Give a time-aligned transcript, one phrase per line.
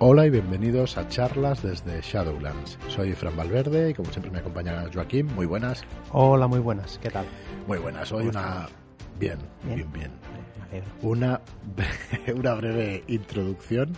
[0.00, 2.78] Hola y bienvenidos a charlas desde Shadowlands.
[2.86, 5.26] Soy Fran Valverde y como siempre me acompaña Joaquín.
[5.34, 5.82] Muy buenas.
[6.12, 7.00] Hola, muy buenas.
[7.02, 7.26] ¿Qué tal?
[7.66, 8.12] Muy buenas.
[8.12, 8.68] Hoy una...
[9.18, 10.12] Bien, bien, bien.
[11.02, 11.40] Una,
[12.32, 13.92] una breve introducción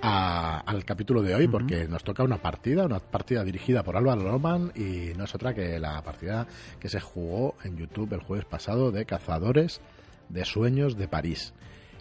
[0.00, 4.72] al capítulo de hoy porque nos toca una partida, una partida dirigida por Álvaro Loman
[4.74, 6.46] y no es otra que la partida
[6.80, 9.82] que se jugó en YouTube el jueves pasado de Cazadores
[10.30, 11.52] de Sueños de París.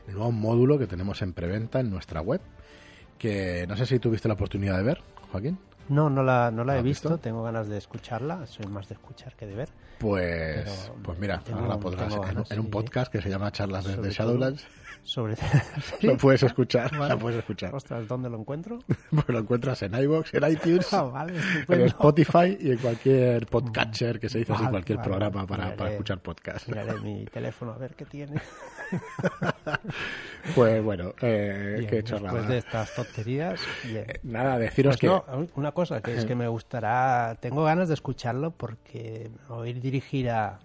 [0.07, 2.39] El nuevo módulo que tenemos en preventa en nuestra web
[3.17, 5.01] que no sé si tuviste la oportunidad de ver,
[5.31, 5.57] Joaquín.
[5.89, 7.17] No, no la, no la he visto?
[7.17, 9.69] tengo ganas de escucharla, soy más de escuchar que de ver.
[9.99, 12.13] Pues, pues mira, ahora la podrás
[12.49, 14.65] en, un podcast que se llama Charlas desde Shadowlands.
[15.03, 15.35] Sobre
[16.01, 17.73] Lo puedes escuchar, puedes escuchar.
[17.73, 18.79] Ostras, ¿dónde lo encuentro?
[19.09, 21.25] pues lo encuentras en iVoox, en iTunes, ah,
[21.69, 26.19] en Spotify y en cualquier podcatcher que se dice así, cualquier programa para, para, escuchar
[26.19, 26.67] podcast.
[26.67, 28.41] Miraré mi teléfono a ver qué tiene.
[30.55, 33.59] pues bueno, eh, qué Después de estas tonterías.
[34.23, 35.49] Nada, deciros pues que.
[35.55, 37.37] una cosa que es que me gustará.
[37.39, 40.59] Tengo ganas de escucharlo porque oír dirigir a,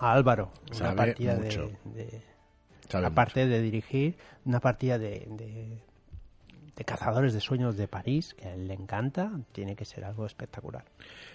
[0.00, 2.22] Álvaro una partida de,
[2.92, 5.78] aparte de dirigir una partida de, de,
[6.84, 10.84] cazadores de sueños de París, que a él le encanta, tiene que ser algo espectacular.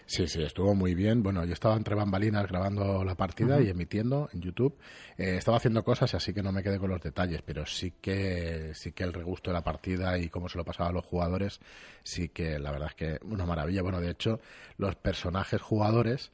[0.06, 1.22] Sí, sí, estuvo muy bien.
[1.22, 4.78] Bueno, yo estaba entre bambalinas grabando la partida y emitiendo en YouTube.
[5.18, 8.72] Eh, estaba haciendo cosas, así que no me quedé con los detalles, pero sí que
[8.74, 11.60] sí que el regusto de la partida y cómo se lo pasaba a los jugadores,
[12.04, 13.82] sí que la verdad es que una maravilla.
[13.82, 14.40] Bueno, de hecho,
[14.78, 16.32] los personajes jugadores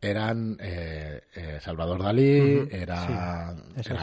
[0.00, 3.54] eran eh, eh, Salvador Dalí, era,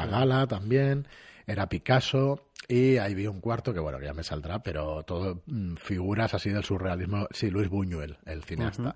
[0.09, 1.07] Gala también,
[1.47, 5.75] era Picasso y ahí vi un cuarto que bueno, ya me saldrá, pero todo mm,
[5.75, 8.95] figuras así del surrealismo, sí, Luis Buñuel, el cineasta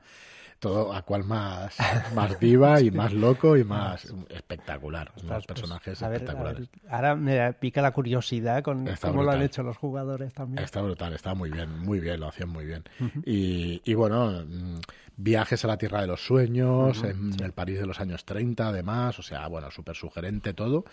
[0.60, 1.78] todo a cual más,
[2.16, 5.12] más diva y más loco y más espectacular.
[5.22, 6.70] unos pues, personajes espectaculares.
[6.90, 10.64] ahora me pica la curiosidad con cómo lo han hecho los jugadores también.
[10.64, 12.84] Está brutal, está muy bien, muy bien, lo hacían muy bien.
[13.26, 14.80] y, y, bueno, mm,
[15.16, 19.20] viajes a la Tierra de los Sueños, en el París de los años 30 además,
[19.20, 20.86] o sea, bueno, súper sugerente todo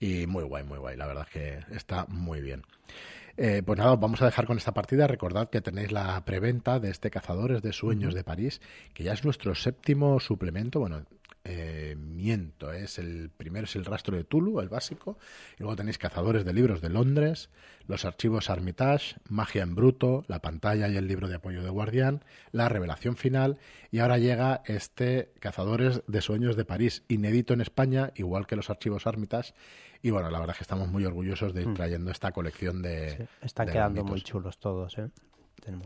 [0.00, 2.62] y muy guay, muy guay, la verdad es que está muy bien.
[3.36, 5.06] Eh, pues nada, vamos a dejar con esta partida.
[5.06, 8.60] Recordad que tenéis la preventa de este Cazadores de Sueños de París,
[8.94, 10.80] que ya es nuestro séptimo suplemento.
[10.80, 11.04] Bueno,
[11.44, 15.18] eh, miento, es el primero es el rastro de Tulu, el básico,
[15.56, 17.48] y luego tenéis Cazadores de Libros de Londres,
[17.86, 22.22] los archivos Armitage, Magia en Bruto, la pantalla y el libro de apoyo de Guardián,
[22.52, 23.56] la revelación final,
[23.90, 28.68] y ahora llega este Cazadores de Sueños de París, inédito en España, igual que los
[28.68, 29.54] archivos Armitage,
[30.02, 31.74] y bueno, la verdad es que estamos muy orgullosos de ir mm.
[31.74, 33.28] trayendo esta colección de.
[33.42, 35.10] están quedando muy chulos todos, ¿eh?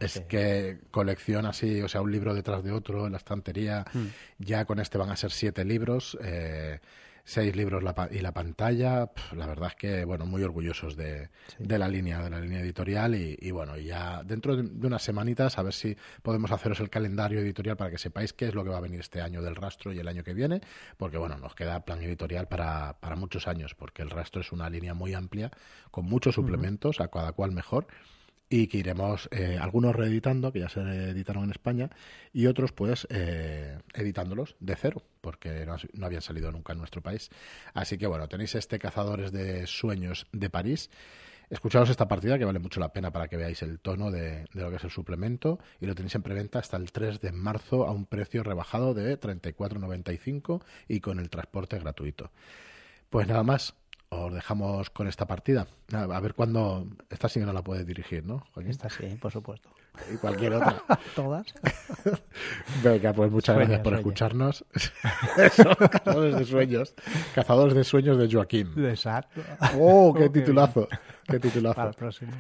[0.01, 0.79] es que...
[0.91, 3.85] colección así, o sea, un libro detrás de otro en la estantería.
[3.93, 4.07] Mm.
[4.39, 6.17] Ya con este van a ser siete libros.
[6.23, 6.81] Eh,
[7.25, 9.11] seis libros y la pantalla.
[9.35, 13.51] la verdad es que, bueno, muy orgullosos de, la línea, de la línea editorial y,
[13.51, 17.91] bueno, ya dentro de, unas semanitas a ver si podemos haceros el calendario editorial para
[17.91, 20.09] que sepáis qué es lo que va a venir este año del rastro y el
[20.09, 20.61] año que viene,
[20.97, 24.69] porque bueno, nos queda plan editorial para, para muchos años, porque el rastro es una
[24.69, 25.51] línea muy amplia,
[25.91, 27.87] con muchos suplementos, a cada cual mejor
[28.53, 31.89] y que iremos eh, algunos reeditando, que ya se editaron en España,
[32.35, 37.31] y otros pues eh, editándolos de cero, porque no, habían salido nunca en nuestro país.
[37.73, 40.91] Así que bueno, tenéis este Cazadores de Sueños de París.
[41.49, 44.63] Escucharos esta partida que vale mucho la pena para que veáis el tono de, de,
[44.63, 47.87] lo que es el suplemento y lo tenéis en preventa hasta el 3 de marzo
[47.87, 52.31] a un precio rebajado de 34,95 y con el transporte gratuito.
[53.09, 53.75] Pues nada más,
[54.13, 55.67] os dejamos con esta partida.
[55.93, 56.87] A ver cuándo.
[57.09, 59.71] Esta sí que no la puedes dirigir, ¿no, Esta sí, por supuesto.
[60.13, 60.83] Y cualquier otra.
[61.17, 61.47] Todas.
[62.85, 64.65] Venga, pues muchas gracias por escucharnos.
[65.91, 66.95] cazadores de sueños.
[67.35, 68.73] Cazadores de sueños de Joaquín.
[68.85, 69.41] Exacto.
[69.79, 70.89] ¡Oh, qué titulazo!
[71.27, 71.77] ¡Qué titulazo!
[71.77, 72.33] Para el próximo.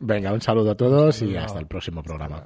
[0.00, 2.44] Venga, un saludo a todos y hasta el próximo programa.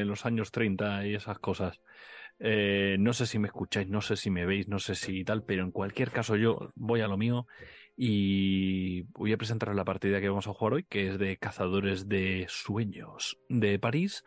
[0.00, 1.80] En los años 30 y esas cosas.
[2.38, 5.42] Eh, no sé si me escucháis, no sé si me veis, no sé si tal,
[5.42, 7.46] pero en cualquier caso yo voy a lo mío
[7.96, 12.08] y voy a presentaros la partida que vamos a jugar hoy, que es de Cazadores
[12.08, 14.22] de Sueños de París,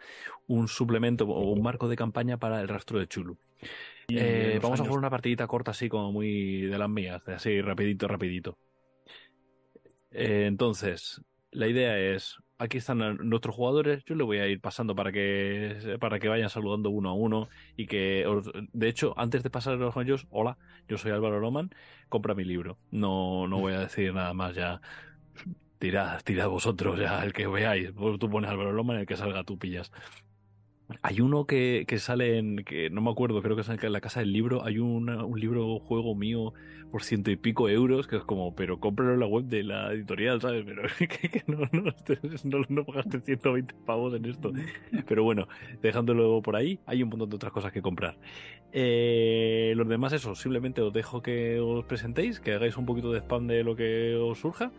[0.48, 3.38] un suplemento o un marco de campaña para el rastro de Chulu.
[4.08, 8.08] Eh, vamos a jugar una partidita corta así como muy de las mías, así rapidito,
[8.08, 8.58] rapidito.
[10.12, 11.22] Eh, entonces,
[11.52, 15.98] la idea es aquí están nuestros jugadores, yo le voy a ir pasando para que
[16.00, 18.26] para que vayan saludando uno a uno y que
[18.74, 20.58] de hecho antes de pasar con ellos, hola,
[20.88, 21.72] yo soy Álvaro Roman,
[22.10, 22.78] compra mi libro.
[22.92, 24.82] No no voy a decir nada más ya.
[25.80, 27.94] Tirad, tirad vosotros ya el que veáis.
[27.96, 29.92] Tú pones Álvaro Loman, el que salga tú pillas.
[31.02, 34.02] Hay uno que, que, sale en, que no me acuerdo, creo que es en la
[34.02, 35.06] casa del libro, hay un
[35.36, 36.54] libro juego mío
[36.90, 39.94] por ciento y pico euros, que es como, pero cómpralo en la web de la
[39.94, 40.66] editorial, ¿sabes?
[40.66, 41.94] Pero que, no, no,
[42.44, 44.52] no, no, pagaste 120 pavos en esto.
[45.08, 45.48] Pero bueno,
[45.82, 48.18] dejándolo por ahí, hay un montón de otras cosas que comprar.
[48.72, 53.20] Eh, los demás, eso, simplemente os dejo que os presentéis, que hagáis un poquito de
[53.20, 54.72] spam de lo que os surja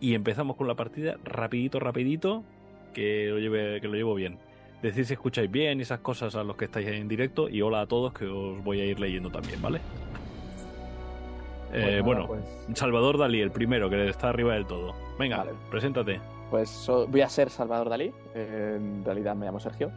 [0.00, 2.44] y empezamos con la partida rapidito, rapidito,
[2.94, 4.38] que lo, lleve, que lo llevo bien
[4.86, 7.82] decir si escucháis bien y esas cosas a los que estáis en directo y hola
[7.82, 9.80] a todos que os voy a ir leyendo también, ¿vale?
[11.72, 12.40] Eh, bueno, pues-
[12.74, 14.94] Salvador Dalí, el primero, que está arriba del todo.
[15.18, 16.20] Venga, preséntate.
[16.50, 19.90] Pues voy a ser Salvador Dalí, en realidad me llamo Sergio,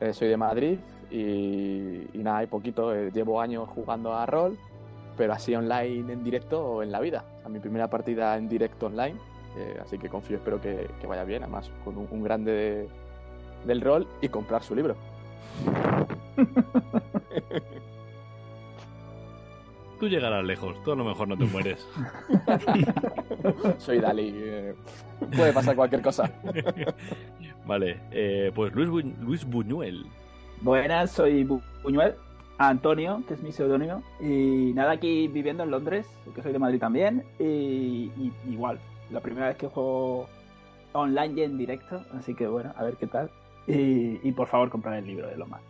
[0.00, 0.78] eh, soy de Madrid
[1.10, 4.58] y, nada, hay poquito, eh, llevo años jugando a rol,
[5.16, 7.24] pero así online en directo o en la vida.
[7.44, 9.16] A mi primera partida en directo online,
[9.82, 12.88] así que confío, espero que, vaya bien, además con un grande de,
[13.64, 14.96] del rol y comprar su libro.
[20.00, 21.86] Tú llegarás lejos, tú a lo mejor no te mueres.
[23.78, 24.74] Soy Dalí, eh,
[25.36, 26.32] puede pasar cualquier cosa.
[27.66, 28.88] vale, eh, pues Luis,
[29.20, 30.06] Luis Buñuel.
[30.62, 31.44] Buenas, soy
[31.82, 32.14] Buñuel,
[32.56, 36.80] Antonio, que es mi seudónimo, y nada, aquí viviendo en Londres, que soy de Madrid
[36.80, 38.10] también, y
[38.48, 38.78] igual,
[39.10, 40.28] la primera vez que juego
[40.92, 43.30] online y en directo, así que bueno, a ver qué tal.
[43.66, 45.60] Y, por favor, comprar el libro de Loma.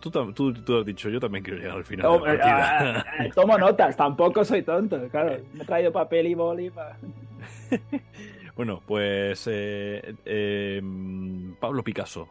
[0.00, 2.10] tú, tú, has dicho, yo también quiero llegar al final.
[2.10, 2.98] de la partida.
[2.98, 5.38] Ah, ah, tomo notas, tampoco soy tonto, claro.
[5.52, 6.70] Me he traído papel y boli
[8.56, 12.28] bueno, pues eh, em, Pablo Picasso.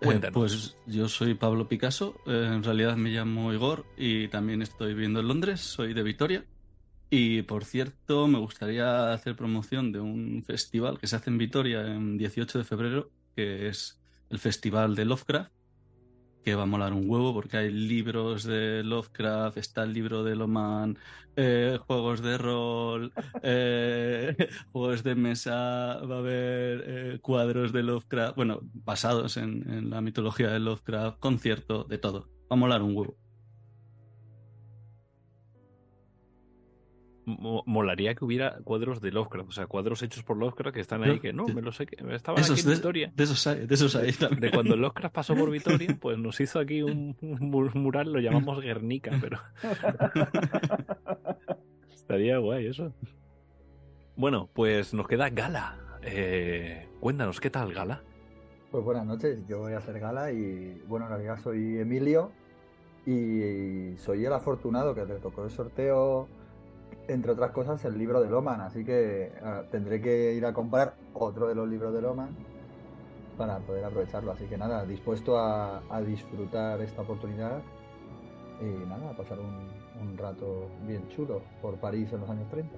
[0.00, 4.94] Eh, pues yo soy Pablo Picasso, eh, en realidad me llamo Igor y también estoy
[4.94, 6.44] viviendo en Londres, soy de Vitoria.
[7.10, 11.86] Y por cierto, me gustaría hacer promoción de un festival que se hace en Vitoria
[11.86, 15.50] en 18 de febrero, que es el Festival de Lovecraft,
[16.44, 20.36] que va a molar un huevo porque hay libros de Lovecraft, está el libro de
[20.36, 20.98] Loman,
[21.36, 23.12] eh, juegos de rol,
[23.42, 24.36] eh,
[24.72, 30.50] juegos de mesa, va a haber eh, cuadros de Lovecraft, bueno, basados en la mitología
[30.50, 32.28] de Lovecraft, concierto, de todo.
[32.50, 33.27] Va a molar un huevo.
[37.28, 41.20] Molaría que hubiera cuadros de Lovecraft, o sea, cuadros hechos por Lovecraft que están ahí,
[41.20, 43.12] que no, me lo sé, que estaban aquí en Vitoria.
[43.14, 44.40] De esos hay, de esos hay también.
[44.40, 49.12] De cuando Lovecraft pasó por Vitoria, pues nos hizo aquí un, mural, lo llamamos Guernica,
[49.20, 49.38] pero...
[51.94, 52.92] Estaría guay eso.
[54.16, 55.76] Bueno, pues nos queda Gala.
[56.02, 58.02] Eh, cuéntanos, ¿qué tal Gala?
[58.70, 62.32] Pues buenas noches, yo voy a ser Gala y bueno, en realidad soy Emilio
[63.06, 66.28] y soy el afortunado que le tocó el sorteo
[67.08, 70.94] entre otras cosas, el libro de Loman, así que ah, tendré que ir a comprar
[71.14, 72.36] otro de los libros de Loman
[73.36, 74.32] para poder aprovecharlo.
[74.32, 77.62] Así que nada, dispuesto a, disfrutar esta oportunidad
[78.60, 82.76] y nada, a pasar un, rato bien chulo por París en los años 30.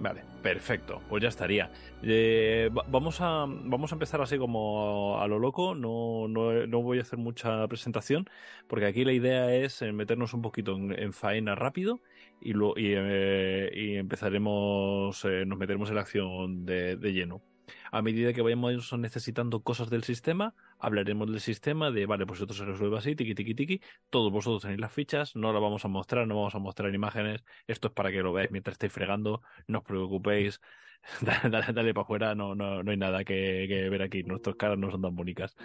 [0.00, 1.70] Vale, perfecto, pues ya estaría.
[2.02, 7.02] Eh, vamos, a, vamos a empezar así como a lo loco, no, no, voy a
[7.02, 8.28] hacer mucha presentación,
[8.66, 12.00] porque aquí la idea es eh, meternos un poquito en, faena rápido
[12.40, 17.42] y, lo, y, eh, empezaremos, nos meteremos en la acción de lleno.
[17.90, 22.54] A medida que vayamos necesitando cosas del sistema, hablaremos del sistema, de vale, pues esto
[22.54, 23.80] se resuelve así, tiki tiki tiki.
[24.10, 27.44] Todos vosotros tenéis las fichas, no las vamos a mostrar, no vamos a mostrar imágenes.
[27.66, 30.60] Esto es para que lo veáis mientras estéis fregando, no os preocupéis.
[31.20, 34.22] dale, dale, para afuera, no, no, no hay nada que, ver aquí.
[34.22, 35.56] Nuestras caras no son tan bonitas.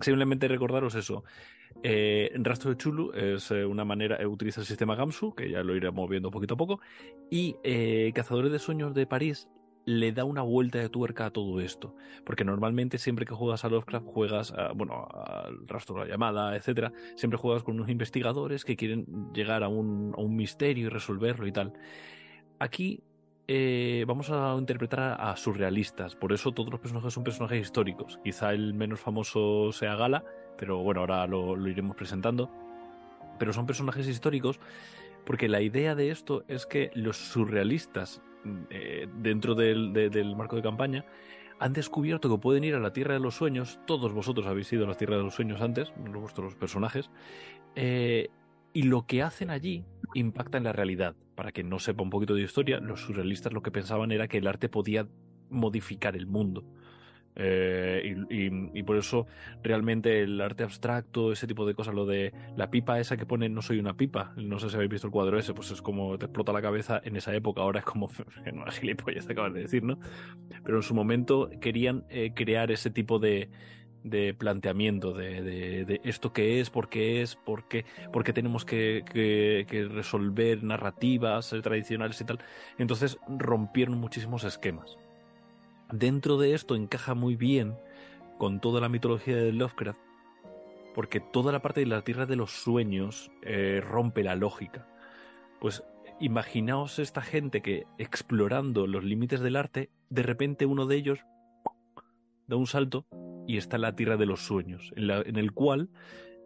[0.00, 1.24] Simplemente recordaros eso.
[1.82, 5.62] Eh, Rastro de Chulu es eh, una manera, eh, utiliza el sistema Gamsu, que ya
[5.62, 6.80] lo iremos viendo poquito a poco,
[7.30, 9.48] y eh, Cazadores de Sueños de París
[9.86, 11.94] le da una vuelta de tuerca a todo esto.
[12.24, 16.56] Porque normalmente siempre que juegas a Lovecraft, juegas, a, bueno, al rastro de la llamada,
[16.56, 21.52] etcétera, siempre juegas con unos investigadores que quieren llegar a un, misterio y resolverlo y
[21.52, 21.72] tal.
[22.58, 23.02] Aquí
[23.46, 28.18] eh, vamos a interpretar a, surrealistas, por eso todos los personajes son personajes históricos.
[28.24, 30.24] Quizá el menos famoso sea Gala,
[30.58, 32.50] pero bueno, ahora lo iremos presentando.
[33.38, 34.60] Pero son personajes históricos
[35.24, 38.22] porque la idea de esto es que los surrealistas
[38.70, 41.04] eh, dentro del, marco de campaña,
[41.58, 43.78] han descubierto que pueden ir a la Tierra de los Sueños.
[43.86, 47.10] Todos vosotros habéis ido a la Tierra de los Sueños antes, vuestros personajes.
[47.74, 48.28] Eh,
[48.72, 49.84] y lo que hacen allí
[50.14, 51.14] impacta en la realidad.
[51.34, 54.38] Para que no sepa un poquito de historia, los surrealistas lo que pensaban era que
[54.38, 55.08] el arte podía
[55.50, 56.64] modificar el mundo.
[57.36, 59.26] Eh, y, por eso
[59.62, 63.48] realmente el arte abstracto, ese tipo de cosas, lo de la pipa esa que pone
[63.48, 66.16] no soy una pipa, no sé si habéis visto el cuadro ese, pues es como
[66.18, 68.08] te explota la cabeza en esa época, ahora es como
[68.52, 69.98] no, gilipollas te acabas de decir, ¿no?
[70.64, 73.48] Pero en su momento querían eh, crear ese tipo de,
[74.04, 77.84] de planteamiento de, de, esto que es, por qué es, por qué,
[78.32, 82.38] tenemos que, que, resolver narrativas tradicionales y tal.
[82.78, 84.98] Entonces rompieron muchísimos esquemas.
[85.92, 87.76] Dentro de esto encaja muy bien
[88.38, 90.00] con toda la mitología de Lovecraft,
[90.94, 94.86] porque toda la parte de la Tierra de los Sueños eh, rompe la lógica.
[95.60, 95.84] Pues
[96.20, 101.20] imaginaos esta gente que explorando los límites del arte, de repente uno de ellos
[102.46, 103.06] da un salto
[103.46, 105.90] y está en la Tierra de los Sueños, en, el cual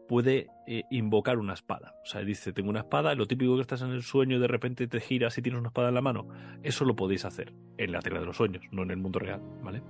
[0.09, 1.95] puede eh, invocar una espada.
[2.03, 4.49] O sea, dice, tengo una espada, lo típico que estás en el sueño y de
[4.49, 6.27] repente te giras y tienes una espada en la mano.
[6.63, 9.41] Eso lo podéis hacer en la Tierra de los Sueños, no en el mundo real,
[9.63, 9.83] ¿vale?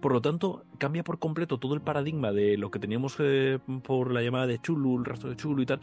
[0.00, 4.12] Por lo tanto, cambia por completo todo el paradigma de lo que teníamos eh, por
[4.12, 5.80] la llamada de Chulu, el rastro de Chulu y tal,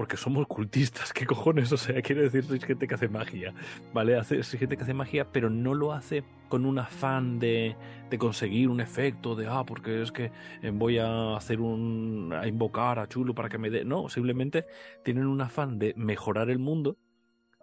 [0.00, 1.70] porque somos cultistas, ¿qué cojones?
[1.72, 3.52] O sea, quiere decir, sois gente que hace magia,
[3.92, 4.16] ¿vale?
[4.16, 7.76] Hace, gente que hace magia, pero no lo hace con un afán de,
[8.08, 12.48] de conseguir un efecto, de, ah, porque es que eh, voy a hacer un, a
[12.48, 14.64] invocar a Chulo para que me dé, no, simplemente
[15.04, 16.96] tienen un afán de mejorar el mundo,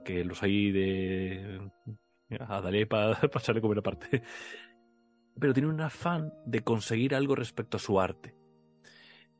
[0.06, 1.72] que los hay de,
[2.40, 4.22] a daré para pasarle comer aparte,
[5.40, 8.36] pero tienen un afán de conseguir algo respecto a su arte.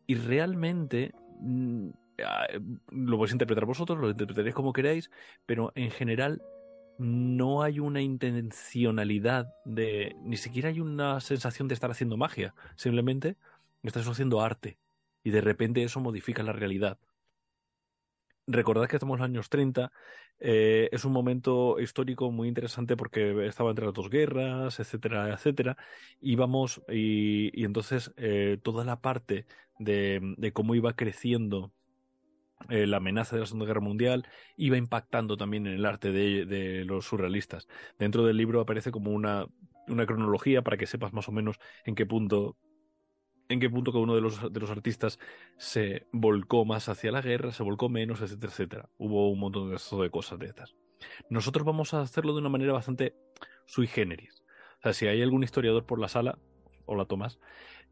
[0.08, 1.90] Y realmente mm,
[2.92, 5.12] lo podéis interpretar vosotros, lo interpretaréis como queráis,
[5.46, 6.42] pero en general
[6.98, 10.16] no hay una intencionalidad de.
[10.24, 12.56] ni siquiera hay una sensación de estar haciendo magia.
[12.76, 13.38] Simplemente
[13.84, 14.78] estás haciendo arte.
[15.24, 17.00] Y de repente eso modifica la realidad.
[18.48, 19.92] Recordad que estamos en los años 30.
[20.40, 25.78] Eh, es un momento histórico muy interesante porque estaba entre las dos guerras, etcétera, etcétera.
[26.22, 26.38] Y,
[27.54, 29.46] y entonces eh, toda la parte
[29.80, 31.72] de cómo iba creciendo
[32.70, 36.84] eh, la amenaza de la Segunda Guerra Mundial iba impactando también en el arte de,
[36.86, 37.68] los surrealistas.
[37.98, 39.48] Dentro del libro aparece como una,
[39.88, 42.58] una, cronología para que sepas más o menos en qué punto
[43.50, 45.20] en qué punto cada uno de los, de los artistas
[45.58, 48.90] se volcó más hacia la guerra, se volcó menos, etcétera, etcétera.
[48.98, 50.76] Hubo un montón de, cosas de estas.
[51.30, 53.16] Nosotros vamos a hacerlo de una manera bastante
[53.66, 54.44] sui generis.
[54.80, 56.40] O sea, si hay algún historiador por la sala,
[56.86, 57.40] hola Tomás,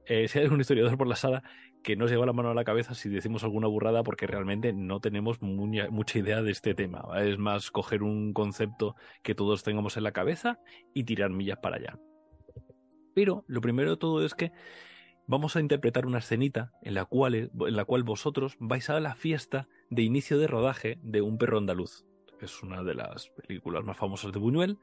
[0.08, 1.42] eh, si hay algún historiador por la sala
[1.86, 4.74] que no se lleva la mano a la cabeza si decimos alguna burrada porque realmente
[4.74, 7.06] no tenemos mucha idea de este tema.
[7.22, 10.60] Es más coger un concepto que todos tengamos en la cabeza
[10.96, 12.00] y tirar millas para allá.
[13.14, 14.52] Pero lo primero de todo es que
[15.28, 19.14] vamos a interpretar una escenita en la cual, en la cual vosotros vais a la
[19.14, 22.04] fiesta de inicio de rodaje de Un perro andaluz.
[22.42, 24.80] Es una de las películas más famosas de Buñuel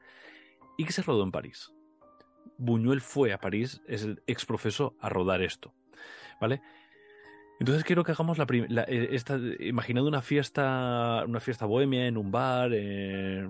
[0.77, 1.69] y que se rodó en París.
[2.57, 5.73] Buñuel fue a París, es el ex profesor, a rodar esto.
[6.39, 6.61] ¿Vale?
[7.59, 8.45] Entonces quiero que hagamos la,
[8.87, 13.47] eh, esta, imaginando una fiesta, una fiesta bohemia en un bar, eh,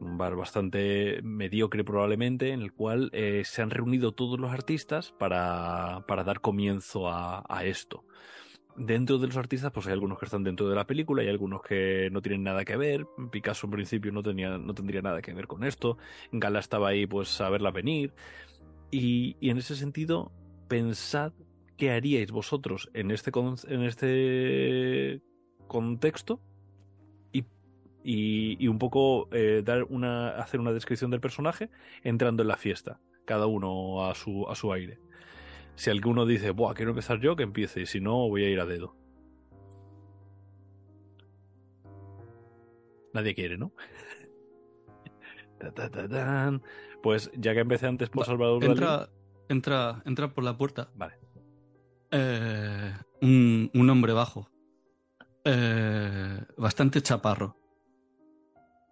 [0.00, 5.12] un bar bastante mediocre probablemente, en el cual eh, se han reunido todos los artistas
[5.18, 8.04] para, para dar comienzo a, esto.
[8.76, 11.62] Dentro de los artistas, pues hay algunos que están dentro de la película y algunos
[11.62, 13.06] que no tienen nada que ver.
[13.30, 15.96] Picasso en principio no tenía, no tendría nada que ver con esto.
[16.32, 18.12] Gala estaba ahí, pues a verla venir.
[18.90, 20.32] Y en ese sentido,
[20.66, 21.32] pensad
[21.76, 23.30] ¿qué haríais vosotros en este,
[23.68, 25.22] en este
[25.66, 26.40] contexto?
[28.06, 31.70] Y, un poco eh, dar una, hacer una descripción del personaje
[32.02, 34.98] entrando en la fiesta, cada uno a su, a su aire.
[35.74, 38.60] Si alguno dice, Buah, quiero empezar yo, que empiece, y si no, voy a ir
[38.60, 38.94] a dedo.
[43.14, 43.72] Nadie quiere, ¿no?
[47.02, 49.08] pues ya que empecé antes por Salvador entra,
[49.48, 50.90] entra, entra por la puerta.
[50.94, 51.23] Vale.
[52.16, 54.48] Eh, un, hombre bajo.
[55.44, 57.56] Eh, bastante chaparro.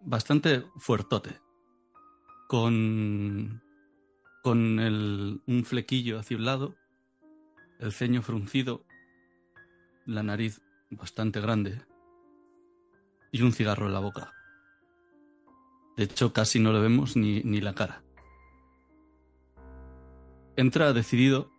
[0.01, 1.41] Bastante fuertote.
[2.49, 3.63] Con.
[4.43, 6.75] Con el, un flequillo hacia un lado.
[7.79, 8.85] El ceño fruncido.
[10.05, 10.61] La nariz
[10.91, 11.81] bastante grande.
[13.31, 14.33] Y un cigarro en la boca.
[15.97, 18.03] De hecho, casi no le vemos ni, ni la cara.
[20.57, 21.52] Entra decidido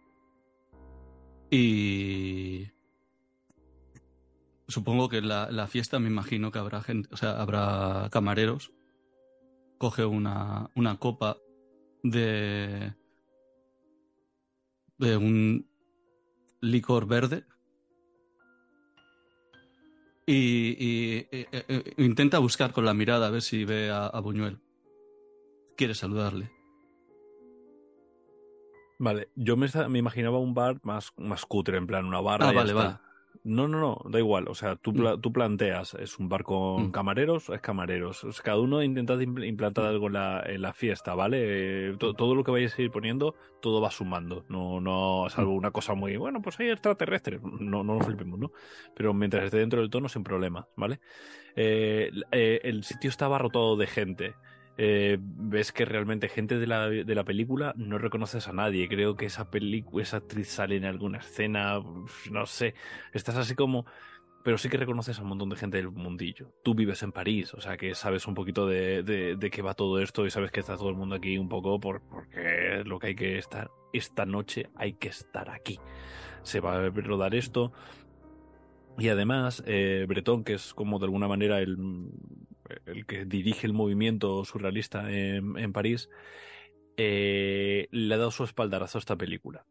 [1.55, 2.71] y
[4.67, 8.71] supongo que la, la fiesta me imagino que habrá gente, o sea, habrá camareros.
[9.77, 11.37] Coge una, una copa
[12.01, 12.95] de,
[14.97, 15.69] de un
[16.59, 17.43] licor verde
[20.25, 24.59] y, e, e, intenta buscar con la mirada a ver si ve a Buñuel.
[25.77, 26.62] Quiere saludarle.
[29.03, 32.47] Vale, yo me, me, imaginaba un bar más, más cutre, en plan una barra.
[32.47, 32.95] Ah, vale, vale.
[33.43, 34.47] No, no, no, da igual.
[34.47, 35.19] O sea, tú, mm.
[35.19, 36.91] tú planteas, es un bar con mm.
[36.91, 38.25] camareros, es camareros.
[38.41, 41.89] cada uno intenta implantar algo en la, en la fiesta, ¿vale?
[41.89, 44.45] Eh, todo lo que vayáis a ir poniendo, todo va sumando.
[44.47, 45.57] No, no, salvo mm.
[45.57, 47.41] una cosa muy, bueno, pues hay extraterrestres.
[47.43, 48.53] No, no nos flipemos, ¿no?
[48.95, 51.01] Pero mientras esté dentro del tono, sin problema, ¿vale?
[51.57, 54.35] Eh, eh, el sitio estaba rotado de gente.
[54.77, 58.87] Eh, ves que realmente gente de la, de la, película no reconoces a nadie.
[58.87, 59.47] Creo que esa
[59.99, 61.79] esa actriz sale en alguna escena,
[62.31, 62.73] no sé.
[63.13, 63.85] Estás así como.
[64.43, 66.51] Pero sí que reconoces a un montón de gente del mundillo.
[66.63, 70.01] Tú vives en París, o sea que sabes un poquito de, de, qué va todo
[70.01, 72.99] esto y sabes que está todo el mundo aquí un poco por, porque es lo
[72.99, 73.71] que hay que estar.
[73.93, 75.79] Esta noche hay que estar aquí.
[76.41, 77.71] Se va a rodar esto.
[78.97, 81.77] Y además, eh, Bretón, que es como de alguna manera el,
[82.85, 86.09] el que dirige el movimiento surrealista en, París,
[86.97, 89.65] eh, le ha dado su espaldarazo a esta película.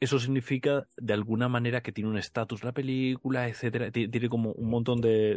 [0.00, 3.92] Eso significa, de alguna manera, que tiene un estatus la película, etcétera.
[3.92, 5.34] Tiene como un montón de,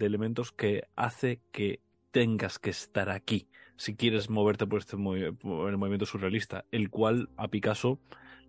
[0.00, 1.80] elementos que hace que
[2.12, 7.48] tengas que estar aquí si quieres moverte por este el movimiento surrealista, el cual a
[7.48, 7.98] Picasso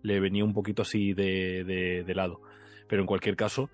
[0.02, 1.64] le venía un poquito así de,
[2.06, 2.42] de lado.
[2.88, 3.68] Pero en cualquier caso,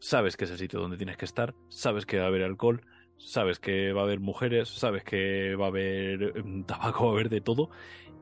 [0.00, 2.80] sabes que es el sitio donde tienes que estar, sabes que va a haber alcohol,
[3.20, 7.14] sabes que va a haber mujeres, sabes que va a haber em, tabaco, va a
[7.14, 7.70] haber de todo.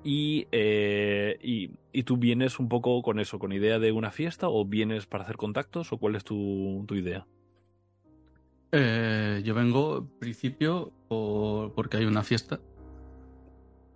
[0.05, 4.64] Eh, y, y, tú vienes un poco con eso, con idea de una fiesta, o
[4.64, 7.26] vienes para hacer contactos, o cuál es tu, tu idea?
[8.73, 12.61] Eh, yo vengo, en principio, porque hay una fiesta.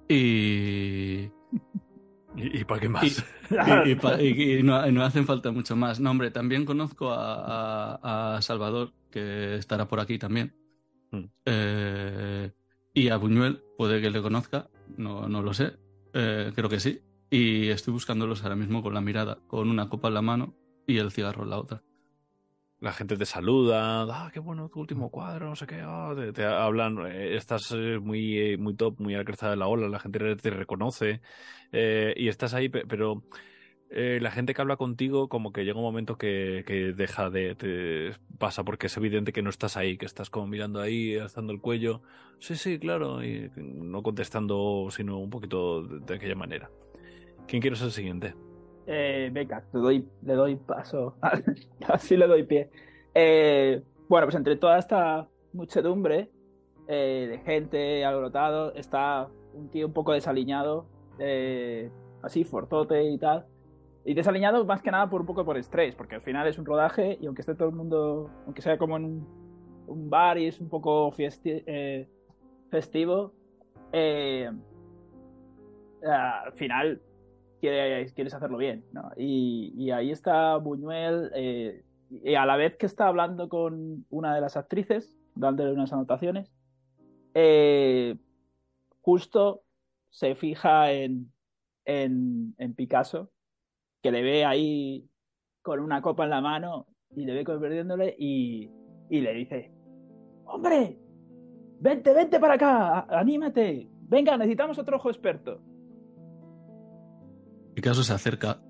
[0.09, 1.31] Y.
[2.37, 3.25] ¿Y, para qué más?
[4.21, 6.01] Y, no, hacen falta mucho más.
[6.01, 10.55] No, hombre, también conozco a, Salvador, que estará por aquí también.
[11.13, 11.25] Mm.
[11.47, 12.53] Eh,
[12.95, 15.77] y a Buñuel, puede que le conozca, no, no lo sé,
[16.13, 17.01] eh, creo que sí.
[17.31, 20.55] Y estoy buscándolos ahora mismo con la mirada, con una copa en la mano
[20.87, 21.83] y el cigarro en la otra
[22.83, 26.45] la gente te saluda, ah, qué bueno tu último cuadro, no sé qué, ah", te,
[26.45, 29.89] hablan, eh, estás eh, muy, eh, muy top, muy a la cresta de la ola,
[29.89, 31.21] la gente te reconoce
[31.73, 33.23] y estás ahí, pero
[33.95, 38.13] la gente que habla contigo como que llega un momento que, que deja de, te
[38.39, 41.61] pasa porque es evidente que no estás ahí, que estás como mirando ahí, alzando el
[41.61, 42.01] cuello,
[42.39, 46.71] sí, sí, claro, y no contestando, sino un poquito de, aquella manera.
[47.47, 48.35] ¿Quién quiere ser el siguiente?
[48.87, 51.17] Eh, venga, doy, le doy paso.
[51.87, 52.71] Así le doy pie.
[53.15, 56.31] Eh, bueno, pues entre toda esta muchedumbre
[56.89, 60.87] eh, de gente alborotado está un tío un poco desaliñado,
[61.19, 61.91] eh,
[62.23, 63.47] así fortote y tal.
[64.05, 66.65] Y desaliñado más que nada por un poco por estrés, porque al final es un
[66.65, 69.05] rodaje y aunque esté todo el mundo, aunque sea como en
[69.87, 71.13] un, bar y es un poco
[72.71, 73.33] festivo,
[76.03, 77.01] al final
[77.61, 78.85] quieres hacerlo bien.
[79.17, 84.41] Y, ahí está Buñuel, eh, y a la vez que está hablando con una de
[84.41, 86.53] las actrices, dándole unas anotaciones,
[87.35, 88.17] eh,
[89.01, 89.63] justo
[90.11, 91.33] se fija en,
[91.85, 93.31] en, Picasso,
[94.03, 95.09] que le ve ahí
[95.63, 98.71] con una copa en la mano y le ve perdiéndole y,
[99.09, 99.73] y le dice,
[100.47, 100.99] hombre,
[101.81, 105.61] vente, vente para acá, anímate, venga, necesitamos otro ojo experto.
[107.75, 108.61] Picasso se acerca.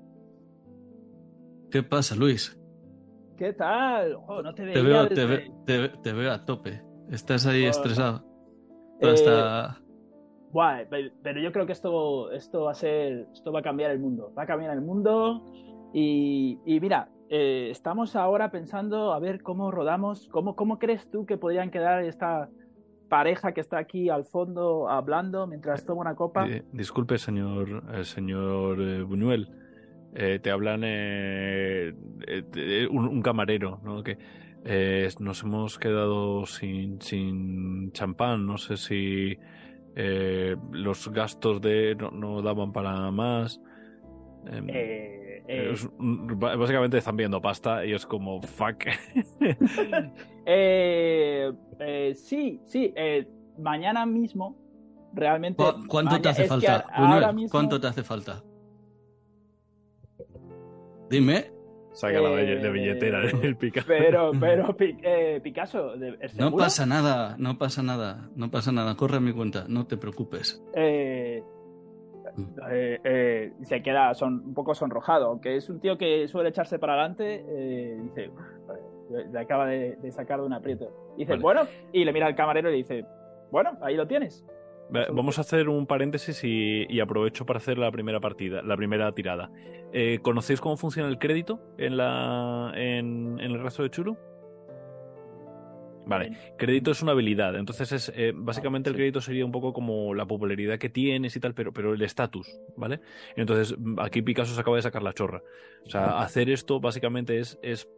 [1.70, 2.58] ¿Qué pasa, Luis?
[3.36, 4.12] ¿Qué tal?
[4.12, 6.82] no te, veo, te, veo a tope.
[7.10, 8.24] Estás ahí estresado.
[9.00, 9.81] Hasta...
[10.54, 13.98] Eh, pero yo creo que esto, esto va a ser, esto va a cambiar el
[13.98, 14.32] mundo.
[14.36, 15.44] Va a cambiar el mundo.
[15.94, 21.36] Y, mira, eh, estamos ahora pensando a ver cómo rodamos, cómo, cómo crees tú que
[21.36, 22.48] podrían quedar esta,
[23.12, 26.48] pareja que está aquí al fondo hablando mientras toma una copa.
[26.48, 29.50] Eh, disculpe, señor, eh, señor eh, Buñuel.
[30.14, 30.82] te hablan
[32.90, 34.02] un, camarero, ¿no?
[34.02, 34.16] Que
[35.20, 38.46] nos hemos quedado sin, sin champán.
[38.46, 39.36] No sé si
[39.94, 43.60] los gastos de no, daban para más.
[44.46, 44.66] Em,
[46.38, 48.84] básicamente están viendo pasta y es como fuck.
[50.44, 52.92] Eh, eh, sí, sí.
[52.96, 53.28] Eh,
[53.58, 54.56] mañana mismo,
[55.14, 55.62] realmente.
[55.86, 56.84] ¿Cuánto te hace falta?
[57.48, 58.42] ¿Cuánto te hace falta?
[61.08, 61.51] Dime.
[61.92, 62.30] Saca la,
[62.70, 63.86] billetera del Picasso.
[63.86, 64.76] Pero, pero
[65.42, 65.92] Picasso.
[66.38, 68.96] No pasa nada, no pasa nada, no pasa nada.
[68.96, 70.62] Corre a mi cuenta, no te preocupes.
[70.74, 71.42] se
[73.82, 77.44] queda son, un poco sonrojado, aunque es un tío que suele echarse para adelante.
[78.02, 78.30] dice,
[79.30, 81.14] le acaba de, sacar de un aprieto.
[81.16, 83.04] Dice, bueno, y le mira al camarero y le dice,
[83.50, 84.44] bueno, ahí lo tienes.
[84.92, 89.50] Vamos a hacer un paréntesis y, aprovecho para hacer la primera partida, la primera tirada.
[89.92, 94.18] Eh, ¿Conocéis cómo funciona el crédito en, la, en, el rastro de Chulu?
[96.04, 100.14] Vale, crédito es una habilidad, entonces es eh, básicamente el crédito sería un poco como
[100.14, 103.00] la popularidad que tienes y tal, pero, pero el estatus, ¿vale?
[103.36, 105.42] Entonces aquí Picasso se acaba de sacar la chorra.
[105.86, 107.88] O sea, hacer esto básicamente es, es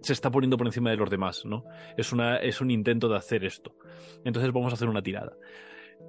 [0.00, 1.64] se está poniendo por encima de los demás, ¿no?
[1.96, 3.76] Es, una, es un intento de hacer esto.
[4.24, 5.36] Entonces vamos a hacer una tirada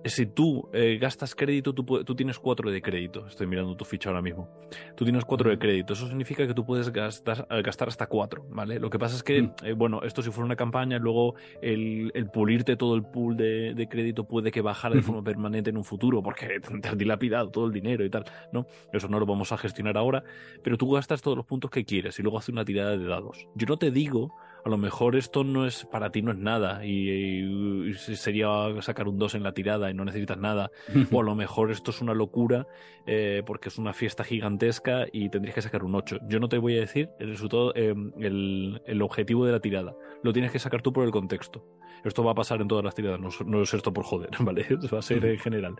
[0.05, 3.27] si tú eh, gastas crédito, tú, tú, tienes cuatro de crédito.
[3.27, 4.49] Estoy mirando tu ficha ahora mismo.
[4.95, 5.93] Tú tienes cuatro de crédito.
[5.93, 8.79] Eso significa que tú puedes gastar, eh, gastar hasta cuatro, ¿vale?
[8.79, 12.29] Lo que pasa es que, eh, bueno, esto si fuera una campaña, luego el, el
[12.29, 15.83] pulirte todo el pool de, de, crédito puede que bajara de forma permanente en un
[15.83, 18.65] futuro porque te has dilapidado todo el dinero y tal, ¿no?
[18.91, 20.23] Eso no lo vamos a gestionar ahora,
[20.63, 23.47] pero tú gastas todos los puntos que quieres y luego haces una tirada de dados.
[23.55, 24.31] Yo no te digo
[24.63, 28.47] a lo mejor esto no es para ti no es nada y, sería
[28.81, 30.71] sacar un 2 en la tirada y no necesitas nada.
[31.11, 32.67] O a lo mejor esto es una locura
[33.05, 36.57] eh, porque es una fiesta gigantesca y tendrías que sacar un 8 yo no te
[36.57, 39.95] voy a decir el resultado eh, el, objetivo de la tirada.
[40.23, 41.65] Lo tienes que sacar tú por el contexto.
[42.03, 44.99] Esto va a pasar en todas las tiradas no, es esto por joder vale va
[44.99, 45.75] a ser en general.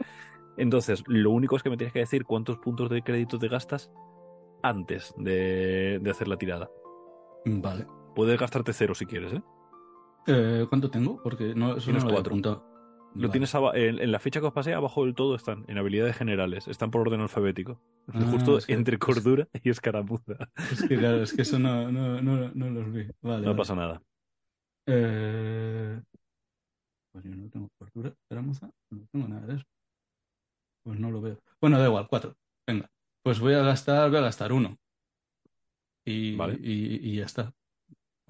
[0.58, 3.92] Entonces lo único es que me tienes que decir cuántos puntos de crédito te gastas
[4.64, 6.70] antes de, de hacer la tirada.
[7.46, 9.42] Vale Puedes gastarte cero si quieres, ¿eh?
[10.28, 11.22] eh cuánto tengo?
[11.22, 12.72] Porque no, eso tienes no lo cuatro.
[13.14, 16.68] Lo tienes en, la ficha que os pasé, abajo del todo están, en habilidades generales,
[16.68, 17.82] están por orden alfabético.
[18.08, 20.38] Ah, Justo entre cordura y escaramuza.
[20.72, 23.08] Es que claro, es que eso no, no, no, no los vi.
[23.22, 24.02] Vale, no pasa nada.
[24.88, 26.02] Eh...
[27.12, 29.66] Pues yo no tengo cordura, escaramuza, no tengo nada de eso.
[30.84, 31.38] Pues no lo veo.
[31.60, 32.38] Bueno, da igual, cuatro.
[32.66, 32.90] Venga.
[33.24, 34.78] Pues voy a gastar, voy a gastar uno.
[36.06, 36.58] Y, vale.
[36.62, 37.54] y, y ya está.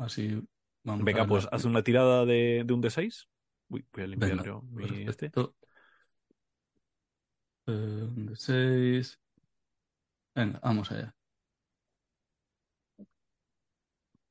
[0.02, 0.42] Así
[0.84, 3.28] vamos Venga, pues haz una tirada de, de un D6.
[3.70, 5.32] Uy, voy a limpiar yo mi este.
[5.36, 5.52] Eh,
[7.68, 9.20] un D6.
[10.36, 11.14] Venga, vamos allá.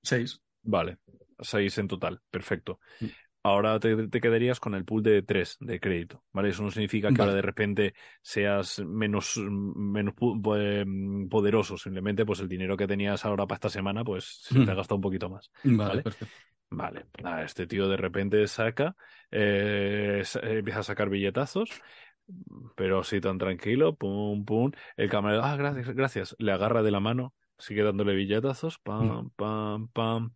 [0.02, 0.40] 6.
[0.62, 0.98] Vale,
[1.38, 2.80] 6 en total, perfecto.
[3.42, 3.48] Mm.
[3.48, 6.50] Ahora te, te, quedarías con el pool de 3 de crédito, ¿vale?
[6.50, 12.76] Eso no significa que ahora de repente seas menos, menos poderoso, simplemente pues el dinero
[12.76, 15.50] que tenías ahora para esta semana pues se te ha gastado un poquito más.
[15.64, 16.35] Vale, perfecto.
[16.70, 17.07] Vale,
[17.44, 18.94] este tío de repente saca,
[19.31, 21.68] eh, empieza a sacar billetazos,
[22.76, 24.70] pero así tan tranquilo, pum, pum.
[24.96, 29.31] El camarero, ah, gracias, gracias, le agarra de la mano, sigue dándole billetazos, pam, mm.
[29.31, 30.33] pam, pam.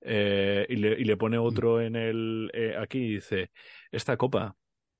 [0.00, 3.50] Eh, y, le, y, le, pone otro en el eh, aquí y dice
[3.90, 4.54] esta copa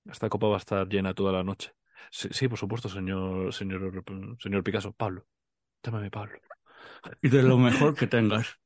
[0.04, 1.70] esta copa va a estar llena toda la noche
[2.10, 4.02] sí, sí por supuesto señor señor
[4.40, 5.24] señor Picasso Pablo
[5.82, 6.38] llámame Pablo.
[7.22, 8.58] Y de lo mejor que tengas.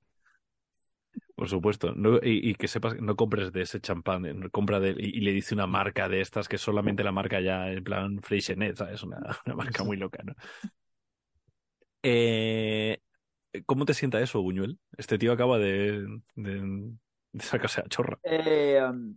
[1.35, 5.21] Por supuesto no, y, que sepas no compres de ese champán eh, compra de y,
[5.21, 9.03] le dice una marca de estas que solamente la marca ya en plan Freixenet es
[9.03, 10.35] una, una marca muy loca no
[12.03, 13.01] eh,
[13.66, 14.78] ¿Cómo te sienta eso, Buñuel?
[14.96, 16.92] Este tío acaba de, de,
[17.38, 18.18] sacarse a chorra.
[18.22, 19.16] Eh, um,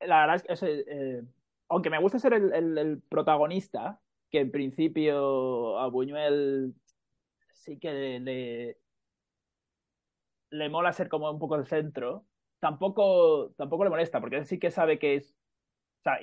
[0.00, 1.22] la verdad es que, eh,
[1.68, 6.74] aunque me gusta ser el, protagonista, que en principio a Buñuel
[7.52, 8.78] sí que le,
[10.50, 12.26] le, mola ser como un poco el centro,
[12.58, 15.36] tampoco, tampoco le molesta, porque él sí que sabe que es,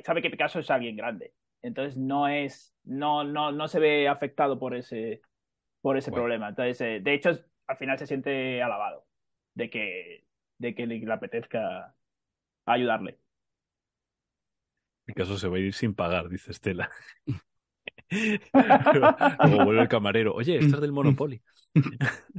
[0.03, 1.33] sabe que Picasso es alguien grande.
[1.61, 5.21] Entonces no es, no, no, no se ve afectado por ese,
[5.81, 6.49] por ese problema.
[6.49, 7.31] Entonces, eh, de hecho,
[7.67, 9.05] al final se siente alabado
[9.53, 10.25] de que,
[10.57, 11.95] de que le, apetezca
[12.65, 13.19] ayudarle.
[15.05, 16.89] Mi caso se va a ir sin pagar, dice Estela.
[18.11, 20.33] Luego vuelve el camarero.
[20.33, 21.41] Oye, esto es del Monopoly.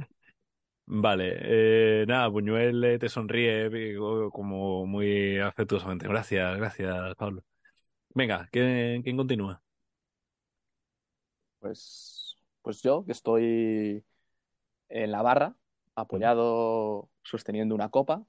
[0.85, 3.95] vale, eh, nada, Buñuel eh, te sonríe
[4.31, 6.07] como muy afectuosamente.
[6.07, 7.43] Gracias, gracias, Pablo.
[8.13, 9.61] Venga, ¿quién, quién continúa?
[11.59, 12.20] Pues
[12.61, 14.05] pues yo, que estoy
[14.89, 15.55] en la barra,
[15.95, 18.25] apoyado, sosteniendo una copa.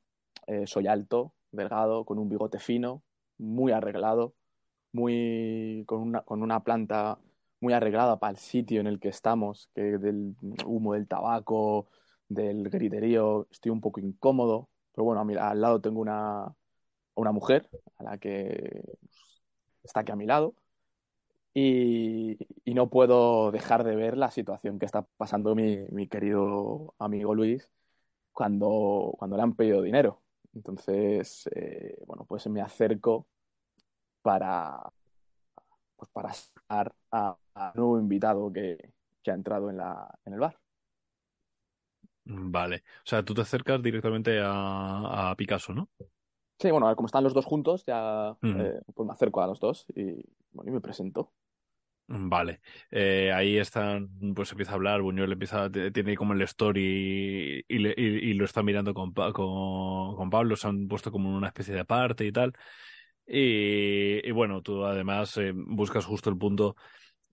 [0.47, 3.03] Eh, soy alto, delgado, con un bigote fino,
[3.39, 4.35] muy arreglado,
[4.93, 7.19] muy con una, con una planta
[7.61, 11.89] muy arreglada para el sitio en el que estamos, que del humo del tabaco,
[12.29, 14.69] del griterío, estoy un poco incómodo.
[14.93, 16.55] Pero bueno, al lado tengo una,
[17.15, 17.69] una mujer
[17.99, 18.85] a la que
[19.83, 20.55] está aquí a mi lado
[21.55, 27.69] y, no puedo dejar de ver la situación que está pasando mi, querido amigo Luis
[28.33, 30.23] cuando, cuando le han pedido dinero.
[30.55, 33.27] Entonces, eh, bueno, pues me acerco
[34.23, 34.81] para,
[35.97, 40.41] pues para sacar a, a nuevo invitado que, que ha entrado en, la, en el
[40.41, 40.59] bar.
[42.25, 42.77] Vale.
[42.77, 45.89] O sea, tú te acercas directamente a, a Picasso, ¿no?
[46.59, 48.61] Sí, bueno, como están los dos juntos, ya mm.
[48.61, 51.33] eh, pues me acerco a los dos y, bueno, y me presento.
[52.07, 52.61] Vale,
[52.91, 58.35] eh, ahí están, pues empieza a hablar, Buñuel empieza, tiene como el story y, y,
[58.35, 59.33] lo está mirando con, con,
[60.17, 62.53] con, Pablo, se han puesto como una especie de aparte y tal.
[63.27, 66.77] Y, bueno, tú además eh, buscas justo el punto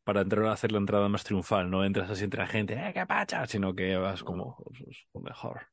[0.04, 2.94] para entrar a hacer la entrada más triunfal, no entras así entre la gente, ¡eh,
[2.94, 3.46] qué pacha!
[3.48, 5.68] Sino que vas como pues, mejor.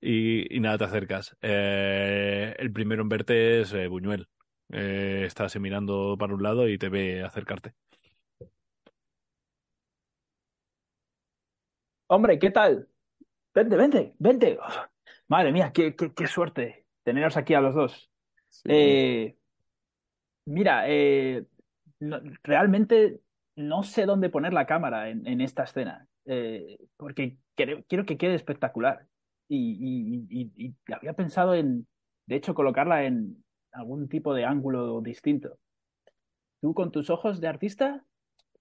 [0.00, 1.36] Y, y, nada, te acercas.
[1.42, 4.28] Eh, el primero en verte es Buñuel.
[4.68, 7.74] estás mirando para un lado y te ve acercarte.
[12.10, 12.88] Hombre, ¿qué tal?
[13.54, 14.58] Vente, vente, vente.
[15.28, 18.10] madre mía, qué, qué, suerte teneros aquí a los dos.
[18.64, 19.36] Eh,
[20.46, 21.44] mira, eh,
[22.42, 23.20] realmente
[23.56, 29.06] no sé dónde poner la cámara en, esta escena, eh, porque quiero, que quede espectacular.
[29.46, 31.86] Y, y, había pensado en,
[32.26, 35.58] de hecho, colocarla en algún tipo de ángulo distinto.
[36.62, 38.02] ¿Tú con tus ojos de artista?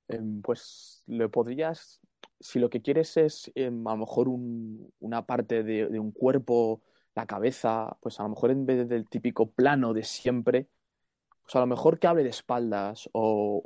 [0.10, 2.02] Em, pues lo podrías
[2.40, 6.82] si lo que quieres es em, a lo mejor una parte de, un cuerpo,
[7.16, 10.68] la cabeza, pues a lo mejor en vez del típico plano de siempre,
[11.44, 13.62] pues a lo mejor que hable de espaldas o,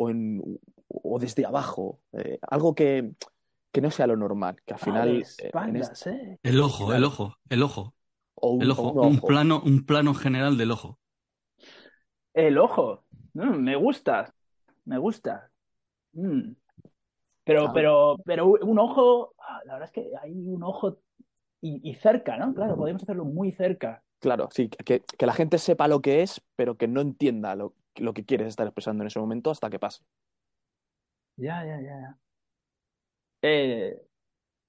[0.88, 3.12] o, desde abajo, eh, algo que,
[3.72, 5.10] que, no sea lo normal, que al final...
[5.18, 6.40] Eh, espaldas, ¿eh?
[6.44, 7.94] El ojo, el ojo, el ojo.
[8.36, 11.00] Un, el ojo, un, plano, un plano general del ojo.
[12.34, 14.34] El ojo, mm, me gusta,
[14.86, 15.52] me gusta.
[16.14, 16.54] Mm.
[17.44, 21.00] Pero, pero, pero un ojo, ah, la verdad es que hay un ojo
[21.62, 22.54] y, cerca, ¿no?
[22.54, 24.04] Claro, podemos hacerlo muy cerca.
[24.20, 27.76] Claro, sí, que, que, la gente sepa lo que es, pero que no entienda lo,
[27.96, 30.04] lo que quieres estar expresando en ese momento hasta que pase.
[31.38, 32.18] Ya, ya, ya.
[33.42, 34.00] Eh,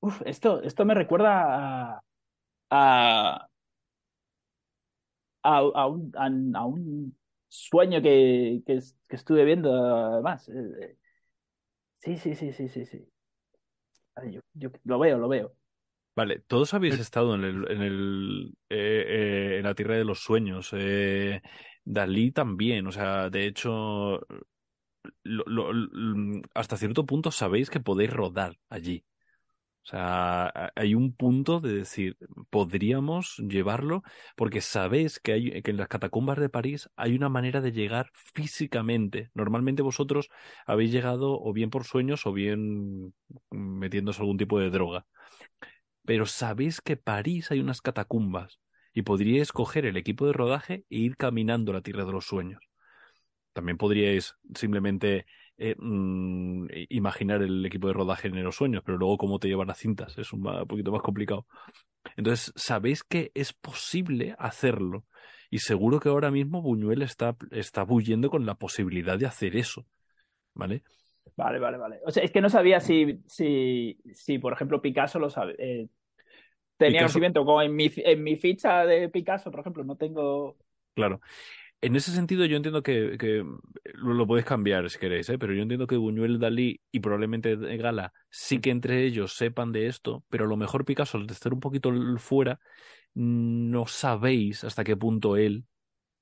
[0.01, 2.03] uf, esto, esto me recuerda a,
[2.71, 3.49] a,
[5.43, 6.13] a, un,
[6.55, 7.17] a, un,
[7.49, 8.81] sueño que, que,
[9.11, 10.49] estuve viendo además.
[10.49, 10.97] Eh,
[12.03, 13.09] Sí, sí, sí, sí, sí, sí.
[14.55, 15.55] Yo, lo veo, lo veo.
[16.17, 20.19] Vale, todos habéis estado en el, en el eh, eh, en la tierra de los
[20.19, 20.71] sueños.
[20.73, 21.41] Eh,
[21.85, 24.21] Dalí también, o sea, de hecho,
[26.55, 29.05] hasta cierto punto sabéis que podéis rodar allí.
[29.85, 32.17] O sea, hay un punto de decir,
[32.51, 34.05] podríamos llevarlo,
[34.37, 39.31] porque sabéis que, en las catacumbas de París hay una manera de llegar físicamente.
[39.35, 40.29] Normalmente vosotros
[40.67, 43.13] habéis llegado o bien por sueños o bien
[43.51, 45.05] metiéndose algún tipo de droga.
[46.05, 48.61] Pero sabéis que París hay unas catacumbas
[48.93, 52.63] y podríais coger el equipo de rodaje e ir caminando la Tierra de los Sueños.
[53.53, 55.27] También podríais simplemente
[55.59, 59.69] eh, mm, imaginar el equipo de rodaje en los sueños, pero luego cómo te llevan
[59.69, 61.47] las cintas es un, poquito más complicado.
[62.17, 65.05] Entonces, sabéis que es posible hacerlo
[65.51, 69.87] y seguro que ahora mismo Buñuel está, está bulliendo con la posibilidad de hacer eso.
[70.55, 70.83] ¿Vale?
[71.37, 72.01] Vale, vale, vale.
[72.05, 75.55] O sea, es que no sabía si, si, si por ejemplo, Picasso lo sabe.
[75.59, 75.89] Eh,
[76.77, 80.57] tenía conocimiento, como en mi, en mi ficha de Picasso, por ejemplo, no tengo.
[80.95, 81.21] Claro.
[81.83, 83.45] En ese sentido, yo entiendo que, que
[83.95, 85.39] lo, podéis cambiar si queréis, ¿eh?
[85.39, 89.89] pero yo entiendo que Buñuel, Dalí y probablemente Gala sí que entre ellos sepan de
[89.89, 92.61] esto, pero a lo mejor Picasso, al estar un poquito fuera,
[93.15, 95.65] no sabéis hasta qué punto él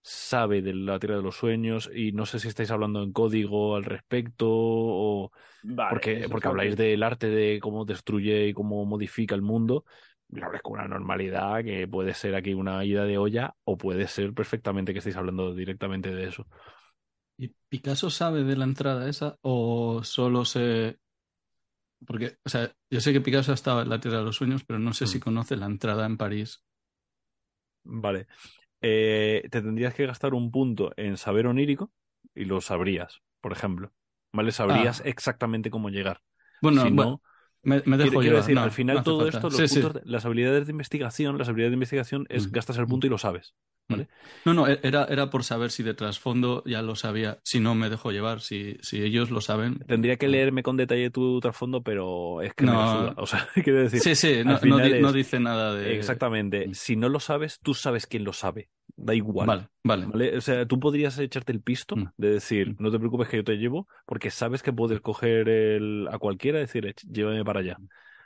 [0.02, 3.76] sabe de la tierra de los sueños y no sé si estáis hablando en código
[3.76, 5.30] al respecto o
[5.90, 9.84] porque, porque habláis del arte de cómo destruye y cómo modifica el mundo
[10.32, 14.06] lo hablas con una normalidad que puede ser aquí una ida de olla o puede
[14.06, 16.46] ser perfectamente que estéis hablando directamente de eso.
[17.36, 20.98] ¿Y Picasso sabe de la entrada esa o solo se...
[22.06, 24.64] Porque, o sea, yo sé que Picasso ha estado en la Tierra de los Sueños,
[24.64, 25.22] pero no sé si mm.
[25.22, 26.64] conoce la entrada en París.
[27.84, 28.26] Vale.
[28.80, 31.92] Eh, te tendrías que gastar un punto en saber onírico
[32.34, 33.92] y lo sabrías, por ejemplo.
[34.32, 34.52] ¿Vale?
[34.52, 35.08] Sabrías ah.
[35.08, 36.22] exactamente cómo llegar.
[36.62, 37.22] Bueno, si no,
[37.62, 39.48] me, dejo quiero, decir, al final todo esto,
[40.04, 43.54] las habilidades de investigación, las habilidades de investigación es gastas el punto y lo sabes.
[43.88, 44.08] ¿vale?
[44.44, 47.38] No, no, e-, era, era por saber si de trasfondo ya lo sabía.
[47.44, 48.40] Si no, me dejo llevar.
[48.40, 49.80] Si, si ellos lo saben.
[49.86, 53.12] Tendría que leerme con detalle tu trasfondo, pero es que no.
[53.16, 54.00] O sea, quiero decir.
[54.00, 55.96] Sí, sí, no, no, dice nada de.
[55.96, 56.68] Exactamente.
[56.68, 56.74] Mm.
[56.74, 58.70] Si no lo sabes, tú sabes quién lo sabe.
[58.96, 59.46] Da igual.
[59.46, 59.68] Vale,
[60.06, 60.36] vale.
[60.36, 62.12] O sea, tú podrías echarte el pisto mm.
[62.16, 62.76] de decir, mm.
[62.78, 66.58] no te preocupes que yo te llevo, porque sabes que puedes coger el, a cualquiera
[66.58, 67.76] y decir, llévame para allá.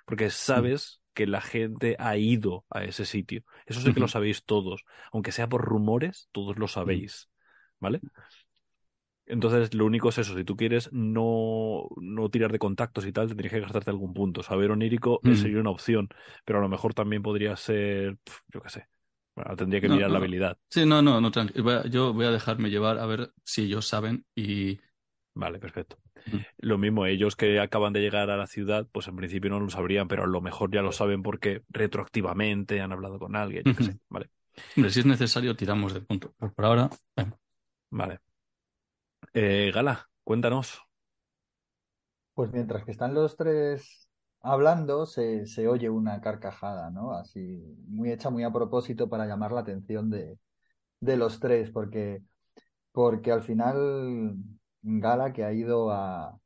[0.06, 3.44] Porque sabes que la gente ha ido a ese sitio.
[3.66, 4.84] Eso sí que lo sabéis todos.
[5.12, 7.28] Aunque sea por rumores, todos lo sabéis.
[7.78, 8.00] ¿Vale?
[9.26, 10.36] Entonces, lo único es eso.
[10.36, 14.42] Si tú quieres no, no tirar de contactos y tal, tendrías que gastarte algún punto.
[14.42, 16.08] Saber onírico sería una opción,
[16.44, 18.18] pero a lo mejor también podría ser,
[18.52, 18.86] yo qué sé,
[19.34, 20.56] Bueno, tendría que mirar la habilidad.
[20.70, 21.30] Sí, no, no, no,
[21.90, 24.78] Yo voy a dejarme llevar a ver si ellos saben y.
[25.34, 25.98] Vale, perfecto.
[26.58, 29.68] Lo mismo, ellos que acaban de llegar a la ciudad, pues en principio no lo
[29.68, 33.64] sabrían, pero a lo mejor ya lo saben porque retroactivamente han hablado con alguien,
[34.08, 34.30] Vale.
[34.76, 36.32] si es necesario, tiramos de punto.
[36.54, 36.88] por ahora,
[37.90, 38.20] Vale.
[39.32, 40.80] Eh, Gala, cuéntanos.
[42.34, 44.03] Pues mientras que están los tres
[44.44, 47.12] hablando, se, se, oye una carcajada, ¿no?
[47.14, 50.38] Así, muy hecha, muy a propósito para llamar la atención de,
[51.00, 52.22] de los tres, porque,
[52.92, 54.36] porque al final
[54.82, 56.38] Gala, que ha ido a,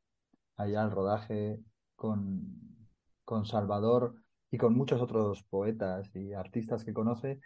[0.57, 1.59] allá al rodaje
[1.95, 2.87] con,
[3.25, 4.15] con Salvador
[4.51, 7.39] y con muchos otros poetas y artistas que conoce,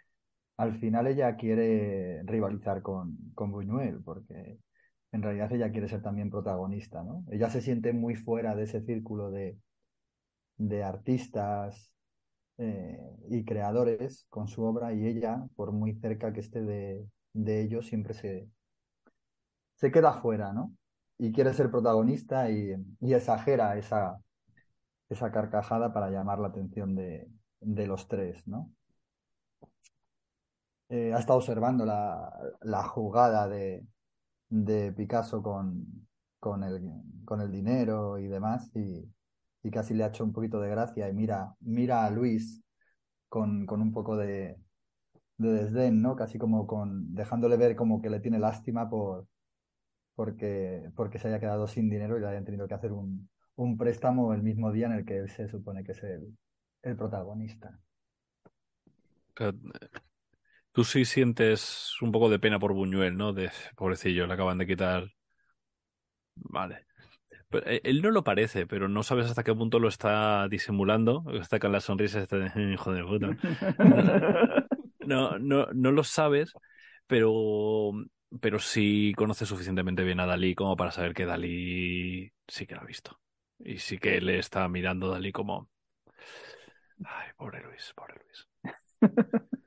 [0.56, 4.58] al final ella quiere rivalizar con, con Buñuel, porque
[5.12, 7.24] en realidad ella quiere ser también protagonista, ¿no?
[7.30, 9.58] Ella se siente muy fuera de ese círculo de,
[10.56, 11.92] de artistas
[12.58, 12.98] eh,
[13.30, 17.86] y creadores con su obra y ella, por muy cerca que esté de, de ellos,
[17.86, 18.48] siempre se,
[19.76, 20.72] se queda fuera, ¿no?
[21.18, 24.18] Y quiere ser protagonista y, y exagera esa,
[25.08, 27.28] esa carcajada para llamar la atención de,
[27.60, 28.70] de los tres, ¿no?
[30.88, 32.30] Eh, ha estado observando la,
[32.62, 33.86] la jugada de,
[34.48, 36.08] de Picasso con,
[36.40, 36.82] con, el,
[37.24, 39.04] con el dinero y demás y,
[39.64, 42.62] y, casi le ha hecho un poquito de gracia y mira, mira a Luis
[43.28, 44.56] con, con un poco de,
[45.38, 46.16] de, desdén, ¿no?
[46.16, 49.26] Casi como con dejándole ver como que le tiene lástima por
[50.14, 53.76] porque, porque se haya quedado sin dinero y le hayan tenido que hacer un, un
[53.76, 56.36] préstamo el mismo día en el que él se supone que es el,
[56.82, 57.80] el protagonista.
[60.72, 63.32] Tú sí sientes un poco de pena por Buñuel, ¿no?
[63.32, 65.08] De pobrecillo, le acaban de quitar.
[66.36, 66.86] Vale.
[67.64, 71.24] Eh, él no lo parece, pero no sabes hasta qué punto lo está disimulando.
[71.40, 73.36] Está con la sonrisa, está de hijo de puta.
[75.06, 76.54] No, no, no lo sabes,
[77.06, 77.92] pero,
[78.40, 82.80] pero sí conoces suficientemente bien a Dalí como para saber que Dalí sí que lo
[82.80, 83.20] ha visto.
[83.58, 85.68] Y sí que le está mirando a Dalí como.
[87.04, 88.48] Ay, pobre Luis, pobre Luis.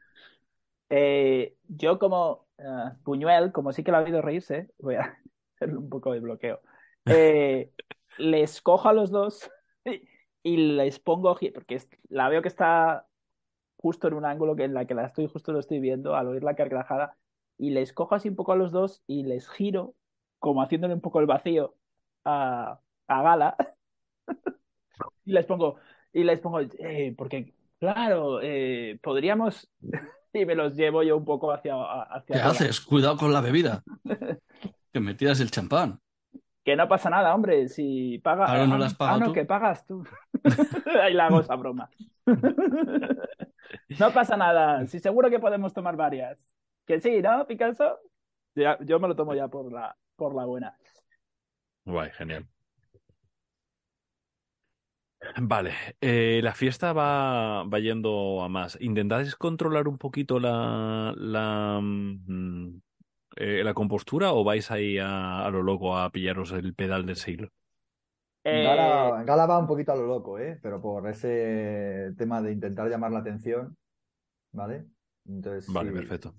[0.89, 5.01] Eh, yo como uh, Buñuel, como sí que lo ha habido reírse, voy a
[5.55, 6.61] hacer un poco de bloqueo.
[7.09, 7.71] Eh,
[8.17, 9.49] les cojo a los dos
[10.43, 13.07] y, les pongo, porque la veo que está
[13.77, 16.27] justo en un ángulo que en la que la estoy justo lo estoy viendo al
[16.27, 17.15] oír la carcajada
[17.57, 19.93] y les cojo así un poco a los dos y les giro
[20.39, 21.75] como haciéndole un poco el vacío
[22.25, 23.55] a, a Gala
[25.25, 25.75] y les pongo
[26.11, 29.69] y les pongo eh, porque claro eh, podríamos
[30.33, 31.75] y me los llevo yo un poco hacia.
[32.03, 32.81] hacia ¿Qué haces?
[32.81, 33.83] Cuidado con la bebida.
[34.91, 35.99] que me tiras el champán.
[36.67, 37.69] Que no pasa nada, hombre.
[37.69, 38.49] Si pagas.
[38.49, 39.21] Ahora no las pagas.
[39.21, 40.05] Ah, no, que pagas tú.
[41.01, 41.89] Ahí la hago esa broma.
[42.25, 44.85] no pasa nada.
[44.85, 46.37] Si seguro que podemos tomar varias.
[46.85, 47.99] Que sí, ¿no, Picasso?
[48.53, 50.77] yo me lo tomo ya por la, por la buena.
[51.85, 52.45] Guay, genial.
[55.37, 58.77] Vale, eh, la fiesta va, va, yendo a más.
[58.81, 62.81] ¿Intentáis controlar un poquito la, la, mm,
[63.37, 67.49] eh, la compostura o vais ahí a, lo loco a pillaros el pedal del siglo?
[68.43, 70.57] Eh, Gala, va un poquito a lo loco, ¿eh?
[70.61, 73.75] pero por ese tema de intentar llamar la atención,
[74.51, 74.85] ¿vale?
[75.27, 76.33] Entonces, vale, perfecto.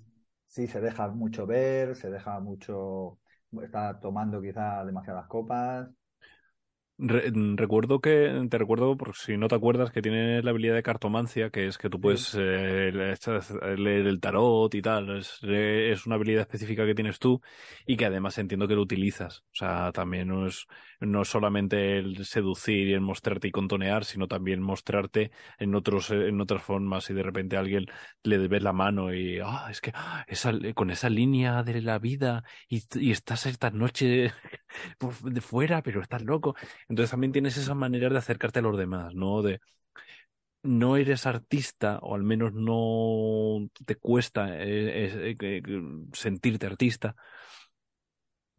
[0.46, 3.18] Sí, se deja mucho ver, se deja mucho,
[3.62, 5.90] está tomando quizá demasiadas copas,
[7.00, 10.82] Mm, recuerdo que, te recuerdo, por si no te acuerdas, que tiene la habilidad de
[10.82, 15.16] cartomancia, que es que tú puedes eh, leer el tarot y tal.
[15.18, 17.40] Es, es, una habilidad específica que tienes tú
[17.86, 19.44] y que además entiendo que lo utilizas.
[19.52, 20.66] O sea, también no es,
[20.98, 25.30] no solamente el seducir y el mostrarte y contonear, sino también mostrarte
[25.60, 27.86] en otros, en otras formas y de repente a alguien
[28.24, 32.00] le ves la mano y, ah, es que ah, esa, con esa línea de la
[32.00, 34.32] vida y, y estás esta noche
[35.22, 36.56] de fuera, pero estás loco.
[36.88, 39.42] Entonces también tienes esa manera de acercarte a los demás, ¿no?
[39.42, 39.60] De
[40.62, 45.72] no eres artista, o al menos no te cuesta eh, eh,
[46.12, 47.14] sentirte artista,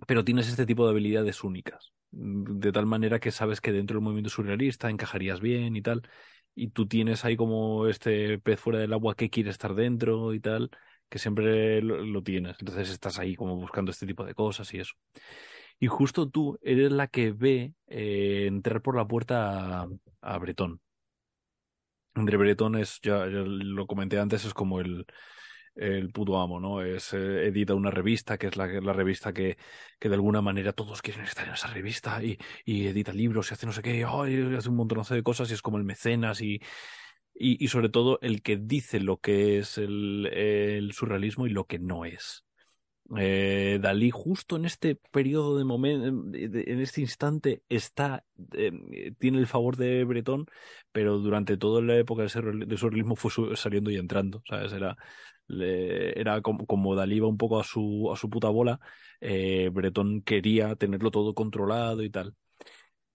[0.08, 4.04] pero tienes este tipo de habilidades únicas, de tal manera que sabes que dentro del
[4.04, 6.02] movimiento surrealista encajarías bien y tal,
[6.56, 10.40] y tú tienes ahí como este pez fuera del agua que quiere estar dentro y
[10.40, 10.72] tal,
[11.10, 14.94] que siempre lo tienes, entonces estás ahí como buscando este tipo de cosas y eso.
[15.80, 19.88] Y justo tú eres la que ve eh, entrar por la puerta
[20.22, 20.82] a, Bretón.
[22.14, 25.06] André Bretón es, ya, lo comenté antes, es como el,
[25.76, 26.82] el puto amo, ¿no?
[26.82, 29.58] Es, eh, edita una revista, que es la, la revista que,
[30.00, 33.54] que de alguna manera todos quieren estar en esa revista y, y edita libros y
[33.54, 36.42] hace no sé qué, y hace un montonazo de cosas y es como el mecenas
[36.42, 36.60] y,
[37.34, 42.04] y, sobre todo el que dice lo que es el, surrealismo y lo que no
[42.04, 42.44] es.
[43.18, 46.08] Eh, Dalí justo en este periodo de momento,
[46.38, 50.46] en este instante, está, eh, tiene el favor de Bretón,
[50.92, 54.74] pero durante toda la época del surrealismo fue saliendo y entrando, ¿sabes?
[54.74, 54.96] Era,
[55.48, 58.80] era como, como, Dalí iba un poco a su, a su puta bola,
[59.22, 62.36] eh, Bretón quería tenerlo todo controlado y tal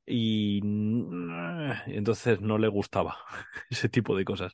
[0.07, 0.61] y
[1.87, 3.17] entonces no le gustaba
[3.71, 4.53] ese tipo de cosas.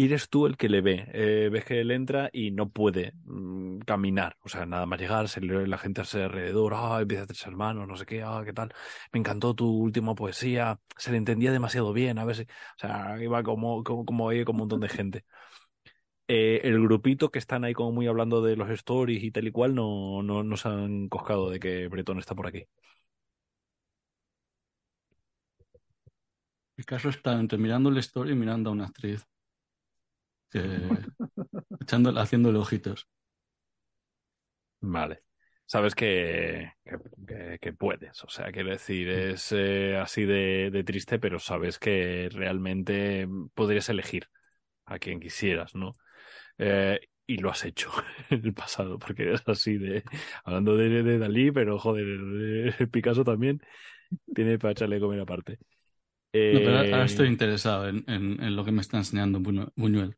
[0.00, 1.04] Y eres tú el que le ve.
[1.12, 4.38] Eh, ves que él entra y no puede mm, caminar.
[4.42, 7.86] O sea, nada más llegar, se le, la gente alrededor, ah, empieza a hacerse hermanos,
[7.86, 8.72] no sé qué, ah, qué tal.
[9.12, 12.42] Me encantó tu última poesía, se le entendía demasiado bien, a ver si.
[12.44, 12.46] O
[12.78, 15.24] sea, iba como, como, como, como un montón de gente.
[16.28, 19.52] Eh, el grupito que están ahí como muy hablando de los stories y tal y
[19.52, 22.66] cual no, no, no se han coscado de que Bretón está por aquí.
[26.76, 29.24] El caso está entre mirando la historia y mirando a una actriz.
[30.50, 30.60] Que,
[32.16, 33.08] haciéndole ojitos.
[34.80, 35.22] Vale.
[35.66, 36.72] Sabes que,
[37.60, 43.28] que, puedes, o sea, quiero decir, es eh, así de, triste, pero sabes que realmente
[43.54, 44.26] podrías elegir
[44.86, 45.92] a quien quisieras, ¿no?
[46.58, 47.92] Eh, y lo has hecho
[48.30, 50.02] en el pasado, porque eres así de,
[50.42, 53.60] hablando de, de Dalí, pero joder, Picasso también
[54.34, 55.60] tiene para echarle comer aparte
[56.32, 60.16] ahora estoy eh, interesado en, lo que me está enseñando Buñuel.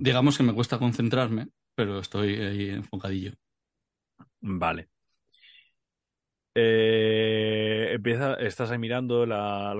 [0.00, 3.32] Digamos que me cuesta concentrarme, pero estoy ahí enfocadillo.
[4.40, 4.88] Vale.
[6.54, 9.72] Eh, empieza, estás ahí mirando, la,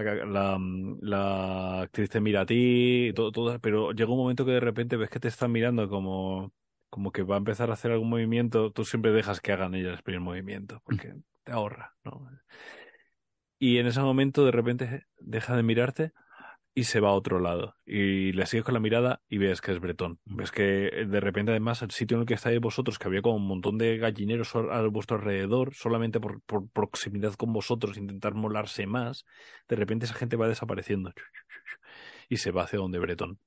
[1.02, 4.96] la, actriz te mira a ti, todo, todo, pero llega un momento que de repente
[4.96, 6.52] ves que te están mirando como,
[6.88, 9.96] como que va a empezar a hacer algún movimiento, tú siempre dejas que hagan ellas
[9.96, 12.30] el primer movimiento, porque te ahorra, ¿no?
[13.58, 16.12] y en ese momento de repente deja de mirarte
[16.74, 17.76] y se va a otro lado.
[17.84, 20.20] Y le sigues con la mirada y ves que es Bretón.
[20.24, 23.36] Ves que de repente además el sitio en el que estáis vosotros, que había como
[23.36, 28.86] un montón de gallineros a vuestro alrededor, solamente por, por proximidad con vosotros, intentar molarse
[28.86, 29.24] más,
[29.68, 31.12] de repente esa gente va desapareciendo
[32.28, 33.38] y se va hacia donde Bretón.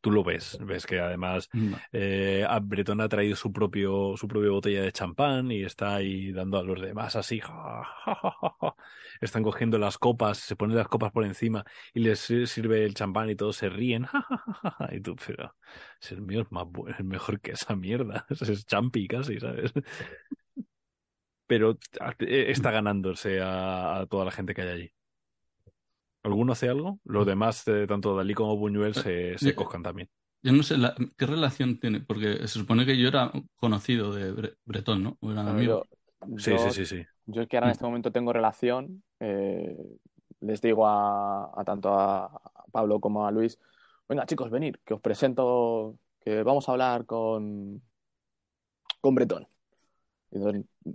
[0.00, 1.48] Tú lo ves, ves que además
[1.92, 6.58] eh, Bretón ha traído su propio su propia botella de champán y está ahí dando
[6.58, 7.40] a los demás así.
[9.20, 11.64] Están cogiendo las copas, se ponen las copas por encima
[11.94, 14.06] y les sirve el champán y todos se ríen.
[14.92, 15.54] y tú, pero
[16.00, 18.26] es el mío es más bueno, es mejor que esa mierda.
[18.40, 19.72] Es champi casi, ¿sabes?
[21.46, 21.78] Pero
[22.20, 24.97] e, está ganándose a toda la gente que hay allí.
[26.28, 27.00] ¿Alguno hace algo?
[27.04, 30.08] Los demás, eh, tanto Dalí como Buñuel, se, se coscan también.
[30.42, 30.76] Yo no sé
[31.16, 35.18] qué relación tiene, porque se supone que yo era conocido de Bretón, ¿no?
[36.36, 37.04] sí, sí, sí, sí.
[37.26, 37.72] Yo es que ahora en mm.
[37.72, 39.02] este momento tengo relación.
[39.20, 39.76] Eh,
[40.40, 43.58] les digo a, tanto a Pablo como a Luis,
[44.08, 47.82] venga chicos, venid, que os presento, que vamos a hablar con,
[49.00, 49.48] con Bretón.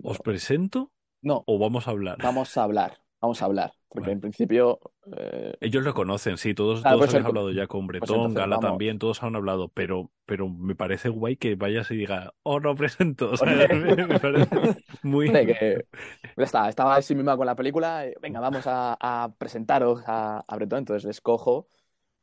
[0.02, 0.90] ¿Os presento?
[1.20, 1.42] No.
[1.46, 2.18] ¿O vamos a hablar?
[2.22, 3.72] Vamos a hablar vamos a hablar.
[3.94, 4.80] Porque en principio.
[5.16, 8.58] Eh, Ellos lo conocen, sí, todos, todos pues han hablado ya con pues Bretón, Gala
[8.58, 12.74] también, todos han hablado, pero, pero me parece guay que vayas y diga, oh, no
[12.74, 13.30] presento.
[13.46, 15.30] me, parece muy.
[15.32, 15.84] ya
[16.38, 21.20] está, estaba así misma con la película, venga, vamos a, presentaros a, Bretón, entonces les
[21.20, 21.68] cojo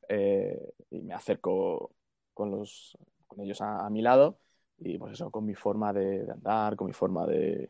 [0.09, 1.95] eh, y me acerco
[2.33, 2.97] con, los,
[3.27, 4.39] con ellos a, mi lado
[4.77, 7.69] y pues eso, con mi forma de andar, con mi forma de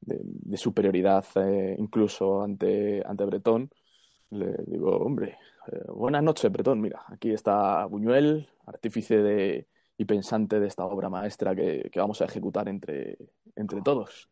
[0.00, 3.70] de, superioridad eh, incluso ante, ante Bretón,
[4.30, 5.38] le digo, hombre,
[5.72, 11.08] eh, buenas noches, Bretón, mira, aquí está Buñuel, artífice de, y pensante de esta obra
[11.08, 13.18] maestra que, que vamos a ejecutar entre,
[13.56, 14.28] entre todos.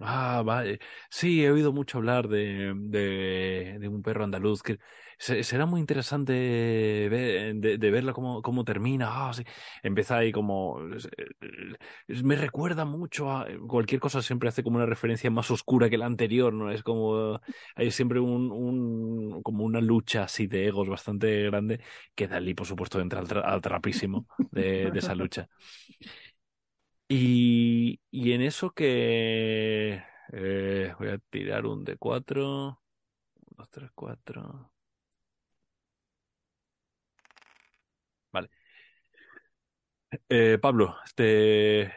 [0.00, 0.80] Ah, vale.
[1.08, 4.78] Sí, he oído mucho hablar de, de, un perro andaluz que
[5.18, 6.32] será muy interesante
[7.08, 9.28] ver, de, verla cómo, cómo termina.
[9.28, 9.44] Ah, sí.
[9.82, 10.80] Empieza ahí como...
[12.08, 13.46] Me recuerda mucho a...
[13.68, 16.70] Cualquier cosa siempre hace como una referencia más oscura que la anterior, ¿no?
[16.72, 17.40] Es como...
[17.76, 21.80] Hay siempre un, un como una lucha así de egos bastante grande
[22.16, 25.48] que Dalí, por supuesto, entra al, trapísimo de, de esa lucha.
[27.16, 28.00] Y,
[28.32, 30.02] en eso que
[30.32, 32.80] eh, voy a tirar un de 4
[33.56, 34.72] 2, 3, 4.
[38.32, 38.50] Vale.
[40.28, 41.92] Eh, Pablo, este.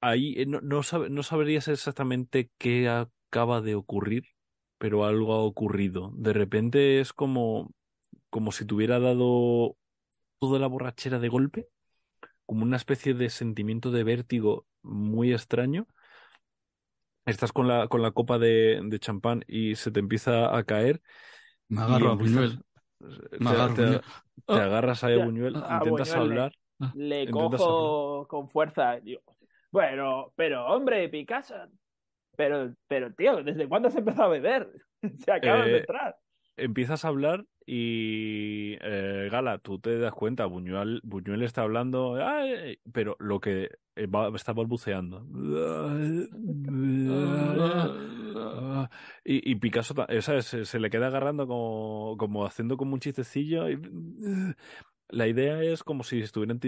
[0.00, 4.24] Ahí eh, no, no, no sabrías exactamente qué acaba de ocurrir,
[4.78, 6.12] pero algo ha ocurrido.
[6.16, 7.72] De repente es como,
[8.30, 9.76] como si te hubiera dado
[10.38, 11.68] toda la borrachera de golpe
[12.46, 15.86] como una especie de sentimiento de vértigo muy extraño
[17.26, 21.00] estás con la, con la copa de, de champán y se te empieza a caer.
[21.68, 22.60] Me agarro a Buñuel.
[23.38, 24.00] Me agarro te,
[24.46, 26.52] te, agarras a Buñuel, intentas hablar.
[26.94, 28.98] Le cojo con fuerza.
[29.70, 31.54] bueno, pero hombre, Picasso.
[32.34, 34.68] Pero, pero tío, ¿desde cuándo has empezado a beber?
[35.18, 36.16] Se acaba de eh, entrar.
[36.56, 42.18] Empiezas a hablar y eh, Gala, tú te das cuenta, Buñuel, Buñuel está hablando,
[42.92, 45.26] pero lo que eh, está balbuceando.
[49.24, 49.94] Y, Picasso
[50.42, 53.70] Se, le queda agarrando como, como haciendo como un chistecillo.
[53.70, 53.78] Y,
[55.08, 56.58] la idea es como si estuvieran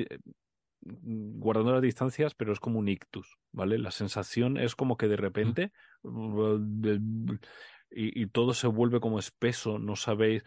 [0.85, 3.79] guardando las distancias, pero es como un ictus, ¿vale?
[3.79, 5.73] La sensación es como que de repente
[7.97, 10.45] y, todo se vuelve como espeso, no sabéis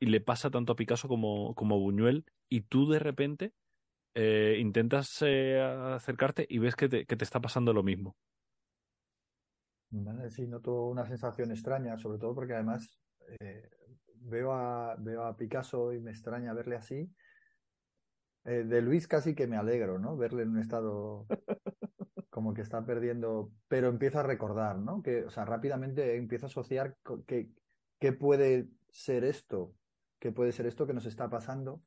[0.00, 3.52] y le pasa tanto a Picasso como, como a Buñuel, y tú de repente
[4.14, 8.16] eh, intentas eh, acercarte y ves que te, que te, está pasando lo mismo.
[10.30, 13.00] Sí, noto una sensación extraña, sobre todo porque además
[13.40, 13.68] eh,
[14.14, 17.10] veo, a, veo a Picasso y me extraña verle así.
[18.44, 20.16] de Luis casi que me alegro, ¿no?
[20.16, 21.26] Verle en un estado
[22.38, 25.02] como que está perdiendo, pero empiezo a recordar, ¿no?
[25.02, 27.50] Que, o sea, rápidamente empiezo a asociar que,
[27.98, 29.74] qué puede ser esto
[30.20, 31.82] qué puede ser esto que nos está pasando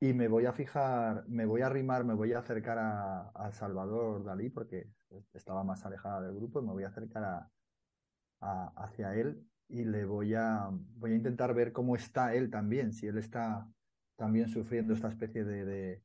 [0.00, 4.24] y me voy a fijar, me voy a arrimar, me voy a acercar a, Salvador
[4.24, 4.88] Dalí porque
[5.32, 7.22] estaba más alejada del grupo y me voy a acercar
[8.40, 12.92] a, hacia él y le voy a, voy a intentar ver cómo está él también,
[12.92, 13.68] si él está
[14.16, 16.02] también sufriendo esta especie de,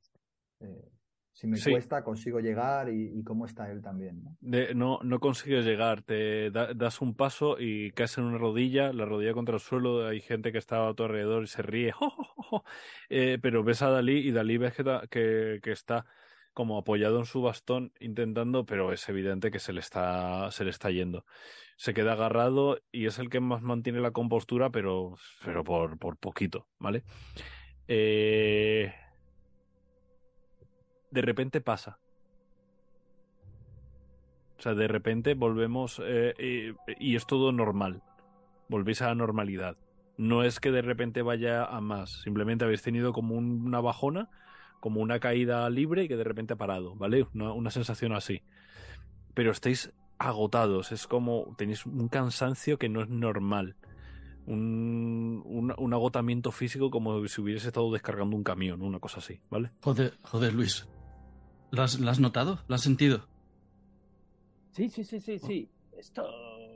[0.60, 0.92] eh,
[1.38, 4.24] si me cuesta, consigo llegar y, cómo está él también.
[4.24, 4.74] ¿no?
[4.74, 9.34] no, no consigues llegar, te das un paso y caes en una rodilla, la rodilla
[9.34, 11.94] contra el suelo, hay gente que está a tu alrededor y se ríe,
[13.10, 14.74] eh, pero ves a Dalí y Dalí ves
[15.12, 16.08] que, que, está
[16.54, 20.72] como apoyado en su bastón intentando, pero es evidente que se le está, se le
[20.72, 21.24] está yendo.
[21.76, 26.18] Se queda agarrado y es el que más mantiene la compostura, pero, pero por, por
[26.18, 27.04] poquito, ¿vale?
[27.88, 28.92] Eh,
[31.12, 32.00] de repente pasa.
[34.58, 38.02] O sea, de repente volvemos eh, y, es todo normal.
[38.70, 39.78] Volvéis a la normalidad.
[40.18, 44.30] No es que de repente vaya a más, simplemente habéis tenido como una bajona,
[44.80, 47.28] como una caída libre y que de repente ha parado, ¿vale?
[47.36, 48.42] Una, sensación así.
[49.36, 53.76] Pero estáis agotados, es como tenéis un cansancio que no es normal.
[54.48, 59.72] Un, un, agotamiento físico como si hubieras estado descargando un camión, una cosa así, ¿vale?
[59.82, 60.88] Joder, joder, Luis.
[61.72, 62.60] ¿Lo has, notado?
[62.68, 63.28] ¿Lo has sentido?
[64.72, 65.70] Sí, sí, sí, sí, sí.
[65.98, 66.24] Esto.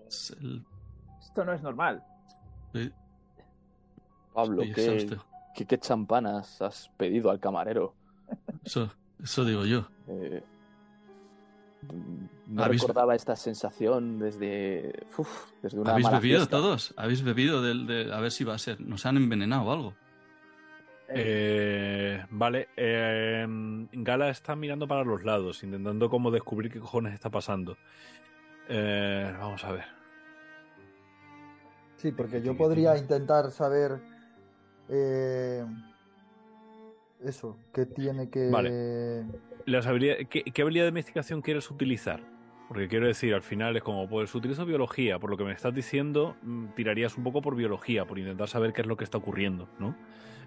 [0.07, 2.03] Esto no es normal.
[4.33, 7.95] Pablo, ¿qué, qué, champanas has pedido al camarero?
[8.63, 8.89] Eso,
[9.21, 9.87] eso digo yo.
[10.07, 10.43] Eh,
[12.47, 14.93] no recordaba esta sensación desde,
[15.61, 16.93] desde una ¿Habéis bebido todos?
[16.97, 18.79] ¿Habéis bebido del, de, a ver si va a ser?
[18.81, 19.95] ¿Nos han envenenado o algo?
[21.13, 23.45] Eh, vale, eh,
[23.91, 27.77] Gala está mirando para los lados, intentando como descubrir qué cojones está pasando.
[28.69, 29.85] Eh, vamos a ver.
[31.97, 33.99] Sí, porque yo podría intentar saber
[34.89, 35.65] eh,
[37.23, 38.49] eso, qué tiene que...
[38.49, 39.25] Vale.
[40.29, 42.21] ¿qué, ¿Qué habilidad de investigación quieres utilizar?
[42.67, 45.75] Porque quiero decir, al final es como, pues utilizo biología, por lo que me estás
[45.75, 49.17] diciendo, mm, tirarías un poco por biología, por intentar saber qué es lo que está
[49.17, 49.93] ocurriendo, ¿no?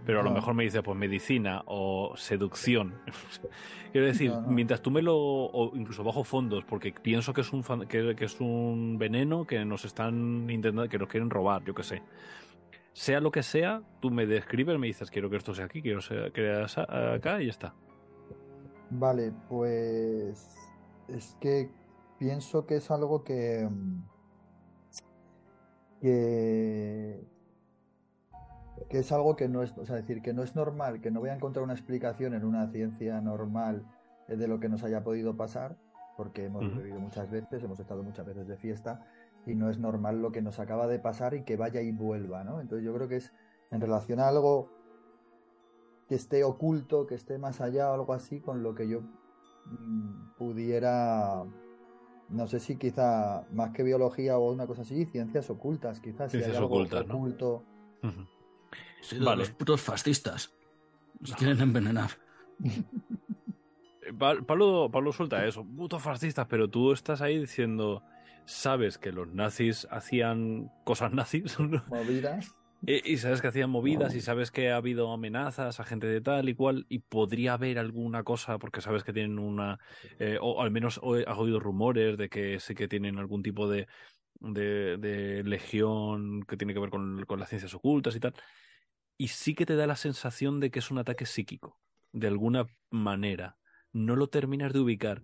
[0.04, 2.94] Pero a lo mejor me dices, pues medicina o seducción.
[3.92, 7.62] quiero decir, mientras tú me lo, o incluso bajo fondos, porque pienso que es un
[7.86, 12.02] que, es un veneno que nos están intentando, que nos quieren robar, yo qué sé.
[12.92, 16.00] Sea lo que sea, tú me describes, me dices, quiero que esto sea aquí, quiero
[16.32, 17.74] que sea acá y ya está.
[18.90, 20.54] Vale, pues
[21.08, 21.70] es que
[22.18, 24.02] pienso que es algo que, mm,
[28.88, 31.20] que, es algo que no es, o sea, decir, que no es normal, que no
[31.20, 33.86] voy a encontrar una explicación en una ciencia normal
[34.28, 35.76] de lo que nos haya podido pasar,
[36.16, 39.04] porque hemos vivido muchas veces, hemos estado muchas veces de fiesta
[39.46, 42.44] y no es normal lo que nos acaba de pasar y que vaya y vuelva,
[42.44, 42.60] ¿no?
[42.60, 43.32] Entonces yo creo que es
[43.70, 44.70] en relación a algo
[46.08, 49.02] que esté oculto, que esté más allá o algo así, con lo que yo
[49.66, 51.44] mm, pudiera
[52.28, 56.30] no sé si quizá más que biología o una cosa así, ciencias ocultas, quizás.
[56.30, 57.16] Ciencias ocultas, ¿no?
[57.16, 57.64] Oculto.
[59.20, 59.40] Vale.
[59.40, 60.54] Los putos fascistas.
[61.20, 62.10] Nos quieren envenenar.
[64.18, 68.02] Pablo, Pablo suelta eso, putos fascistas, pero tú estás ahí diciendo,
[68.44, 71.58] sabes que los nazis hacían cosas nazis.
[71.88, 72.54] Movidas.
[72.86, 76.48] y, sabes que hacían movidas y sabes que ha habido amenazas a gente de tal
[76.50, 79.78] y cual y podría haber alguna cosa porque sabes que tienen una
[80.18, 83.86] eh, o al menos has oído rumores de que sí que tienen algún tipo de
[84.40, 88.34] de, legión que tiene que ver con, con las ciencias ocultas y tal
[89.16, 91.78] y sí que te da la sensación de que es un ataque psíquico
[92.12, 93.56] de alguna manera
[93.92, 95.22] no lo terminas de ubicar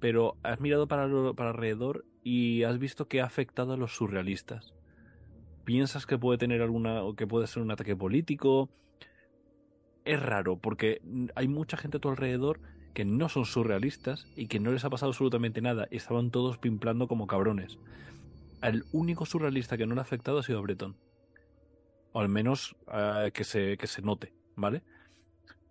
[0.00, 4.74] pero has mirado para, alrededor y has visto que ha afectado a los surrealistas.
[5.64, 8.70] ¿Piensas que puede tener alguna o que puede ser un ataque político?
[10.04, 11.02] Es raro porque
[11.34, 12.60] hay mucha gente a tu alrededor
[12.94, 16.58] que no son surrealistas y que no les ha pasado absolutamente nada y estaban todos
[16.58, 17.78] pimplando como cabrones.
[18.62, 20.96] El único surrealista que no le ha afectado ha sido Breton.
[22.12, 24.82] O al menos eh, que, se, que se note, ¿vale?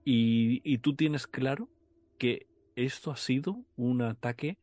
[0.05, 1.69] Y, y tú tienes claro
[2.17, 4.57] que esto ha sido un ataque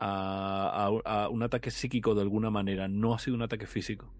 [0.00, 4.12] a, un ataque psíquico de alguna manera, no ha sido un ataque físico.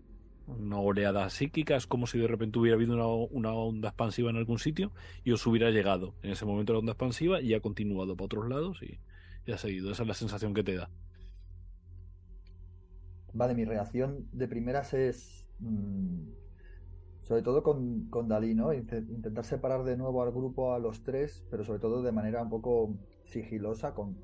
[0.47, 2.95] Una oleada psíquica es como si de repente hubiera habido
[3.29, 4.93] una, onda expansiva en algún sitio
[5.25, 8.49] y os hubiera llegado en ese momento la onda expansiva y ha continuado para otros
[8.49, 8.99] lados y,
[9.51, 9.91] ha seguido.
[9.91, 10.91] Esa es la sensación que te da.
[13.33, 15.45] Vale, mi reacción de primeras es.
[15.59, 16.29] Mm,
[17.31, 18.73] sobre todo con, con Dalí, ¿no?
[18.73, 22.51] Intentar separar de nuevo al grupo a los tres, pero sobre todo de manera un
[22.51, 24.17] poco sigilosa, con,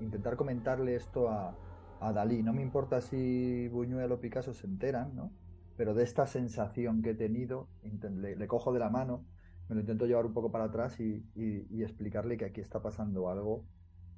[0.00, 1.56] intentar comentarle esto a,
[2.00, 2.42] a, Dalí.
[2.42, 5.30] No me importa si Buñuel o Picasso se enteran, ¿no?
[5.76, 9.24] Pero de esta sensación que he tenido, le, cojo de la mano,
[9.68, 11.24] me lo intento llevar un poco para atrás y,
[11.84, 13.64] explicarle que aquí está pasando algo.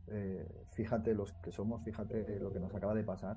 [0.06, 3.36] Eh, fíjate los que somos, fíjate lo que nos acaba de pasar.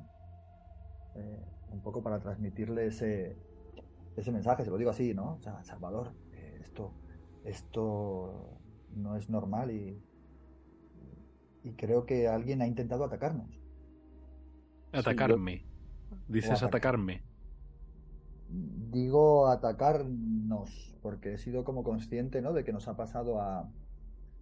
[1.16, 3.49] Eh, un poco para transmitirle ese,
[4.20, 5.36] ese mensaje, se lo digo así, ¿no?
[5.36, 6.94] O sea, Salvador, eh, esto,
[7.44, 8.60] esto
[8.96, 10.02] no es normal y,
[11.64, 13.60] y creo que alguien ha intentado atacarnos.
[14.92, 15.66] Atacarme.
[16.28, 17.24] Dices atacarme.
[18.50, 22.54] Digo atacarnos, porque he sido como consciente, ¿no?
[22.54, 23.70] De que nos ha pasado a.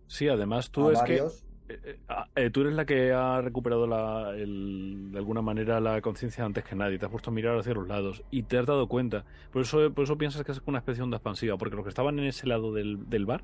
[0.07, 1.21] Sí, además tú es que
[1.69, 6.01] eh, eh, ah, eh, tú eres la que ha recuperado la, de alguna manera la
[6.01, 6.97] conciencia antes que nadie.
[6.97, 9.25] Te has puesto a mirar hacia los lados y te has dado cuenta.
[9.51, 11.89] Por eso, por eso piensas que es una especie de onda expansiva, porque los que
[11.89, 13.41] estaban en ese lado del, bar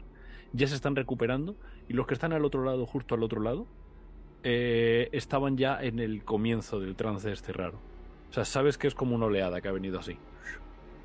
[0.53, 1.55] ya se están recuperando
[1.89, 3.67] y los que están al otro lado, justo al otro lado,
[4.43, 7.79] estaban ya en el comienzo del trance este raro.
[8.29, 10.17] O sea, sabes que es como una oleada que ha venido así.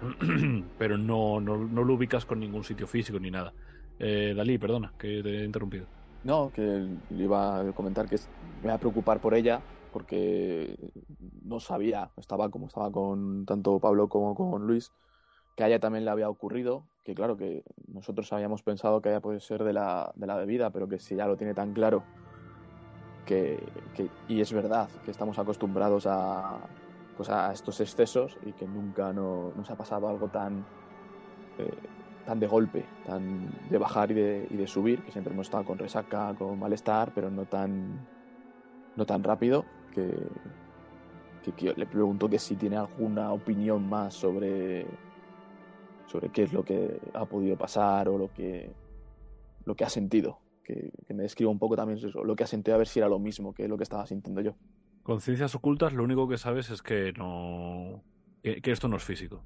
[0.79, 3.53] Pero no, no lo ubicas con ningún sitio físico ni nada.
[3.99, 5.98] Dalí, perdona, que te he interrumpido.
[6.25, 8.19] No, que le iba a comentar que
[8.63, 9.61] me va a preocupar por ella
[9.93, 10.77] porque
[11.45, 14.93] no sabía, estaba como estaba con tanto Pablo como con Luis,
[15.57, 19.21] que a ella también le había ocurrido, que claro, que nosotros habíamos pensado que ella
[19.21, 22.03] puede ser de la, de la bebida, pero que si ya lo tiene tan claro,
[23.25, 23.63] que,
[24.29, 26.59] y es verdad, que estamos acostumbrados a,
[27.17, 30.65] pues a estos excesos y que nunca nos ha pasado algo tan...
[31.59, 31.71] Eh,
[32.29, 36.35] tan de golpe, tan de bajar y de, subir, que siempre hemos estado con resaca,
[36.35, 38.07] con malestar, pero no tan,
[38.97, 39.65] no tan rápido,
[39.95, 40.13] que,
[41.57, 44.85] que, le pregunto que si tiene alguna opinión más sobre,
[46.05, 48.71] sobre qué es lo que ha podido pasar o lo que,
[49.65, 50.39] lo que ha sentido.
[50.63, 53.09] Que, me describa un poco también eso, lo que ha sentido, a ver si era
[53.09, 54.55] lo mismo que lo que estaba sintiendo yo.
[55.03, 58.03] Conciencias ocultas, lo único que sabes es que no.
[58.43, 59.43] que esto no es físico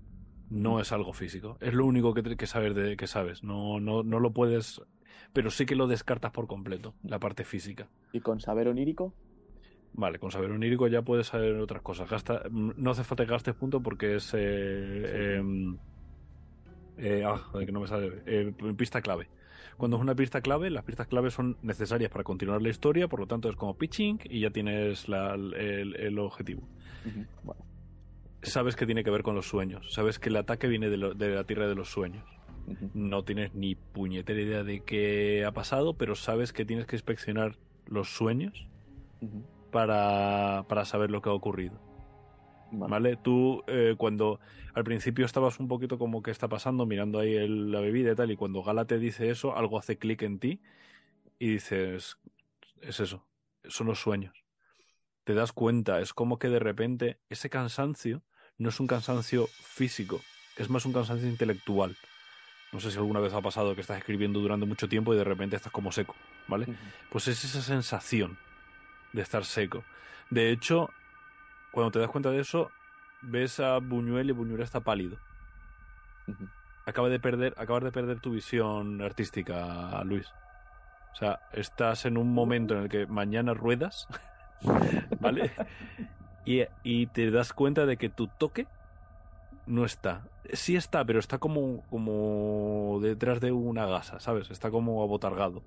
[0.52, 1.56] no es algo físico.
[1.60, 3.42] Es lo único que, que saber de que sabes.
[3.42, 4.82] No, no, no lo puedes.
[5.32, 7.88] Pero sí que lo descartas por completo, la parte física.
[8.12, 9.14] ¿Y con saber onírico?
[9.94, 12.08] Vale, con saber onírico ya puedes saber otras cosas.
[12.08, 14.32] Gasta, no hace falta que gastes punto porque es.
[14.34, 15.78] Eh, em,
[16.98, 18.22] eh, ah, que no me sale.
[18.26, 19.28] Eh, pista clave.
[19.76, 23.20] Cuando es una pista clave, las pistas clave son necesarias para continuar la historia, por
[23.20, 26.62] lo tanto es como pitching y ya tienes el, objetivo
[28.42, 29.92] sabes que tiene que ver con los sueños.
[29.92, 32.24] Sabes que el ataque viene de, la tierra de los sueños.
[32.94, 37.56] No tienes ni puñetera idea de qué ha pasado, pero sabes que tienes que inspeccionar
[37.86, 38.68] los sueños
[39.70, 41.80] para, para, saber lo que ha ocurrido.
[42.70, 43.16] Vale.
[43.16, 44.40] Tú, eh, cuando
[44.74, 48.30] al principio estabas un poquito como que está pasando, mirando ahí la bebida y tal,
[48.30, 50.60] y cuando Gala te dice eso, algo hace clic en ti
[51.38, 52.16] y dices:
[52.80, 53.26] Es eso,
[53.64, 54.44] son los sueños.
[55.24, 58.22] Te das cuenta, es como que de repente ese cansancio
[58.58, 60.20] no es un cansancio físico,
[60.56, 61.96] es más un cansancio intelectual.
[62.72, 65.24] No sé si alguna vez ha pasado que estás escribiendo durante mucho tiempo y de
[65.24, 66.14] repente estás como seco,
[66.48, 66.66] ¿vale?
[67.10, 68.38] Pues es esa sensación
[69.12, 69.84] de estar seco.
[70.30, 70.88] De hecho,
[71.70, 72.70] cuando te das cuenta de eso,
[73.20, 75.18] ves a Buñuel y Buñuel está pálido.
[76.86, 80.32] Acaba de perder, acabas de perder tu visión artística, Luis.
[81.12, 84.08] O sea, estás en un momento en el que mañana ruedas,
[85.20, 85.52] ¿vale?
[86.44, 88.66] Y, te das cuenta de que tu toque
[89.66, 90.28] No está.
[90.52, 94.50] Sí está, pero está como, como detrás de una gasa, ¿sabes?
[94.50, 95.62] Está como abotargado.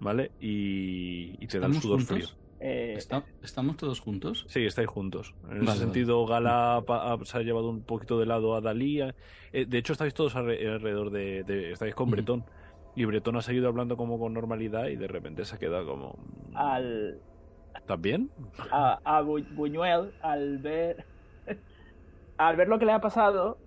[0.00, 0.30] ¿Vale?
[0.40, 2.26] Y, y te da el sudor frío.
[2.62, 2.94] Eh,
[3.42, 4.44] ¿Estamos todos juntos?
[4.48, 5.34] Sí, estáis juntos.
[5.50, 6.84] En ese sentido, Gala
[7.24, 9.00] se ha llevado un poquito de lado a Dalí.
[9.00, 11.72] Eh, de hecho, estáis todos alrededor de.
[11.72, 12.44] estáis con Bretón.
[12.94, 16.18] Y Bretón ha seguido hablando como con normalidad y de repente se ha quedado como.
[16.50, 17.20] Mm, al.
[17.74, 18.30] ¿Estás bien?
[18.70, 21.04] A, Buñuel, al ver.
[22.38, 23.58] al ver lo que le ha pasado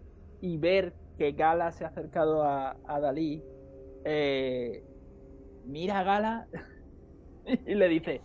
[0.42, 3.42] y ver que Gala se ha acercado a, Dalí,
[4.06, 4.84] eh,
[5.66, 6.48] mira a Gala
[7.66, 8.22] y le dice: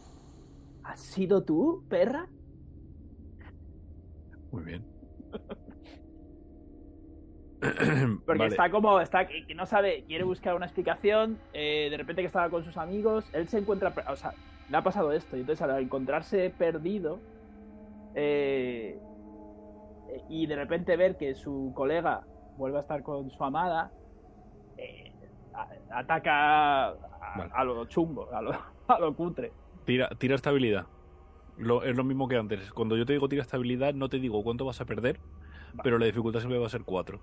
[0.85, 2.27] ¿Has sido tú, perra?
[4.51, 4.85] Muy bien.
[8.25, 12.27] Porque está como, está que no sabe, quiere buscar una explicación, eh, de repente que
[12.27, 14.33] estaba con sus amigos, él se encuentra, o sea,
[14.69, 17.21] le ha pasado esto, y entonces al encontrarse perdido
[18.15, 18.99] eh,
[20.29, 22.25] y de repente ver que su colega
[22.57, 23.93] vuelve a estar con su amada,
[24.77, 25.13] eh,
[25.91, 28.53] ataca a, lo chungo, a lo,
[28.89, 29.53] a lo cutre.
[29.85, 30.87] Tira, tira estabilidad.
[31.57, 32.73] es lo mismo que antes.
[32.73, 35.21] Cuando yo te digo tira estabilidad, no te digo cuánto vas a perder,
[35.83, 37.21] pero la dificultad siempre va a ser 4.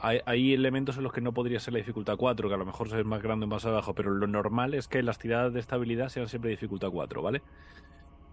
[0.00, 2.86] Hay, elementos en los que no podría ser la dificultad 4, que a lo mejor
[2.86, 6.08] es más grande o más abajo, pero lo normal es que las tiradas de estabilidad
[6.08, 7.42] sean siempre dificultad 4, ¿vale?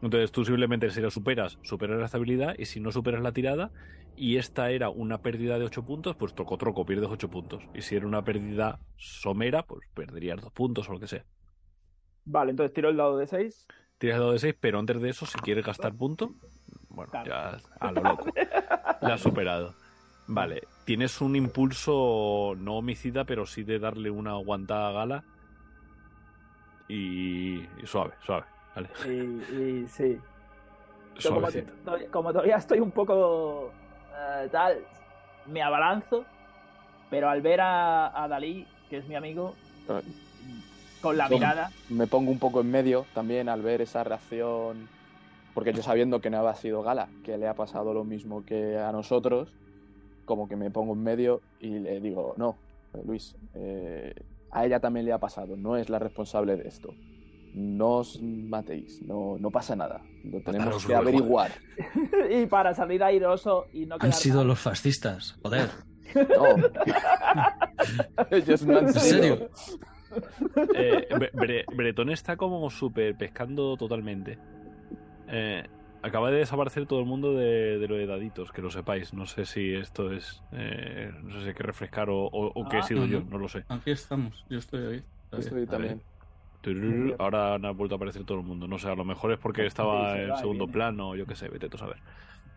[0.01, 3.71] Entonces tú simplemente si lo superas, superas la estabilidad y si no superas la tirada
[4.15, 7.63] y esta era una pérdida de 8 puntos, pues troco troco, pierdes 8 puntos.
[7.73, 11.25] Y si era una pérdida somera, pues perderías 2 puntos o lo que sea.
[12.25, 13.67] Vale, entonces tiro el dado de 6.
[13.97, 16.33] Tiras el dado de 6, pero antes de eso, si quieres gastar punto,
[16.89, 18.31] bueno, ya a lo loco.
[19.01, 19.75] La has superado.
[20.27, 25.23] Vale, tienes un impulso no homicida, pero sí de darle una aguantada a Gala.
[26.87, 28.45] Y, suave, suave.
[28.75, 28.89] Vale.
[29.07, 30.17] Y, sí.
[32.11, 33.71] Como, todavía estoy un poco
[34.13, 34.79] eh, tal,
[35.45, 36.25] me abalanzo,
[37.09, 39.55] pero al ver a, a Dalí, que es mi amigo,
[41.01, 41.71] con la mirada.
[41.89, 44.89] Me pongo un poco en medio también al ver esa reacción,
[45.53, 48.77] porque yo sabiendo que no había sido Gala, que le ha pasado lo mismo que
[48.77, 49.53] a nosotros,
[50.25, 52.57] como que me pongo en medio y le digo, no,
[53.05, 54.13] Luis, eh,
[54.51, 56.93] a ella también le ha pasado, no es la responsable de esto.
[57.53, 60.01] No os matéis, no, no pasa nada.
[60.25, 61.51] Lo tenemos que averiguar.
[62.29, 65.69] y para salir airoso y no Han sido los fascistas, joder.
[66.15, 66.55] No.
[68.31, 68.93] Ellos no han sido.
[68.95, 69.49] ¿En serio?
[70.75, 71.07] Eh,
[71.75, 74.37] Bretón está como súper pescando totalmente.
[75.27, 75.63] Eh,
[76.05, 79.13] acaba de desaparecer todo el mundo de, de, lo de daditos, que lo sepáis.
[79.13, 80.43] No sé si esto es.
[80.51, 83.37] Eh, no sé si hay que refrescar o, o, que he ah, sido yo, no
[83.37, 83.65] lo sé.
[83.69, 85.03] Aquí estamos, yo estoy ahí.
[85.31, 86.01] Estoy también.
[87.19, 88.67] Ahora ha vuelto a aparecer todo el mundo.
[88.67, 91.69] No sé, a lo mejor es porque estaba en segundo plano, yo qué sé, vete
[91.69, 91.97] tú a saber.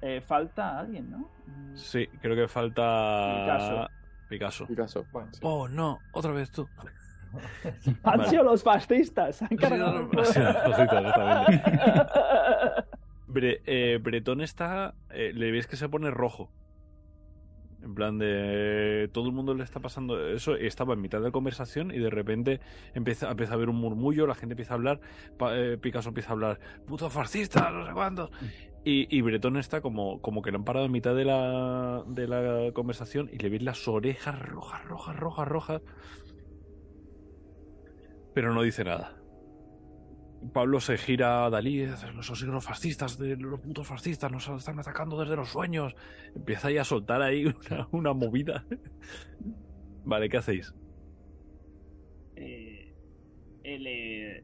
[0.01, 1.29] Eh, falta alguien, ¿no?
[1.75, 3.89] Sí, creo que falta.
[4.29, 4.67] Picasso.
[4.67, 5.05] Picasso.
[5.43, 6.69] Oh, no, otra vez tú.
[8.05, 9.43] Han sido los fascistas.
[9.43, 10.11] Han cargado.
[13.35, 14.95] Eh, Bretón está.
[15.11, 16.51] Eh, le ves que se pone rojo.
[17.83, 19.09] En plan de.
[19.13, 20.57] Todo el mundo le está pasando eso.
[20.57, 22.61] Estaba en mitad de la conversación y de repente
[22.95, 24.27] empieza, a haber un murmullo.
[24.27, 25.01] La gente empieza a hablar.
[25.53, 26.61] Eh, Picasso empieza a hablar.
[26.87, 28.31] Puto fascista, no sé cuántos.
[28.85, 32.27] Y, y, Bretón está como, como que lo han parado en mitad de la, de
[32.27, 35.83] la conversación y le ves las orejas rojas, rojas, rojas, rojas
[38.39, 39.18] pero no dice nada.
[40.53, 45.37] Pablo se gira a Dalí, los fascistas, de los putos fascistas nos están atacando desde
[45.37, 45.95] los sueños.
[46.35, 47.45] Empieza ahí a soltar ahí
[47.93, 48.65] una, movida.
[50.05, 50.75] vale, ¿qué hacéis?
[52.37, 52.95] Eh,
[53.65, 54.43] eh,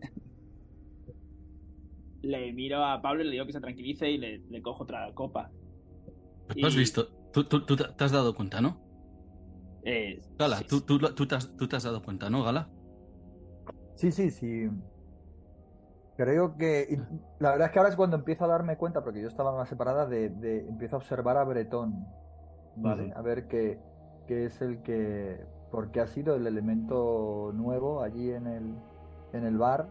[2.22, 2.52] le...
[2.52, 5.50] miro a Pablo y le digo que se tranquilice y le, cojo otra copa.
[6.48, 7.08] ¿Tú has visto?
[7.32, 8.82] ¿Tú, te has dado cuenta, no?
[9.84, 12.70] Eh, Gala, tú, te has, tú te has dado cuenta, ¿no, Gala?
[13.94, 14.68] Sí, sí, sí.
[16.16, 17.00] Creo que.
[17.38, 19.68] La verdad es que ahora es cuando empiezo a darme cuenta, porque yo estaba más
[19.68, 22.06] separada, de, de empiezo a observar a Bretón.
[22.76, 23.12] ¿Vale?
[23.14, 23.78] A ver qué,
[24.26, 25.44] qué es el que.
[25.70, 28.74] Porque ha sido el elemento nuevo allí en el,
[29.32, 29.88] en el bar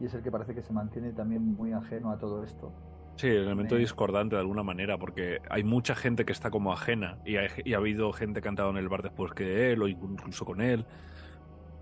[0.00, 2.72] y es el que parece que se mantiene también muy ajeno a todo esto.
[3.16, 7.18] Sí, el elemento discordante de alguna manera, porque hay mucha gente que está como ajena
[7.24, 9.88] y, y ha habido gente que ha entrado en el bar después que él o
[9.88, 10.84] incluso con él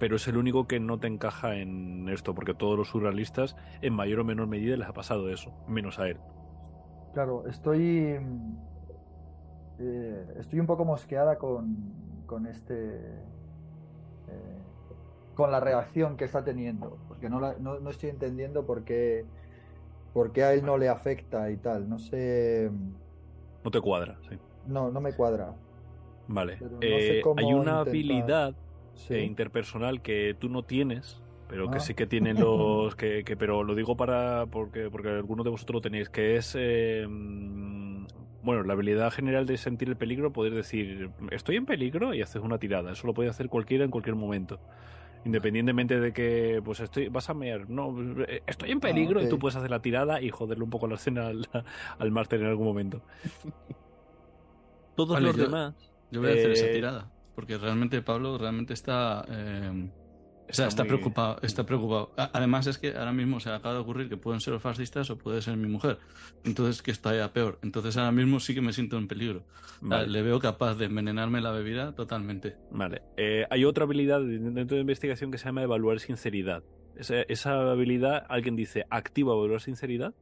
[0.03, 3.95] pero es el único que no te encaja en esto, porque todos los surrealistas, en
[3.95, 6.17] mayor o menor medida, les ha pasado eso, menos a él.
[7.15, 8.19] Claro, estoy.
[9.79, 11.77] Eh, estoy un poco mosqueada con,
[12.27, 12.97] con este.
[14.27, 14.59] Eh,
[15.37, 19.25] con la reacción que está teniendo, porque no, no, no, estoy entendiendo por qué,
[20.13, 21.89] por qué a él no le afecta y tal.
[21.89, 22.73] No sé.
[23.63, 24.37] No te cuadra, sí.
[24.67, 25.55] no, no me cuadra.
[26.27, 26.59] Vale.
[26.81, 28.57] Eh, hay una habilidad
[29.11, 31.81] eh, interpersonal que tú no tienes, pero que ah.
[31.81, 35.81] sí que tienen los que, pero lo digo para porque porque algunos de vosotros lo
[35.81, 37.07] tenéis que es eh,
[38.43, 42.43] bueno la habilidad general de sentir el peligro poder decir estoy en peligro y haces
[42.43, 42.93] una tirada.
[42.93, 44.61] Eso lo puede hacer cualquiera en cualquier momento.
[45.25, 47.95] Independientemente de que pues estoy vas a mear no
[48.47, 51.29] estoy en peligro y tú puedes hacer la tirada y joderle un poco la escena
[51.29, 51.49] al,
[51.99, 53.03] al máster en algún momento.
[54.97, 55.75] Todos los demás
[56.11, 59.91] yo voy a hacer esa eh, tirada porque realmente Pablo realmente está eh,
[60.61, 62.13] Está, preocupado, está preocupado.
[62.17, 65.17] Además es que ahora mismo se acaba de ocurrir que pueden ser los fascistas o
[65.17, 65.99] puede ser mi mujer.
[66.45, 67.59] Entonces que está ya peor.
[67.63, 69.45] Entonces ahora mismo sí que me siento en peligro.
[69.83, 72.57] Le veo capaz de envenenarme la bebida totalmente.
[72.71, 73.03] Vale.
[73.17, 76.63] Eh, hay otra habilidad dentro de investigación que se llama evaluar sinceridad.
[76.97, 80.15] Esa, esa habilidad, alguien dice, activa evaluar sinceridad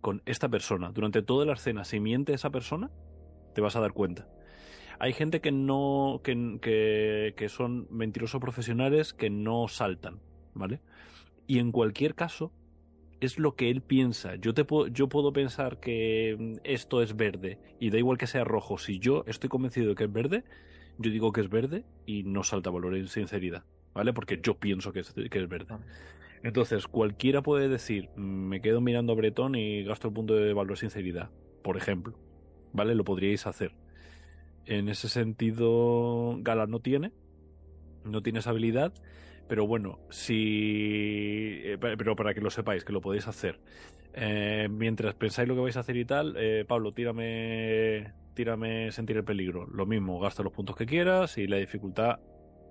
[0.00, 0.90] con esta persona.
[0.92, 2.90] Durante toda la escena, si miente esa persona,
[3.54, 4.26] te vas a dar cuenta.
[4.98, 6.20] Hay gente que no.
[6.22, 10.20] que, que, son mentirosos profesionales que no saltan,
[10.54, 10.80] ¿vale?
[11.46, 12.52] Y en cualquier caso,
[13.20, 14.36] es lo que él piensa.
[14.36, 18.44] Yo, te puedo, yo puedo pensar que esto es verde y da igual que sea
[18.44, 18.78] rojo.
[18.78, 20.44] Si yo estoy convencido de que es verde,
[20.98, 23.64] yo digo que es verde y no salta valor en sinceridad,
[23.94, 24.12] ¿vale?
[24.12, 25.74] Porque yo pienso que es, que es verde.
[26.42, 30.76] Entonces, cualquiera puede decir, me quedo mirando a Bretón y gasto el punto de valor
[30.76, 31.30] sinceridad,
[31.62, 32.14] por ejemplo,
[32.72, 32.94] ¿vale?
[32.94, 33.72] Lo podríais hacer.
[34.66, 37.12] En ese sentido, Gala no tiene,
[38.04, 38.92] no tiene esa habilidad,
[39.48, 41.60] pero bueno, si.
[41.64, 43.60] Eh, pero para que lo sepáis, que lo podéis hacer.
[44.14, 49.16] Eh, mientras pensáis lo que vais a hacer y tal, eh, Pablo, tírame, tírame sentir
[49.16, 49.66] el peligro.
[49.66, 52.20] Lo mismo, gasta los puntos que quieras y la dificultad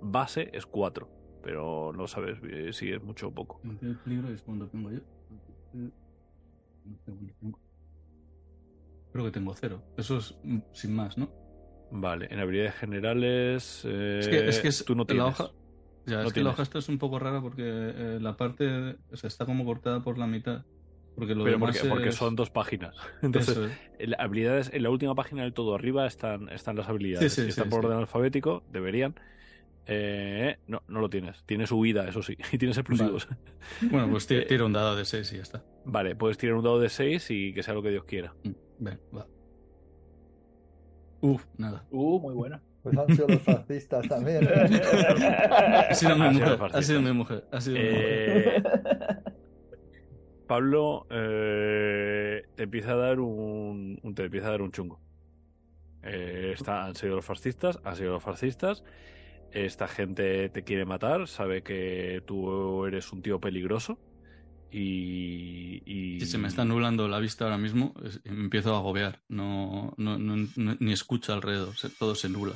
[0.02, 1.08] base es 4,
[1.44, 2.40] pero no sabes
[2.76, 3.62] si es mucho o poco.
[3.82, 5.00] El peligro es cuando tengo yo.
[9.12, 9.84] Creo que tengo cero.
[9.96, 11.43] Eso es mm, sin más, ¿no?
[11.96, 13.86] Vale, en habilidades generales.
[13.86, 15.24] es que, es que tú no tienes.
[15.24, 15.52] La hoja,
[16.06, 19.16] ya, es que la hoja esta es un poco rara porque eh, la parte o
[19.16, 20.66] sea, está como cortada por la mitad.
[21.16, 22.96] Porque lo Pero porque, porque, son dos páginas.
[23.22, 23.58] Entonces,
[24.00, 27.34] en, habilidades, en la última página del todo arriba están, están las habilidades.
[27.34, 29.16] si están por orden alfabético, deberían.
[29.86, 31.44] Eh, no, no lo tienes.
[31.46, 32.36] Tienes huida, eso sí.
[32.52, 33.28] Y tienes explosivos.
[33.82, 35.64] Bueno, pues tira, eh, un dado de 6 y ya está.
[35.86, 38.34] Vale, puedes tirar un dado de 6 y que sea lo que Dios quiera.
[38.44, 39.28] Mm, va.
[41.24, 41.86] Uf, nada.
[41.90, 42.62] Uh, muy buena.
[42.82, 44.46] Pues han sido los fascistas también.
[44.54, 46.60] ha sido mi mujer.
[46.74, 47.48] Ha sido mi mujer.
[47.50, 48.04] Ha sido mi mujer.
[48.06, 48.64] Eh,
[50.46, 55.00] Pablo eh, te empieza a dar un, te empieza a dar un chungo.
[56.04, 58.84] Eh, está, han sido los fascistas, han sido los fascistas.
[59.54, 63.98] Esta gente te quiere matar, sabe que tú eres un tío peligroso
[64.74, 67.94] y, Si se me está nublando la vista ahora mismo,
[68.26, 69.22] me empiezo a agobiar.
[69.28, 72.54] No, no, ni escucho alrededor, todo se nubla.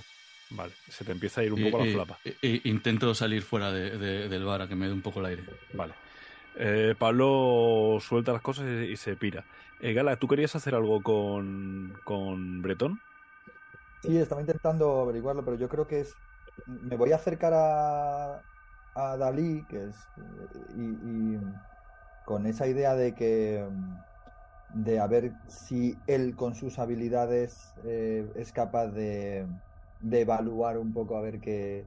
[0.50, 2.20] Vale, se te empieza a ir un poco la flapa.
[2.64, 5.44] intento salir fuera del bar a que me dé un poco el aire.
[5.74, 5.94] Vale.
[6.60, 9.46] Eh, Pablo suelta las cosas y, se pira.
[9.80, 13.00] Eh, Gala, ¿tú querías hacer algo con, con Bretón?
[14.02, 16.16] Sí, estaba intentando averiguarlo, pero yo creo que es.
[16.66, 18.42] Me voy a acercar a,
[18.96, 19.96] a Dalí, que es.
[20.76, 21.38] y
[22.28, 28.30] con esa idea de que mm, de a ver si él con sus habilidades eh,
[28.36, 29.48] es capaz de,
[30.12, 31.86] evaluar un poco a ver qué,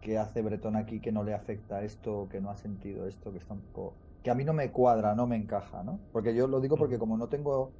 [0.00, 3.38] qué, hace Bretón aquí que no le afecta esto, que no ha sentido esto, que
[3.38, 6.00] está un poco que a mí no me cuadra, no me encaja, ¿no?
[6.10, 7.72] Porque yo lo digo porque como no tengo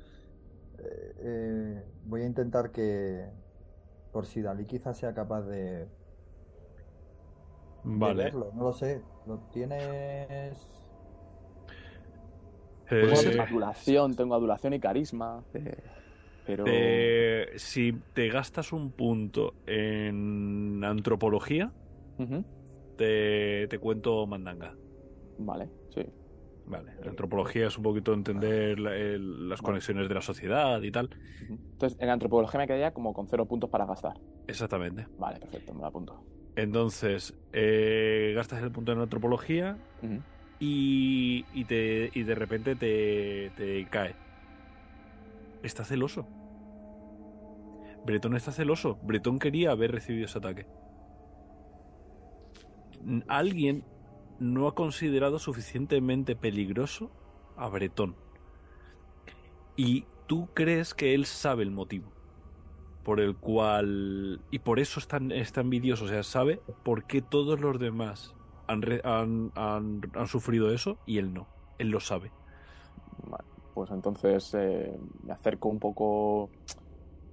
[0.78, 3.24] eh, eh, voy a intentar que
[4.12, 5.88] por si Dalí quizás sea capaz de,
[7.84, 8.24] vale.
[8.24, 9.02] verlo, no lo sé.
[9.26, 10.79] ¿Lo tienes
[12.90, 15.42] tengo adulación, tengo adulación y carisma.
[15.54, 15.76] Eh,
[16.46, 16.64] pero.
[17.56, 21.72] si te gastas un punto en antropología,
[22.96, 24.74] te, cuento mandanga.
[25.38, 26.02] Vale, sí.
[26.66, 31.10] Vale, antropología es un poquito entender las conexiones de la sociedad y tal.
[31.48, 34.14] Entonces, en antropología me quedaría como con cero puntos para gastar.
[34.46, 35.06] Exactamente.
[35.18, 36.22] Vale, perfecto, me lo apunto.
[36.56, 39.78] Entonces, eh, gastas el punto en antropología
[40.60, 44.14] y, y, te, y de repente te, te cae.
[45.62, 46.28] Está celoso.
[48.04, 48.98] Bretón está celoso.
[49.02, 50.66] Bretón quería haber recibido ese ataque.
[53.26, 53.84] Alguien
[54.38, 57.10] no ha considerado suficientemente peligroso
[57.56, 58.14] a Bretón.
[59.76, 62.12] Y tú crees que él sabe el motivo
[63.02, 64.42] por el cual...
[64.50, 65.32] Y por eso es tan.
[65.32, 68.34] O sea, sabe por qué todos los demás
[68.70, 71.46] han, han, sufrido eso y él no.
[71.78, 72.30] Él lo sabe.
[73.74, 76.50] pues entonces eh, me acerco un poco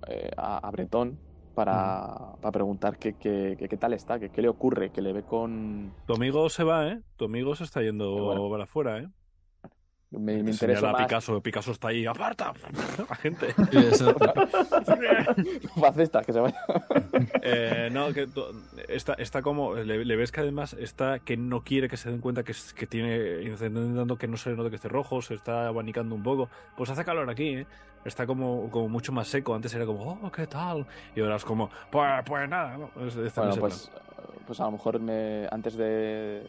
[0.07, 1.19] eh, a, Bretón
[1.53, 5.23] para, para preguntar qué, qué, qué, tal está, qué, qué le ocurre, que le ve
[5.23, 5.93] con...
[6.05, 7.01] Tu amigo se va, ¿eh?
[7.15, 9.07] Tu amigo se está yendo para afuera, ¿eh?
[10.09, 11.03] Me, me interesa más...
[11.03, 12.53] Picasso, Picasso está ahí, aparta
[13.09, 13.53] la gente.
[15.79, 16.57] Fascista, que se vaya.
[17.41, 18.27] eh, no, que
[18.87, 22.43] está, está como, le, ves que además está que no quiere que se den cuenta
[22.43, 26.15] que, que tiene, intentando que no se le note que esté rojo, se está abanicando
[26.15, 26.49] un poco.
[26.77, 27.67] Pues hace calor aquí, ¿eh?
[28.05, 29.53] Está como, como mucho más seco.
[29.53, 30.85] Antes era como, oh, ¿qué tal?
[31.17, 32.77] Y ahora es como, pues, pues nada.
[32.77, 33.05] ¿no?
[33.05, 33.91] Es, bueno, pues,
[34.45, 36.43] pues a lo mejor me, antes de,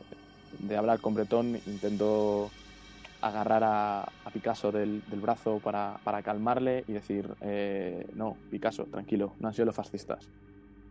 [0.60, 2.52] de hablar con Bretón intento
[3.20, 9.54] agarrar a, Picasso del, brazo para, calmarle y decir, eh, no, Picasso, tranquilo, no han
[9.54, 10.28] sido los fascistas.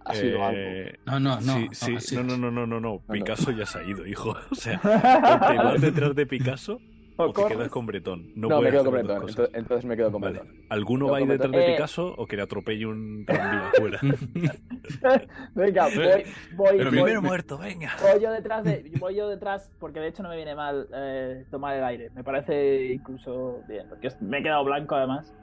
[0.05, 1.19] Ha sido eh, algo.
[1.19, 1.73] No, no, no.
[1.73, 4.36] Sí, no, no, no, no, no, no, Picasso ya se ha ido, hijo.
[4.51, 6.80] O sea, te vas detrás de Picasso
[7.18, 8.32] o, te quedas con Bretón.
[8.36, 9.26] No, me quedo con Bretón.
[9.53, 10.47] Entonces, me quedo con Bretón.
[10.70, 13.99] ¿Alguno va a ir detrás de eh, Picasso o que le atropelle un tranvía afuera?
[15.55, 16.24] venga, voy,
[16.55, 16.78] voy.
[16.78, 17.95] Pero primero muerto, venga.
[18.01, 21.45] Voy yo detrás, de, voy yo detrás porque de hecho no me viene mal eh,
[21.49, 22.09] tomar el aire.
[22.11, 25.34] Me parece incluso bien, porque me he quedado blanco además.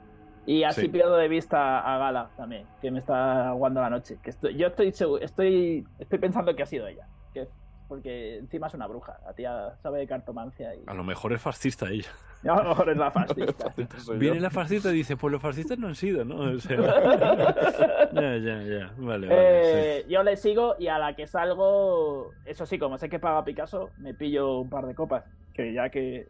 [0.47, 4.17] Y así pierdo de vista a Gala también, que me está aguando la noche.
[4.21, 4.89] Que estoy, yo estoy,
[5.21, 7.07] estoy, estoy pensando que ha sido ella.
[7.33, 7.47] Que
[7.87, 9.19] porque encima es una bruja.
[9.25, 10.75] La tía sabe de cartomancia.
[10.75, 10.83] Y...
[10.87, 12.09] A lo mejor es fascista ella.
[12.43, 13.73] A lo mejor es la fascista.
[14.15, 16.53] Viene la fascista y dice, pues los fascistas no han sido, ¿no?
[16.57, 18.93] ya, ya, ya.
[18.97, 19.99] Vale, vale.
[19.99, 23.43] Eh, yo le sigo y a la que salgo, eso sí, como sé que paga
[23.43, 25.23] Picasso, me pillo un par de copas.
[25.53, 26.27] Que ya que...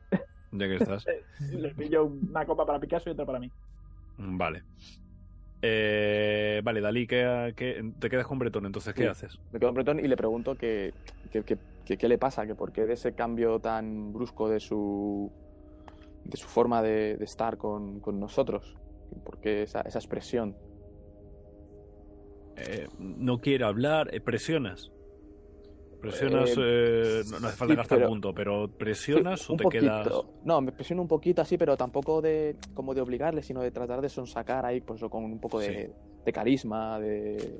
[0.52, 1.06] Ya que estás.
[1.52, 3.52] le pillo una copa para Picasso y otra para mí.
[4.18, 4.64] Vale.
[5.68, 9.40] Eh, vale, Dalí, ¿qué, te quedas con Bretón, entonces, ¿qué haces?
[9.52, 10.94] Me quedo con Bretón y le pregunto qué
[11.44, 15.32] que, le pasa, que por qué de ese cambio tan brusco de su,
[16.24, 18.76] de su forma de, estar con, nosotros,
[19.24, 20.56] por qué esa, expresión.
[22.58, 24.92] Eh, no quiere hablar, eh, presionas.
[26.10, 30.08] Presionas, eh, no, hace falta gastar punto, pero presionas o te quedas.
[30.44, 34.02] No, me presiono un poquito así, pero tampoco de como de obligarle, sino de tratar
[34.02, 35.92] de sonsacar ahí, pues con un poco de,
[36.34, 37.58] carisma, de,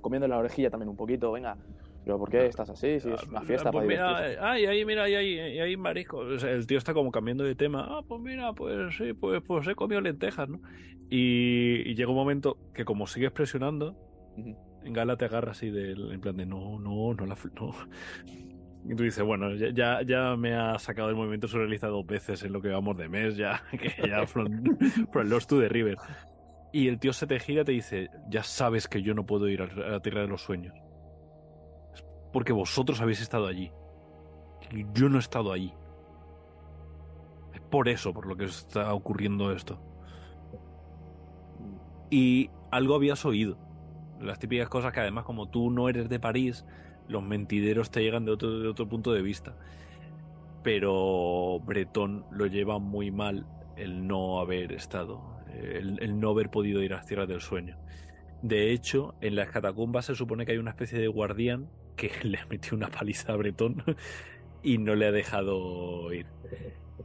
[0.00, 1.56] comiendo la orejilla también un poquito, venga.
[2.04, 3.00] Pero ¿por qué estás así?
[3.00, 6.22] Si es una fiesta pues mira, ay, ahí, mira, ahí, ahí, ahí marisco.
[6.22, 7.84] el tío está como cambiando de tema.
[7.90, 10.60] Ah, pues mira, pues sí, pues, pues he comido lentejas, ¿no?
[11.10, 13.96] Y, llega un momento que como sigues presionando,
[14.86, 17.74] en Gala te agarra así del, en plan de no, no, no la no.
[18.88, 22.52] Y tú dices, bueno, ya, ya me ha sacado el movimiento surrealista dos veces en
[22.52, 24.62] lo que vamos de mes, ya, que ya from,
[25.10, 25.96] from Lost to the River.
[26.72, 29.48] Y el tío se te gira y te dice, ya sabes que yo no puedo
[29.48, 30.74] ir a la tierra de los sueños.
[31.92, 33.72] Es porque vosotros habéis estado allí.
[34.70, 35.72] Y yo no he estado allí.
[37.54, 39.80] Es por eso, por lo que está ocurriendo esto.
[42.08, 43.65] Y algo habías oído
[44.20, 46.64] las típicas cosas que además como tú no eres de París,
[47.08, 49.56] los mentideros te llegan de otro, de otro punto de vista.
[50.62, 53.46] Pero Bretón lo lleva muy mal
[53.76, 57.76] el no haber estado, el, no haber podido ir a las tierras del sueño.
[58.42, 62.38] De hecho, en las catacumbas se supone que hay una especie de guardián que le
[62.38, 63.82] ha metido una paliza a Bretón
[64.62, 66.26] y no le ha dejado ir.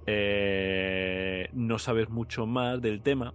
[0.07, 3.33] Eh, no sabes mucho más del tema,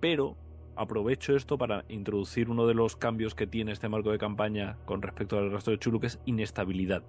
[0.00, 0.36] pero
[0.80, 5.02] aprovecho esto para introducir uno de los cambios que tiene este marco de campaña con
[5.02, 7.02] respecto al resto de Chulu, que es inestabilidad.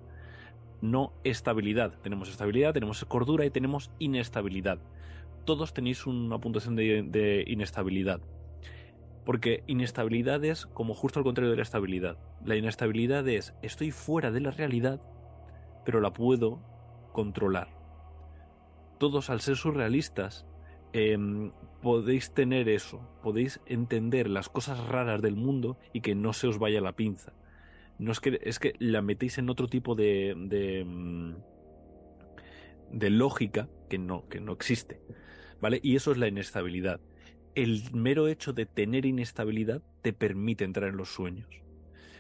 [0.82, 1.94] No estabilidad.
[2.02, 4.80] Tenemos estabilidad, tenemos cordura y tenemos inestabilidad.
[5.46, 8.20] Todos tenéis una puntuación de, inestabilidad.
[9.24, 12.18] Porque inestabilidad es como justo al contrario de la estabilidad.
[12.44, 15.02] La inestabilidad es estoy fuera de la realidad,
[15.86, 16.60] pero la puedo
[17.14, 17.70] controlar.
[18.98, 20.46] Todos al ser surrealistas
[20.94, 21.52] Em,
[21.82, 26.60] podéis tener eso, podéis entender las cosas raras del mundo y que no se os
[26.60, 27.34] vaya la pinza.
[27.98, 31.36] No es que es que la metéis en otro tipo de, de, mm,
[32.92, 35.02] de lógica que no, que no existe.
[35.60, 35.80] ¿Vale?
[35.84, 37.00] Y eso es la inestabilidad.
[37.54, 41.48] El mero hecho de tener inestabilidad te permite entrar en los sueños.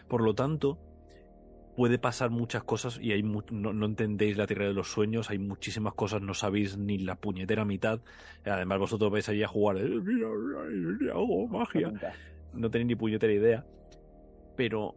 [0.07, 0.77] Por lo tanto,
[1.75, 5.93] puede pasar muchas cosas y hay no, entendéis la tierra de los sueños, hay muchísimas
[5.93, 8.01] cosas, no sabéis ni la puñetera mitad.
[8.45, 11.91] Además, vosotros vais allí a jugar, eh, hago magia.
[12.53, 13.65] No tenéis ni puñetera idea.
[14.57, 14.95] Pero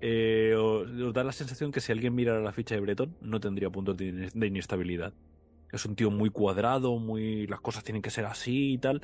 [0.00, 3.70] eh, os, da la sensación que si alguien mirara la ficha de Breton, no tendría
[3.70, 5.14] puntos de, inestabilidad.
[5.72, 9.02] Es un tío muy cuadrado, muy las cosas tienen que ser así y tal.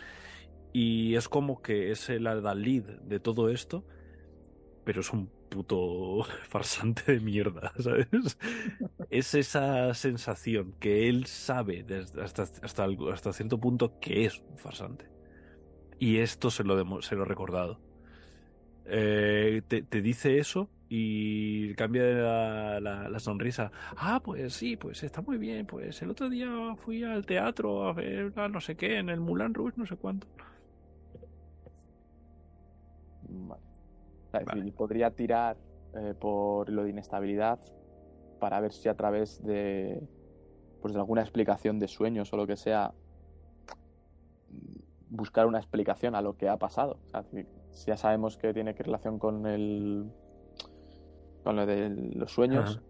[0.73, 3.85] Y es como que es el adalid de todo esto,
[4.85, 8.09] pero es un puto farsante de mierda, ¿sabes?
[9.11, 11.85] es esa sensación que él sabe
[12.23, 15.07] hasta, hasta, hasta cierto punto que es un farsante.
[15.99, 17.81] y esto se lo, se lo he recordado.
[18.85, 23.71] Eh, te, dice eso y cambia la, sonrisa.
[23.97, 25.67] Ah, pues sí, pues está muy bien.
[25.67, 29.55] Pues el otro día fui al teatro a ver no sé qué, en el Moulin
[29.55, 30.27] Rouge, no sé cuánto.
[33.29, 33.72] Vale.
[34.77, 35.57] Podría tirar
[35.95, 37.61] eh, por lo de inestabilidad
[38.41, 40.03] para ver si a través de,
[40.81, 42.93] pues de alguna explicación de sueños o lo que sea,
[45.09, 46.99] buscar una explicación a lo que ha pasado.
[47.71, 50.11] si ya sabemos que tiene que relación con el
[51.45, 52.81] con lo de los sueños,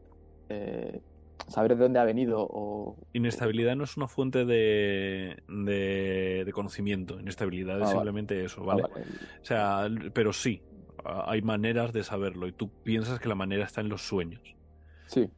[0.48, 1.00] eh,
[1.48, 2.96] saber de dónde ha venido o...
[3.12, 8.84] Inestabilidad no es una fuente de, de, conocimiento, inestabilidad es ah, simplemente eso, ¿vale?
[8.84, 9.00] Ah,
[9.40, 10.62] o sea, pero sí,
[11.04, 14.56] hay maneras de saberlo y tú piensas que la manera está en los sueños.
[15.06, 15.30] Sí.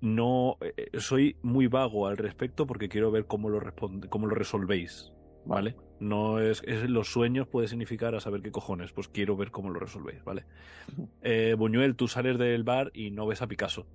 [0.00, 4.34] No, eh, soy muy vago al respecto porque quiero ver cómo lo, responde, cómo lo
[4.34, 5.12] resolvéis,
[5.44, 5.74] ¿vale?
[5.98, 9.80] No es, los sueños puede significar a saber qué cojones, pues quiero ver cómo lo
[9.80, 10.44] resolvéis, ¿vale?
[11.22, 13.86] Eh, Buñuel, tú sales del bar y no ves a Picasso.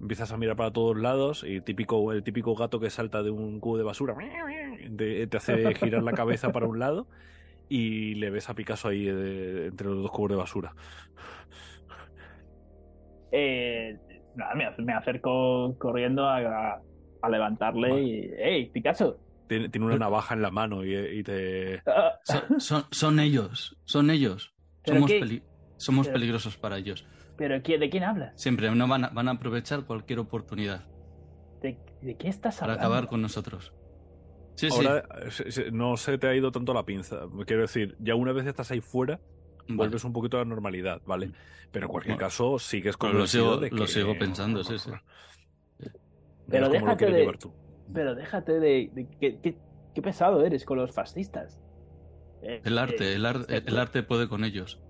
[0.00, 3.60] Empiezas a mirar para todos lados y típico, el típico gato que salta de un
[3.60, 4.16] cubo de basura
[4.96, 7.06] te hace girar la cabeza para un lado
[7.68, 10.74] y le ves a Picasso ahí eh, entre los dos cubos de basura.
[13.30, 13.96] Eh,
[14.34, 16.80] nada, me, acerco corriendo a,
[17.28, 18.30] levantarle y.
[18.38, 19.18] ¡Ey, Picasso!
[19.48, 21.82] Tiene, una navaja en la mano y, te.
[22.58, 24.54] Son, son, ellos, son ellos.
[24.84, 25.10] Somos,
[25.76, 27.06] somos peligrosos para ellos.
[27.38, 28.32] ¿Pero de quién hablas?
[28.40, 30.86] Siempre, no van a, van a aprovechar cualquier oportunidad.
[31.62, 31.78] ¿De,
[32.16, 32.78] qué estás hablando?
[32.78, 33.72] Para acabar con nosotros.
[34.70, 35.08] Ahora
[35.72, 37.20] no se te ha ido tanto la pinza.
[37.46, 39.20] Quiero decir, ya una vez estás ahí fuera,
[39.68, 41.32] vuelves un poquito a la normalidad, ¿vale?
[41.70, 43.76] Pero en cualquier caso, sigues con lo sigo, de que...
[43.76, 44.90] Lo sigo pensando, sí, sí.
[46.48, 47.38] Pero déjate de...
[47.92, 49.06] Pero déjate de...
[49.20, 51.60] ¿Qué, pesado eres con los fascistas.
[52.42, 53.26] Eh, el arte, eh, el,
[53.66, 54.80] el, arte puede con ellos.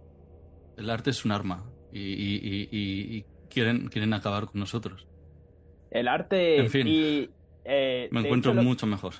[0.77, 5.09] El arte es un arma y, quieren, quieren acabar con nosotros.
[5.91, 7.31] El arte en fin,
[7.65, 9.15] eh, me encuentro mucho mejor.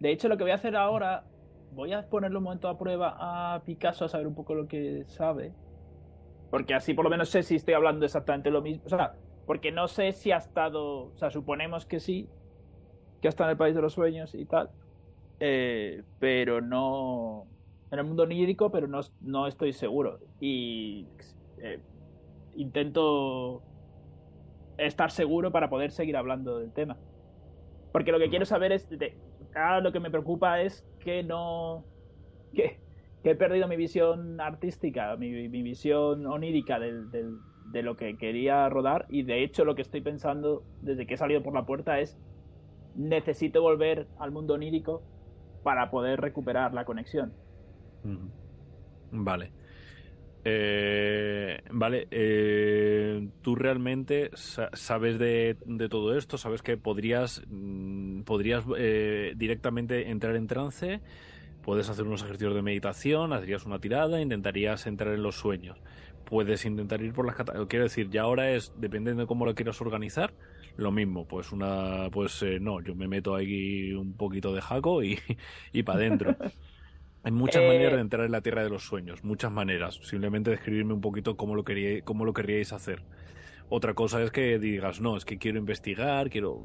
[0.00, 1.24] De hecho, lo que voy a hacer ahora,
[1.72, 5.04] voy a ponerle un momento a prueba a Picasso a saber un poco lo que
[5.06, 5.52] sabe.
[6.50, 8.84] Porque así por lo menos sé si estoy hablando exactamente lo mismo.
[8.86, 9.14] O sea,
[9.46, 11.06] porque no sé si ha estado.
[11.06, 12.28] O sea, suponemos que sí,
[13.20, 14.70] que ha estado en el país de los sueños y tal.
[15.40, 17.46] Eh, pero no.
[17.90, 20.18] En el mundo onírico, pero no, no estoy seguro.
[20.40, 21.06] Y
[21.58, 21.80] eh,
[22.56, 23.62] intento
[24.76, 26.96] estar seguro para poder seguir hablando del tema.
[27.92, 29.16] Porque lo que quiero saber es de,
[29.82, 31.84] lo que me preocupa es que no.
[32.54, 32.80] que,
[33.24, 39.06] he perdido mi visión artística, mi, visión onírica de lo que quería rodar.
[39.08, 42.18] Y de hecho, lo que estoy pensando desde que he salido por la puerta es:
[42.94, 45.02] necesito volver al mundo onírico
[45.62, 47.32] para poder recuperar la conexión.
[49.10, 49.50] Vale.
[50.48, 55.56] Eh, vale, eh, tú realmente sabes de,
[55.90, 61.00] todo esto, sabes que podrías, mm, podrías eh, directamente entrar en trance,
[61.62, 65.78] puedes hacer unos ejercicios de meditación, harías una tirada, intentarías entrar en los sueños,
[66.24, 67.66] puedes intentar ir por las cataratas.
[67.66, 70.32] Quiero decir, ya ahora es, dependiendo de cómo lo quieras organizar,
[70.76, 75.18] lo mismo, pues una, pues no, yo me meto ahí un poquito de jaco y,
[75.72, 76.36] y para adentro.
[77.26, 79.98] Hay muchas maneras de eh, entrar en la tierra de los sueños, muchas maneras.
[80.00, 83.02] Simplemente describirme un poquito cómo lo, queríais, cómo lo queríais hacer.
[83.68, 86.62] Otra cosa es que digas, no, es que quiero investigar, quiero.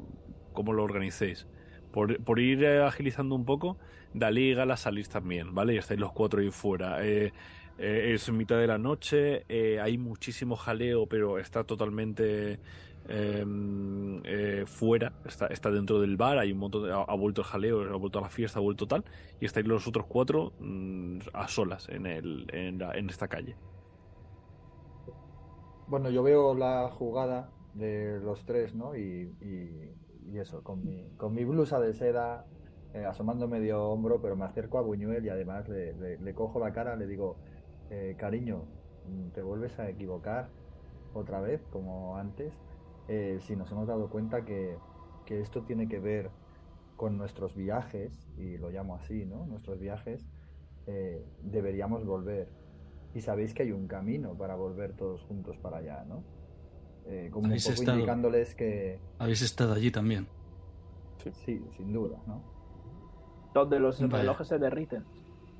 [0.52, 1.48] cómo lo organicéis.
[1.90, 3.76] Por, ir eh, agilizando un poco,
[4.14, 5.74] Dalí y Gala salís también, ¿vale?
[5.74, 7.04] Y estáis los cuatro ahí fuera.
[7.04, 7.32] Eh,
[7.78, 9.44] es mitad de la noche,
[9.80, 12.60] hay muchísimo jaleo, pero está totalmente
[13.08, 17.82] Em, eh, fuera, está, está dentro del bar, hay un montón ha, vuelto el jaleo,
[17.92, 19.04] ha vuelto a la fiesta, ha vuelto tal,
[19.40, 23.56] y estáis los otros cuatro mm, a solas en, el, en, esta calle.
[25.88, 28.96] Bueno, yo veo la jugada de los tres, ¿no?
[28.96, 32.46] Y, y, eso, con mi, con mi blusa de seda,
[32.94, 36.96] eh, asomando medio hombro, pero me acerco a Buñuel y además le, cojo la cara,
[36.96, 37.36] le digo,
[37.90, 38.64] eh, cariño,
[39.34, 40.48] te vuelves a equivocar
[41.12, 42.54] otra vez, como antes
[43.08, 44.76] eh, si nos hemos dado cuenta que,
[45.28, 46.30] esto tiene que ver
[46.96, 49.46] con nuestros viajes, y lo llamo así, ¿no?
[49.46, 50.26] Nuestros viajes,
[50.86, 52.50] eh, deberíamos volver.
[53.14, 56.22] Y sabéis que hay un camino para volver todos juntos para allá, ¿no?
[57.06, 59.00] Eh, como un poco indicándoles que...
[59.18, 60.28] Habéis estado allí también.
[61.32, 62.42] Sí, sin duda, ¿no?
[63.54, 65.04] Donde los relojes se derriten.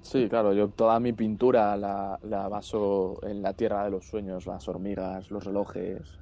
[0.02, 4.46] Sí, claro, yo toda mi pintura la, la baso en la tierra de los sueños,
[4.46, 6.18] las hormigas, los relojes,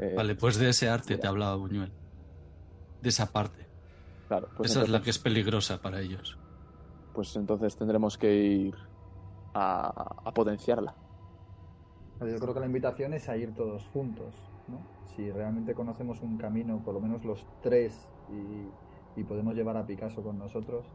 [0.00, 1.92] eh, vale, pues de ese arte te hablaba Buñuel.
[3.02, 3.66] De esa parte.
[4.28, 6.38] Claro, pues esa es la que es peligrosa para ellos.
[7.12, 8.74] pues entonces tendremos que ir
[9.54, 10.94] a, potenciarla.
[12.20, 14.34] Yo creo que la invitación es a ir todos juntos,
[14.68, 14.80] ¿no?
[15.16, 20.22] Si realmente conocemos un camino, por lo menos los tres, y, podemos llevar a Picasso
[20.22, 20.86] con nosotros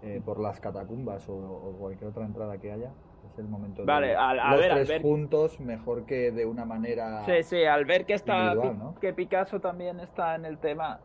[0.00, 2.94] eh, por las catacumbas o, cualquier otra entrada que haya,
[3.32, 7.24] es el momento vale, de a, los ver, tres juntos, mejor que de una manera.
[7.26, 8.54] Sí, sí, al ver que está
[9.00, 11.00] que Picasso también está en el tema,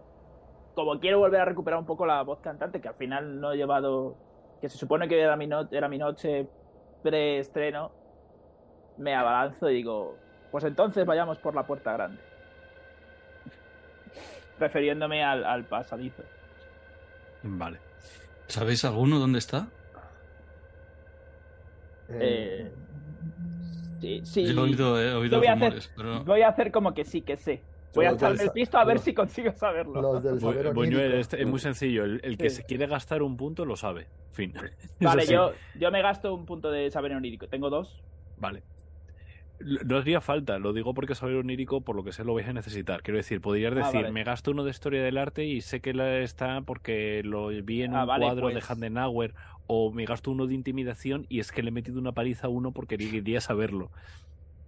[0.73, 3.57] como quiero volver a recuperar un poco la voz cantante, que al final no he
[3.57, 4.15] llevado,
[4.61, 6.47] que se supone que era mi, era mi noche
[7.01, 7.91] preestreno,
[8.97, 10.17] me abalanzo y digo,
[10.51, 12.21] pues entonces vayamos por la puerta grande.
[14.59, 16.23] Refiriéndome al, pasadizo.
[17.43, 17.79] Vale.
[18.47, 19.67] ¿Sabéis alguno dónde está?
[22.09, 22.71] Eh,
[23.99, 24.45] sí, sí.
[24.45, 27.37] he oído, he oído voy, rumores, a hacer, voy a hacer como que sí, que
[27.37, 27.61] sé.
[27.95, 30.17] Voy a echarme el pisto a ver si consigo saberlo.
[30.17, 32.05] Este, es muy sencillo.
[32.05, 34.07] El, que se quiere gastar un punto lo sabe.
[34.31, 34.53] Fin.
[34.99, 37.47] Vale, yo, yo me gasto un punto de saber onírico.
[37.47, 38.01] Tengo dos.
[38.37, 38.63] Vale.
[39.59, 42.53] No haría falta, lo digo porque saber onírico, por lo que sé, lo vais a
[42.53, 43.01] necesitar.
[43.01, 45.93] Quiero decir, podrías ah, decir, me gasto uno de historia del arte y sé que
[45.93, 49.33] la está porque lo vi en ah, un cuadro de pues Handenauer,
[49.67, 52.49] o me gasto uno de intimidación y es que le he metido una paliza a
[52.49, 53.91] uno porque quería saberlo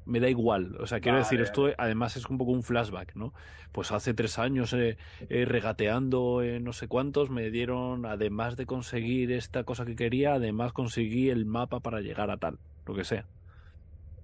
[0.05, 0.77] me da igual.
[0.79, 3.33] O sea, quiero decir, esto además es un poco un flashback, ¿no?
[3.71, 4.97] Pues hace tres años eh,
[5.29, 10.35] eh, regateando en no sé cuántos me dieron, además de conseguir esta cosa que quería,
[10.35, 13.25] además conseguí el mapa para llegar a tal, lo que sea.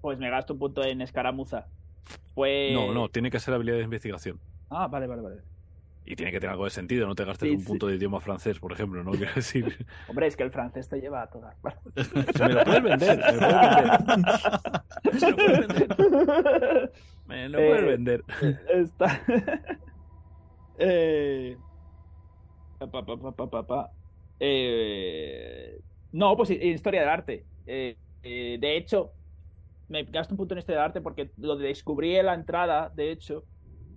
[0.01, 1.67] Pues me gasto un punto en escaramuza.
[2.33, 2.71] Fue...
[2.73, 4.39] No, no, tiene que ser habilidad de investigación.
[4.69, 5.41] Ah, vale, vale, vale.
[6.05, 8.57] Y tiene que tener algo de sentido, no te gastes un punto de idioma francés,
[8.59, 9.11] por ejemplo, ¿no?
[9.11, 9.85] Quiero decir.
[10.07, 11.73] Hombre, es que el francés te lleva a todas me
[12.53, 13.39] lo puedes vender, me lo
[15.37, 15.87] puedes vender.
[17.27, 17.57] Me lo puedes vender.
[17.57, 18.23] Me lo puedes vender.
[18.73, 19.21] Está.
[20.79, 21.57] eh...
[22.79, 23.91] Pa, pa, pa,
[24.39, 25.79] eh...
[26.11, 27.45] No, pues historia del arte.
[27.67, 29.13] Eh, eh, de hecho,
[29.91, 33.43] me gasto un punto en del arte porque lo descubrí en la entrada, de hecho,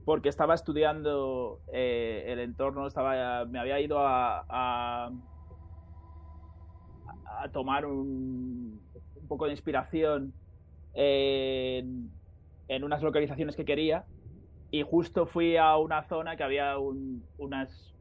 [0.04, 5.12] porque estaba estudiando eh, el entorno, estaba, me había ido a, a,
[7.52, 8.80] tomar un,
[9.28, 10.34] poco de inspiración
[10.94, 12.10] en,
[12.82, 14.04] unas localizaciones que quería
[14.70, 16.76] y justo fui a una zona que había
[17.38, 17.93] unas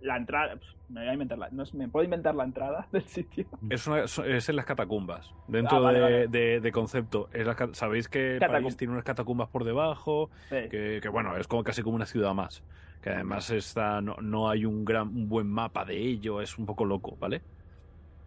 [0.00, 0.56] la entrada.
[0.56, 3.46] Pues, me voy a inventar la, no, ¿Me puedo inventar la entrada del sitio?
[3.68, 5.32] Es, es en las catacumbas.
[5.46, 7.28] Dentro ah, de, de, concepto.
[7.32, 10.30] Es Sabéis que París tiene unas catacumbas por debajo.
[10.48, 12.62] Que, que, bueno, es como casi como una ciudad más.
[13.02, 16.40] Que además está, no, no hay un gran un buen mapa de ello.
[16.40, 17.42] Es un poco loco, ¿vale?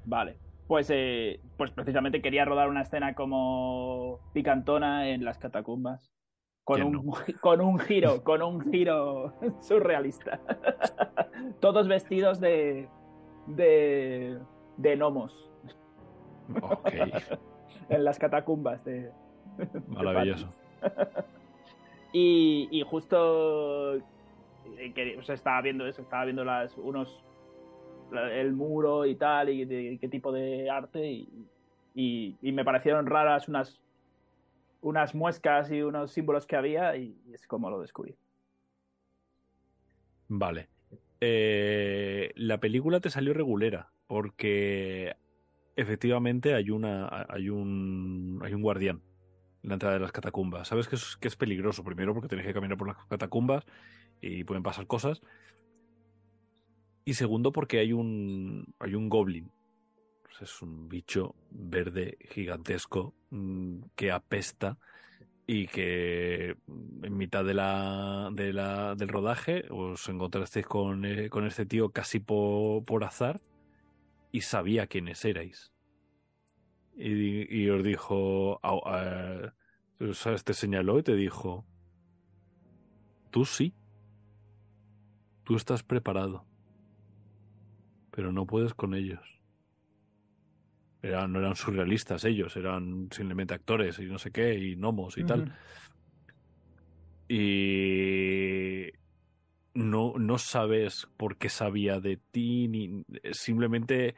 [0.06, 0.38] Vale.
[0.68, 6.12] Pues, eh, pues precisamente quería rodar una escena como picantona en las catacumbas.
[6.64, 7.12] Con un,
[7.42, 10.40] con un giro, con un giro surrealista.
[11.60, 12.88] Todos vestidos de,
[13.48, 14.38] de,
[14.78, 15.50] de gnomos.
[17.90, 19.12] en las catacumbas de.
[19.88, 20.50] Maravilloso.
[22.14, 23.96] y, y justo
[24.78, 27.24] eh, estaba viendo eso, estaba viendo las, unos
[28.12, 31.26] el muro y tal, y de qué tipo de arte,
[31.96, 33.82] y, y me parecieron raras unas
[34.82, 38.16] unas muescas y unos símbolos que había y es como lo descubrí.
[40.28, 40.70] Vale.
[41.20, 45.16] Eh, la película te salió regulera porque
[45.76, 49.02] efectivamente hay una hay un hay un guardián
[49.64, 50.68] en la entrada de las catacumbas.
[50.68, 53.66] Sabes es, que es peligroso primero porque tienes que caminar por las catacumbas
[54.20, 55.22] y pueden pasar cosas.
[57.06, 59.52] Y segundo porque hay un hay un goblin
[60.40, 64.78] es un bicho verde gigantesco mm, que apesta
[65.48, 71.30] y que mm, en mitad de la, de la, del rodaje os encontrasteis con, eh,
[71.30, 73.42] con este tío casi por, azar
[74.32, 75.74] y sabía quiénes erais.
[76.96, 78.60] Y, os dijo,
[80.46, 81.66] te señaló y te dijo,
[83.32, 83.74] tú sí,
[85.44, 86.46] tú estás preparado,
[88.12, 89.41] pero no puedes con ellos
[91.02, 95.56] no eran surrealistas ellos, eran simplemente actores y no sé qué, y gnomos y tal.
[97.28, 98.92] Y
[99.74, 104.16] no, no sabes por qué sabía de ti, ni simplemente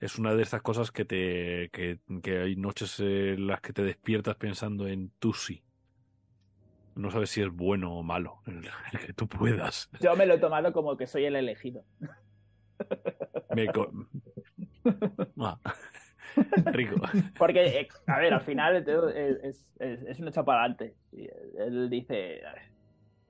[0.00, 3.82] es una de estas cosas que te que, que hay noches en las que te
[3.82, 5.62] despiertas pensando en tú sí.
[6.94, 8.68] No sabes si es bueno o malo, el,
[8.98, 9.88] que tú puedas.
[10.00, 11.84] Yo me lo he tomado como que soy el elegido.
[13.54, 13.68] Me...
[15.40, 15.58] Ah.
[16.72, 16.96] Rico.
[17.38, 20.94] Porque, eh, a ver, al final es, es, un hecho para adelante.
[21.58, 22.42] Él dice,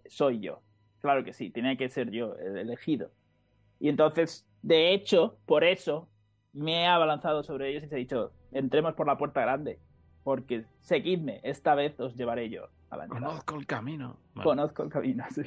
[0.07, 0.63] soy yo.
[1.01, 3.11] Claro que sí, tiene que ser yo el elegido.
[3.81, 6.09] Y entonces, de hecho, por eso,
[6.53, 9.79] me he abalanzado sobre ellos y se ha dicho, entremos por la puerta grande,
[10.25, 14.19] porque seguidme, esta vez os llevaré yo a la Conozco el camino.
[14.43, 15.43] Conozco el camino, sí.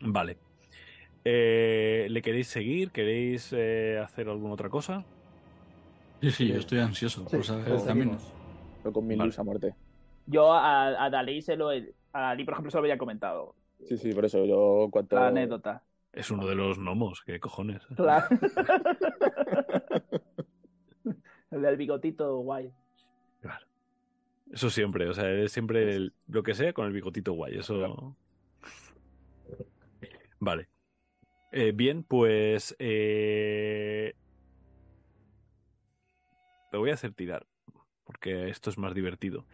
[0.00, 0.38] Vale.
[1.24, 2.92] Eh, ¿Le queréis seguir?
[2.92, 5.04] ¿Queréis eh, hacer alguna otra cosa?
[6.20, 8.18] Sí, sí, yo estoy ansioso por saber el camino.
[8.82, 9.32] Pero con mil vale.
[9.36, 9.74] a muerte.
[10.26, 13.54] Yo a, a Dalí se lo he, a Dalí, por ejemplo, se lo había comentado.
[13.88, 15.16] Sí, sí, por eso yo cuanto...
[15.16, 15.82] La anécdota.
[16.12, 17.82] Es uno de los gnomos, qué cojones.
[17.96, 18.26] Claro.
[21.50, 22.72] el del bigotito guay.
[23.40, 23.66] Claro.
[24.52, 28.16] Eso siempre, o sea, es siempre el, lo que sea con el bigotito guay, eso...
[30.38, 30.68] Vale.
[31.52, 32.74] Eh, bien, pues...
[32.78, 34.14] Eh...
[36.70, 37.46] Te voy a hacer tirar,
[38.04, 39.46] porque esto es más divertido.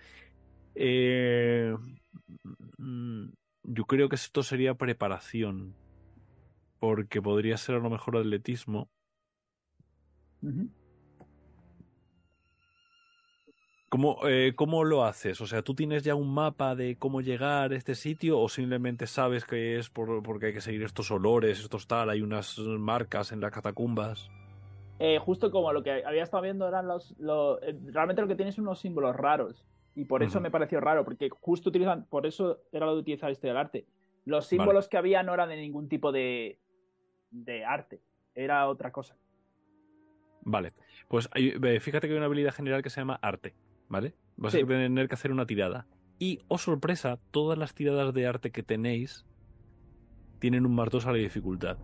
[0.74, 1.74] Eh...
[3.68, 5.74] Yo creo que esto sería preparación
[6.78, 8.88] porque podría ser a lo mejor atletismo.
[13.88, 15.40] ¿Cómo, eh, ¿Cómo, lo haces?
[15.40, 19.08] O sea, ¿tú tienes ya un mapa de cómo llegar a este sitio o simplemente
[19.08, 23.32] sabes que es por, porque hay que seguir estos olores, estos tal, hay unas marcas
[23.32, 24.30] en las catacumbas?
[24.98, 27.12] Eh, justo como lo que había estado viendo eran los...
[27.12, 30.44] Eh, realmente lo que tienes son unos símbolos raros y por eso uh -huh.
[30.44, 33.86] me pareció raro, porque justo utilizan, por eso era lo de utilizar este del arte.
[34.24, 34.88] Los símbolos vale.
[34.90, 36.58] que había no eran de ningún tipo de,
[37.30, 38.00] de arte,
[38.34, 39.16] era otra cosa.
[40.42, 40.74] Vale,
[41.08, 43.54] pues hay, fíjate que hay una habilidad general que se llama arte,
[43.88, 44.14] ¿vale?
[44.36, 44.60] Vas sí.
[44.60, 45.86] a tener que hacer una tirada.
[46.18, 49.26] Y, oh sorpresa, todas las tiradas de arte que tenéis
[50.38, 51.78] tienen un más 2 a la dificultad.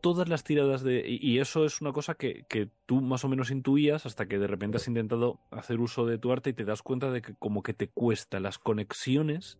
[0.00, 1.04] Todas las tiradas de...
[1.06, 4.46] Y eso es una cosa que, que, tú más o menos intuías hasta que de
[4.46, 7.62] repente has intentado hacer uso de tu arte y te das cuenta de que como
[7.62, 8.40] que te cuesta.
[8.40, 9.58] Las conexiones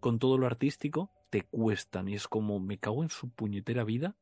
[0.00, 4.16] con todo lo artístico te cuestan y es como me cago en su puñetera vida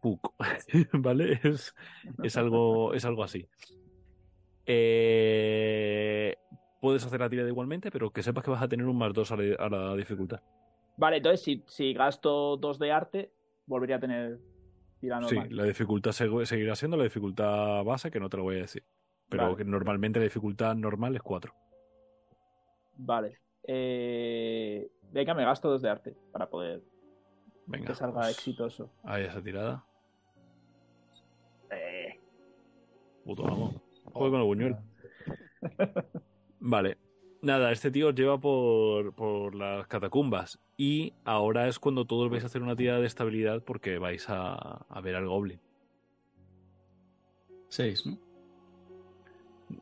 [0.00, 0.34] Puc.
[0.92, 1.74] vale es,
[2.22, 3.46] es algo es algo así.
[4.66, 6.36] Eh,
[6.80, 9.32] puedes hacer la tirada igualmente pero que sepas que vas a tener un más 2
[9.32, 10.40] a, a la, dificultad.
[10.96, 13.32] Vale entonces si, si gasto 2 de arte
[13.72, 14.38] volvería a tener
[15.00, 18.56] tira normal sí la dificultad seguirá siendo la dificultad base que no te lo voy
[18.56, 18.84] a decir
[19.28, 19.56] pero vale.
[19.56, 21.52] que normalmente la dificultad normal es 4
[22.96, 26.82] vale eh, venga, me gasto dos de arte para poder
[27.66, 28.90] venga, que salga pues, exitoso.
[29.04, 29.84] Ahí esa tirada.
[31.70, 32.18] Eh.
[33.24, 33.82] Puto amo.
[34.12, 34.76] Joder con el buñuel.
[36.60, 36.98] vale.
[37.42, 40.60] Nada, este tío os lleva por, por las catacumbas.
[40.76, 44.54] Y ahora es cuando todos vais a hacer una tirada de estabilidad porque vais a,
[44.88, 45.60] a ver al goblin.
[47.68, 48.16] Seis, ¿no?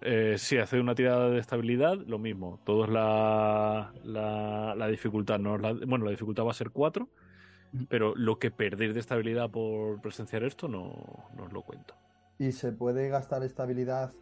[0.00, 2.60] Eh, sí, hacer una tirada de estabilidad, lo mismo.
[2.64, 7.08] Todos la, la, la dificultad, no la, bueno, la dificultad va a ser 4,
[7.88, 11.94] pero lo que perdéis de estabilidad por presenciar esto no, no os lo cuento.
[12.38, 14.12] ¿Y se puede gastar estabilidad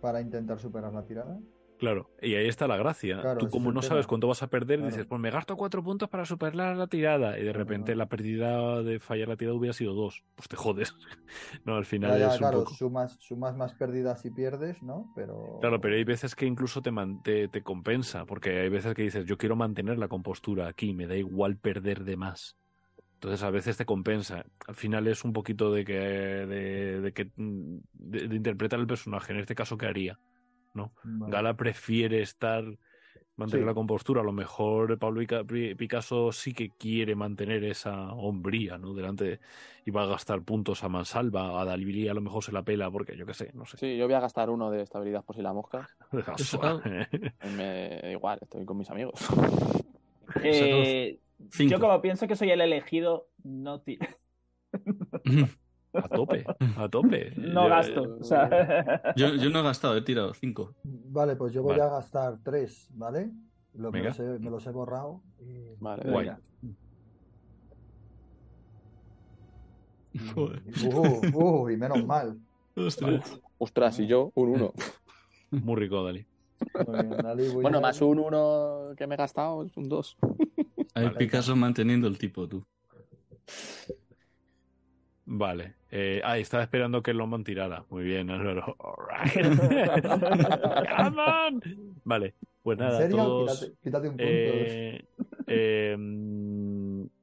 [0.00, 1.38] para intentar superar la tirada?
[1.82, 3.20] Claro, y ahí está la gracia.
[3.20, 4.92] Claro, Tú como no sabes cuánto vas a perder, claro.
[4.92, 7.36] dices, pues me gasto cuatro puntos para superar la tirada.
[7.40, 10.22] Y de repente la pérdida de fallar la tirada hubiera sido dos.
[10.36, 10.94] Pues te jodes.
[11.64, 12.76] no, al final ya, ya, es claro, un poco...
[12.76, 15.12] sumas, sumas más pérdidas y pierdes, ¿no?
[15.16, 15.58] Pero...
[15.60, 16.92] Claro, pero hay veces que incluso te,
[17.24, 21.08] te, te compensa, porque hay veces que dices, yo quiero mantener la compostura aquí, me
[21.08, 22.56] da igual perder de más.
[23.14, 24.44] Entonces a veces te compensa.
[24.68, 29.32] Al final es un poquito de que de, de que de, de, interpretar el personaje.
[29.32, 30.16] En este caso, ¿qué haría?
[30.74, 30.92] ¿No?
[31.02, 31.32] Vale.
[31.32, 32.64] Gala prefiere estar
[33.36, 33.66] mantener sí.
[33.66, 34.20] la compostura.
[34.20, 35.22] A lo mejor Pablo
[35.76, 38.94] Picasso sí que quiere mantener esa hombría, ¿no?
[38.94, 39.40] Delante de,
[39.84, 42.90] y va a gastar puntos a mansalva, a Dalí a lo mejor se la pela
[42.90, 43.76] porque yo qué sé, no sé.
[43.78, 45.88] Sí, yo voy a gastar uno de estabilidad por si la mosca.
[47.56, 49.20] Me igual, estoy con mis amigos.
[50.42, 51.18] Eh,
[51.58, 54.06] yo como pienso que soy el elegido, no tiro.
[55.94, 56.44] A tope,
[56.76, 57.32] a tope.
[57.36, 58.16] No yo, gasto.
[58.20, 59.14] O sea...
[59.16, 60.74] yo, yo, no he gastado, he tirado cinco.
[60.84, 61.82] Vale, pues yo voy vale.
[61.82, 63.30] a gastar tres, ¿vale?
[63.74, 65.22] Lo, me, los he, me, los he, borrado.
[65.40, 65.76] Y...
[65.80, 66.30] Vale, guay.
[70.34, 70.50] Uh,
[71.34, 72.38] uh, y menos mal.
[72.76, 74.72] Ostras, Ostras y yo, un uno.
[75.50, 76.26] Muy rico, Dali.
[77.54, 80.16] Bueno, más un uno que me he gastado es un dos.
[80.94, 82.64] Hay vale, Picasso manteniendo el tipo, tú.
[85.24, 85.74] Vale.
[85.90, 87.84] Eh, ah, estaba esperando que Lomban tirara.
[87.90, 88.76] Muy bien, Álvaro.
[92.04, 92.34] vale.
[92.62, 93.16] Pues nada, ¿En serio?
[93.16, 93.60] todos...
[93.60, 94.24] Quítate, quítate, un punto.
[94.24, 95.04] Eh,
[95.46, 95.96] eh,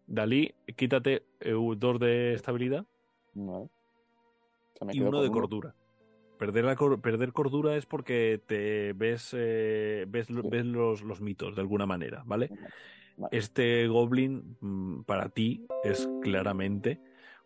[0.10, 2.84] Dalí, quítate eh, dos de estabilidad.
[3.36, 3.70] Vale.
[4.92, 5.76] y uno de cordura.
[6.40, 10.34] Perder, la cor perder cordura es porque te ves, eh, ves, sí.
[10.44, 12.50] ves los, los, mitos de alguna manera, ¿vale?
[13.18, 13.38] vale.
[13.38, 17.00] Este goblin, mm, para ti, es claramente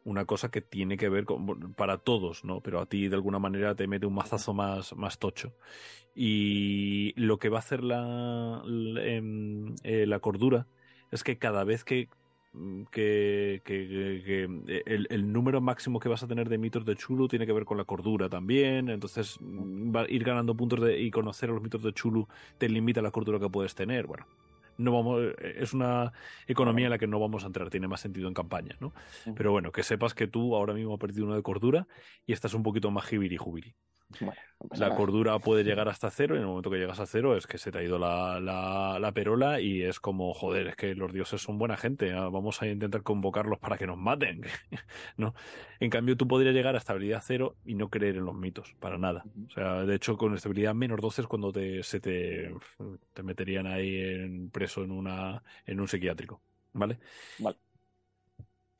[0.05, 2.61] una cosa que tiene que ver con, para todos, ¿no?
[2.61, 5.53] Pero a ti de alguna manera te mete un mazazo más, más tocho.
[6.15, 10.67] Y lo que va a hacer la, la, em, eh, la cordura
[11.11, 12.09] es que cada vez que
[12.53, 17.47] Mm, que, eh, el, número máximo que vas a tener de mitos de Chulu tiene
[17.47, 18.89] que ver con la cordura también.
[18.89, 22.27] Entonces, mm, va, ir ganando puntos de, y conocer a los mitos de Chulu
[22.59, 24.05] te limita la cordura que puedes tener.
[24.05, 24.27] Bueno,
[24.83, 26.13] no vamos, es una
[26.47, 28.93] economía en la que no vamos a entrar, tiene más sentido en campaña, ¿no?
[29.35, 31.87] Pero bueno, que sepas que tú ahora mismo has perdido uno de cordura
[32.25, 33.75] y estás un poquito más jibiri jubiri
[34.71, 37.47] la cordura puede llegar hasta cero y en el momento que llegas a cero es
[37.47, 41.11] que se te ha ido la, la, perola y es como, joder, es que los
[41.11, 44.41] dioses son buena gente, ah, vamos a intentar convocarlos para que nos maten.
[45.17, 45.33] ¿no?
[45.79, 48.97] En cambio, tú podrías llegar a estabilidad cero y no creer en los mitos, para
[48.97, 49.25] nada.
[49.47, 52.53] O sea, de hecho, con estabilidad menos 12 es cuando te, se te,
[53.13, 56.41] te meterían ahí en, preso en, una, en un psiquiátrico.
[56.73, 56.97] ¿Vale?
[57.39, 57.57] Vale.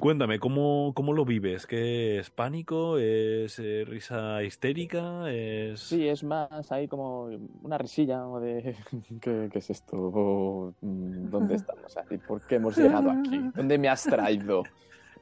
[0.04, 1.66] Cuéntame, ¿cómo, ¿cómo lo vives?
[1.66, 2.98] ¿Qué es pánico?
[2.98, 5.32] ¿Es eh, risa histérica?
[5.32, 5.80] ¿Es...
[5.80, 7.30] Sí, es más ahí como
[7.62, 8.76] una risilla o de
[9.22, 10.74] ¿qué, es esto?
[10.82, 11.96] Mm, ¿Dónde estamos?
[12.28, 13.50] ¿Por qué hemos llegado aquí?
[13.56, 14.64] ¿Dónde me has traído?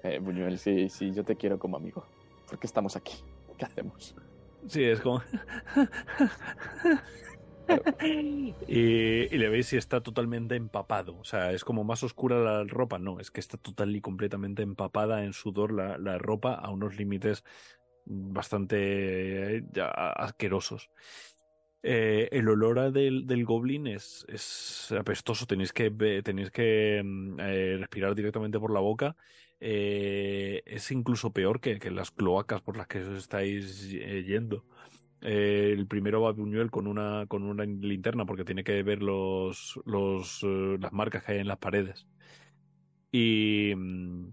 [0.01, 2.03] Eh, Buñuel, sí, sí, yo te quiero como amigo.
[2.49, 3.17] ¿Por qué estamos aquí?
[3.59, 4.15] ¿Qué hacemos?
[4.65, 5.21] Sí, es como...
[8.67, 11.17] y, le veis si está totalmente empapado.
[11.17, 12.99] O sea, es como más oscura la ropa.
[12.99, 16.97] No, es que está total y completamente empapada en sudor la, la ropa a unos
[16.97, 17.43] límites
[18.05, 19.63] bastante eh,
[19.95, 20.89] asquerosos.
[21.83, 25.45] Eh, el olor del, del goblin es, es, apestoso.
[25.47, 25.89] Tenéis que,
[26.23, 29.15] tenéis que mm, eh, respirar directamente por la boca.
[29.59, 34.65] es incluso peor que, que, las cloacas por las que os estáis yendo.
[35.21, 39.79] Eh, el primero va Buñuel con una, con una linterna porque tiene que ver los,
[39.85, 42.07] los, eh, las marcas que hay en las paredes.
[43.11, 44.29] Y, mm,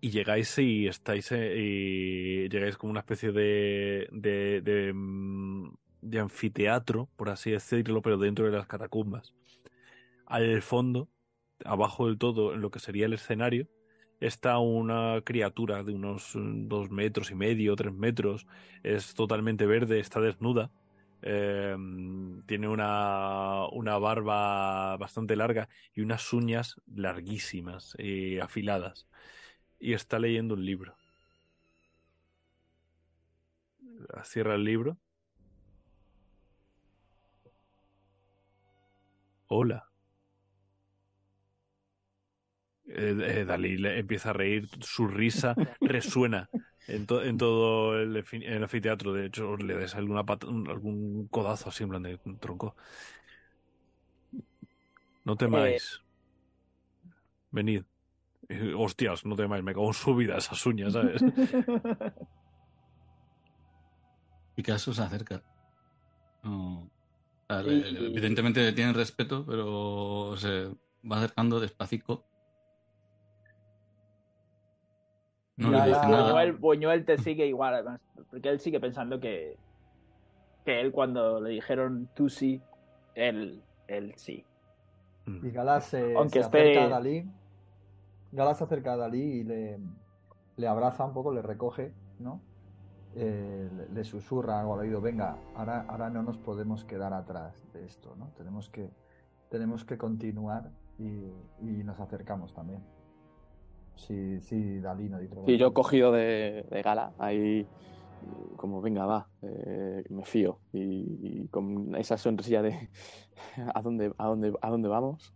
[0.00, 6.18] y llegáis y estáis eh, y llegáis como una especie de, de, de, mm, de
[6.20, 9.34] anfiteatro, por así decirlo, pero dentro de las catacumbas.
[10.26, 11.08] Al fondo,
[11.64, 13.68] abajo del todo, en lo que sería el escenario,
[14.20, 18.46] está una criatura de unos mm, dos metros y medio, tres metros,
[18.82, 20.70] es totalmente verde, está desnuda,
[21.22, 29.08] em, tiene una, una, barba bastante larga y unas uñas larguísimas y afiladas,
[29.80, 30.96] y está leyendo un libro.
[34.24, 34.98] Cierra el libro.
[39.48, 39.88] Hola.
[42.88, 46.48] Eh, eh, Dalí empieza a reír, su risa resuena
[46.86, 48.24] en, en todo el,
[48.62, 49.12] anfiteatro.
[49.12, 52.76] De hecho, le des alguna algún codazo así en plan de tronco.
[55.24, 56.00] No temáis.
[57.50, 57.82] Venid.
[58.76, 61.20] Hostias, no temáis, me cago en su vida esas uñas, ¿sabes?
[64.54, 65.42] Picasso se acerca.
[67.48, 70.68] Evidentemente tienen respeto, pero se
[71.04, 72.24] va acercando despacito
[75.56, 76.52] No le dice nada.
[76.52, 78.00] Buñuel, te sigue igual, además,
[78.30, 79.56] porque él sigue pensando que,
[80.64, 82.60] que él cuando le dijeron tú sí,
[83.14, 84.44] él, él sí.
[85.24, 85.46] Mm.
[85.46, 87.26] Y Galas se, acerca a Dalí.
[88.32, 89.78] Galas se acerca a Dalí y le,
[90.56, 92.40] le abraza un poco, le recoge, ¿no?
[93.14, 97.86] Eh, le, susurra algo al oído, venga, ahora, ahora no nos podemos quedar atrás de
[97.86, 98.28] esto, ¿no?
[98.36, 98.90] Tenemos que,
[99.48, 102.82] tenemos que continuar y, y nos acercamos también.
[103.96, 107.66] Sí, sí, Dalí no Sí, yo he cogido de, gala ahí
[108.56, 112.90] como venga va eh, me fío y, con esa sonrisilla de
[113.74, 115.34] a dónde a dónde a dónde vamos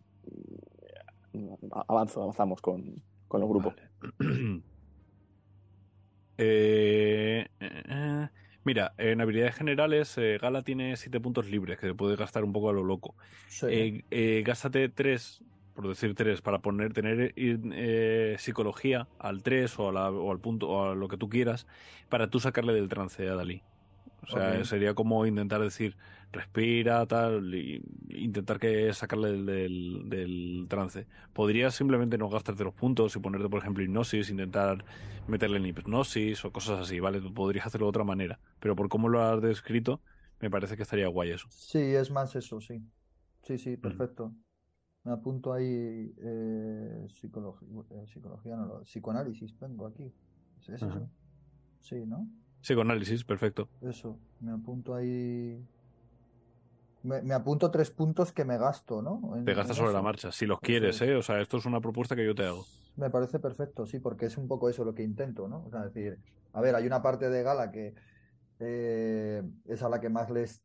[1.86, 3.74] avanzo avanzamos con, con los grupos
[6.38, 8.28] eh, eh,
[8.64, 12.70] mira en habilidades generales Gala tiene 7 puntos libres que se puede gastar un poco
[12.70, 13.14] a lo loco.
[14.44, 15.44] Gástate 3
[15.80, 20.90] por decir tres, para poner, tener eh, psicología al 3 o, o, al punto o
[20.90, 21.66] a lo que tú quieras,
[22.10, 23.62] para tú sacarle del trance a Dalí.
[24.22, 25.96] O sea, sería como intentar decir,
[26.32, 31.06] respira, tal, y intentar que sacarle del, del, trance.
[31.32, 34.84] Podrías simplemente no gastarte los puntos y ponerte, por ejemplo, hipnosis, intentar
[35.28, 37.22] meterle en hipnosis o cosas así, ¿vale?
[37.22, 38.38] Podrías hacerlo de otra manera.
[38.60, 40.02] Pero por cómo lo has descrito,
[40.40, 41.46] me parece que estaría guay eso.
[41.48, 42.82] Sí, es más eso, sí.
[43.42, 44.34] Sí, sí, perfecto.
[45.10, 50.14] Me apunto ahí eh, psicología, eh, psicología no, psicoanálisis, vengo aquí.
[50.60, 51.10] ¿Es eso?
[51.80, 52.28] Sí, ¿no?
[52.60, 53.68] Psicoanálisis, perfecto.
[53.80, 55.66] Eso, me apunto ahí.
[57.02, 59.20] Me, apunto tres puntos que me gasto, ¿no?
[59.44, 61.16] te gastas sobre la marcha, si los quieres, ¿eh?
[61.16, 62.64] O sea, esto es una propuesta que yo te hago.
[62.94, 65.64] me parece perfecto, sí, porque es un poco eso lo que intento, ¿no?
[65.64, 66.20] O sea, decir,
[66.52, 67.94] a ver, hay una parte de Gala que
[68.60, 70.62] eh, es a la que más les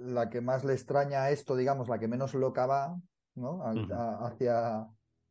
[0.00, 2.96] la que más le extraña esto, digamos, la que menos loca va,
[3.38, 3.62] ¿no?
[3.62, 4.88] hacia,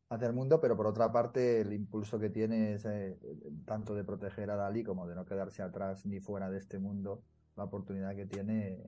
[0.08, 3.18] hacia el mundo, pero por otra parte el impulso que tiene es eh,
[3.64, 7.22] tanto de proteger a Dalí como de no quedarse atrás ni fuera de este mundo,
[7.56, 8.82] la oportunidad que tiene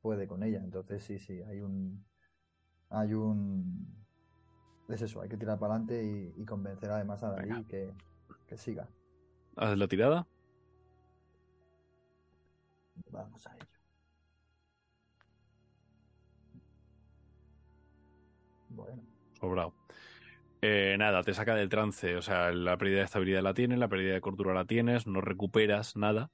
[0.00, 0.62] puede con ella.
[0.62, 2.04] Entonces sí, sí, hay un
[2.90, 4.04] hay un
[4.88, 7.92] es eso, hay que tirar para adelante y, convencer además a Dalí que,
[8.46, 8.88] que siga.
[9.56, 10.26] ¿Haces la tirada?
[13.10, 13.75] Vamos a ello.
[19.46, 19.72] Sobrado.
[20.62, 22.16] Eh, nada, te saca del trance.
[22.16, 25.20] O sea, la pérdida de estabilidad la tienes, la pérdida de cordura la tienes, no
[25.20, 26.30] recuperas nada,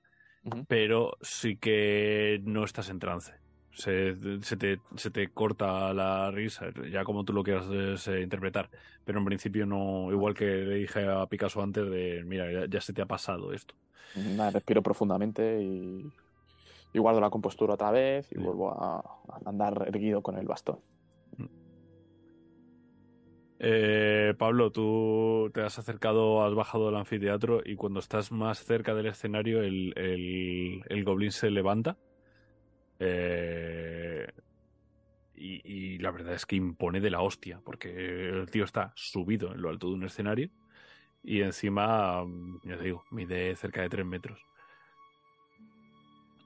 [0.68, 3.34] pero sí que no estás en trance.
[3.74, 4.14] Se,
[4.59, 7.66] te, se, te, corta la risa, ya como tú lo quieras
[8.06, 8.70] eh, interpretar.
[9.05, 12.93] Pero en principio no, igual que le dije a Picasso antes de, mira, ya, se
[12.93, 13.74] te ha pasado esto.
[14.14, 16.10] Nada, respiro profundamente y,
[16.94, 19.02] guardo la compostura otra vez y vuelvo a
[19.47, 20.78] andar erguido con el bastón.
[23.64, 28.93] Eh, Pablo, tú te has acercado, has bajado del anfiteatro y cuando estás más cerca
[28.93, 31.97] del escenario el, el, goblin se levanta.
[32.98, 34.26] Eh,
[35.36, 39.62] y, la verdad es que impone de la hostia, porque el tío está subido en
[39.62, 40.51] lo alto de un escenario
[41.22, 42.24] y encima,
[42.64, 44.40] ya te digo, mide cerca de tres metros.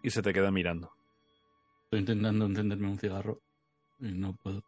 [0.02, 0.92] Y se te queda mirando.
[1.84, 3.40] Estoy intentando encenderme un cigarro
[4.00, 4.62] y no puedo.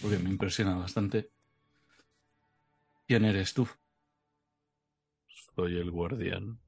[0.00, 1.30] Porque me impresiona bastante.
[3.06, 3.68] ¿Quién eres tú?
[5.28, 6.58] Soy el guardián.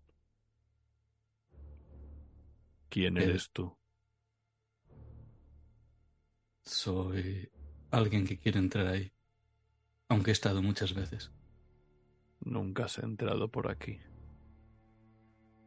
[2.88, 3.76] ¿Quién eres tú?
[6.62, 7.50] Soy
[7.90, 9.12] alguien que quiere entrar ahí,
[10.08, 11.32] aunque he estado muchas veces.
[12.40, 13.98] Nunca has entrado por aquí.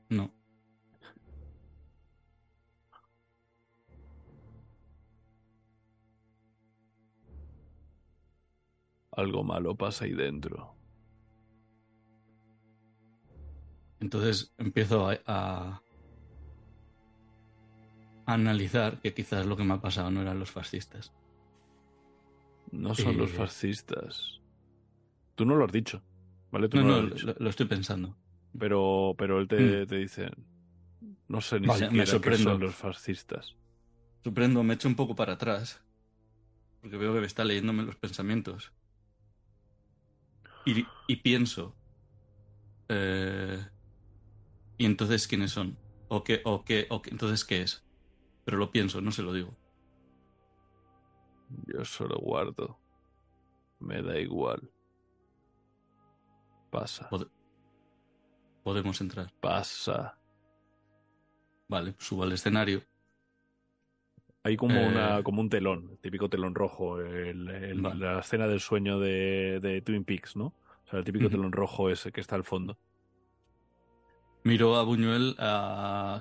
[0.10, 0.37] No.
[9.18, 10.76] Algo malo pasa ahí dentro.
[14.00, 15.82] Entonces empiezo a,
[18.28, 21.14] analizar que quizás lo que me ha pasado no eran los fascistas.
[22.72, 24.40] No son los fascistas.
[25.34, 26.04] Tú no lo has dicho,
[26.52, 26.70] ¿vale?
[26.72, 27.02] no, no,
[27.40, 28.16] lo, estoy pensando.
[28.60, 29.88] Pero, pero él te, mm.
[29.88, 30.30] dice,
[31.28, 32.52] no sé ni siquiera me sorprendo.
[32.52, 33.56] son los fascistas.
[34.24, 35.82] Sorprendo, me echo un poco para atrás,
[36.82, 38.74] porque veo que me está leyéndome los pensamientos.
[41.08, 41.74] Y, pienso,
[42.90, 43.66] eh,
[44.78, 45.78] ¿y entonces quiénes son?
[46.10, 47.86] ¿O qué, o, qué, ¿O qué, entonces qué es?
[48.44, 49.56] Pero lo pienso, no se lo digo.
[51.68, 52.78] Yo solo guardo.
[53.80, 54.70] Me da igual.
[56.70, 57.10] Pasa.
[58.62, 59.32] podemos entrar.
[59.40, 60.20] Pasa.
[61.70, 62.84] Vale, subo al escenario.
[64.48, 68.98] Hay como, una, eh, como un telón, típico telón rojo, el, la escena del sueño
[68.98, 70.46] de, de, Twin Peaks, ¿no?
[70.86, 72.78] O sea, el típico telón rojo ese que está al fondo.
[74.46, 75.36] Miro a Buñuel,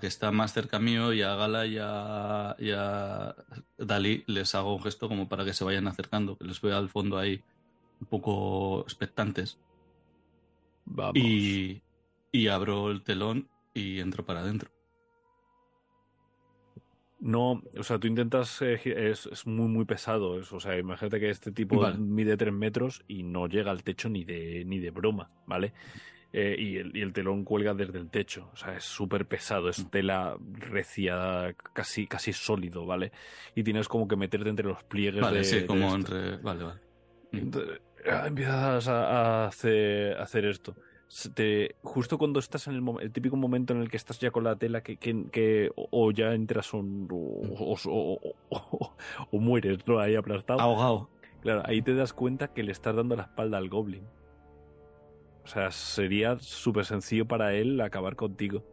[0.01, 3.37] que está más cerca mío, y a Gala y a,
[3.79, 6.89] Dalí les hago un gesto como para que se vayan acercando, que les veo al
[6.89, 7.45] fondo ahí
[8.01, 9.61] un poco expectantes.
[10.85, 11.17] Vamos.
[11.17, 11.81] Y,
[12.33, 14.76] y abro el telón y entro para adentro.
[17.27, 20.41] No, o sea, tú intentas, eh, es, muy, muy pesado.
[20.49, 24.25] o sea, imagínate que este tipo mide tres metros y no llega al techo ni
[24.25, 25.73] de, ni de broma, ¿vale?
[26.33, 29.69] Eh, y, el, y, el, telón cuelga desde el techo, o sea, es súper pesado,
[29.69, 29.89] es mm.
[29.89, 33.11] tela recia, casi, casi sólido, ¿vale?
[33.57, 36.37] Y tienes como que meterte entre los pliegues vale, Sí, como entre.
[36.37, 36.81] Vale, vale.
[37.33, 40.77] Entonces, ah, empiezas a, hacer, a hacer esto
[41.83, 44.83] justo cuando estás en el, típico momento en el que estás ya con la tela
[44.83, 47.77] que, que, o, ya entras un, o,
[49.31, 49.99] o, mueres, ¿no?
[49.99, 50.61] Ahí aplastado.
[50.61, 51.09] Ahogado.
[51.43, 54.05] Claro, ahí te das cuenta que le estás dando la espalda al goblin.
[55.45, 58.65] O sea, sería súper sencillo para él acabar contigo.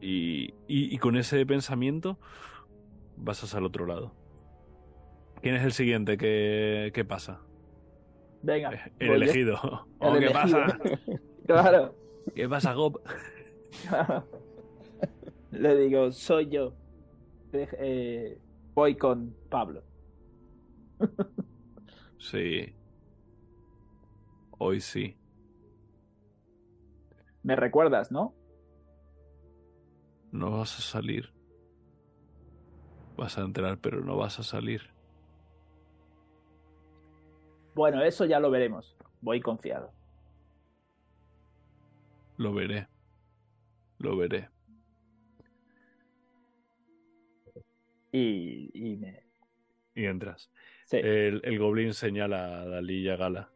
[0.00, 2.18] Y, y, con ese pensamiento
[3.16, 4.12] vas al otro lado.
[5.40, 6.16] ¿Quién es el siguiente?
[6.16, 7.40] ¿Qué, qué pasa?
[8.42, 8.90] Venga.
[8.98, 9.86] El elegido.
[10.00, 10.78] ¿Qué pasa?
[11.46, 11.94] claro.
[12.34, 13.00] ¿Qué pasa, Gob?
[15.50, 16.74] Le digo, soy yo.
[17.52, 18.38] Eh,
[18.74, 19.82] voy con Pablo.
[22.18, 22.74] sí.
[24.58, 25.16] Hoy sí.
[27.42, 28.34] Me recuerdas, ¿no?
[30.30, 31.32] No vas a salir.
[33.16, 34.91] Vas a entrar, pero no vas a salir.
[37.74, 38.96] Bueno, eso ya lo veremos.
[39.20, 39.90] voy confiado.
[42.36, 42.88] Lo veré.
[43.98, 44.48] Lo veré.
[48.10, 49.22] Y, y me...
[49.94, 50.50] Y entras.
[50.90, 53.50] El, el, goblin señala a Dalí y a Gala.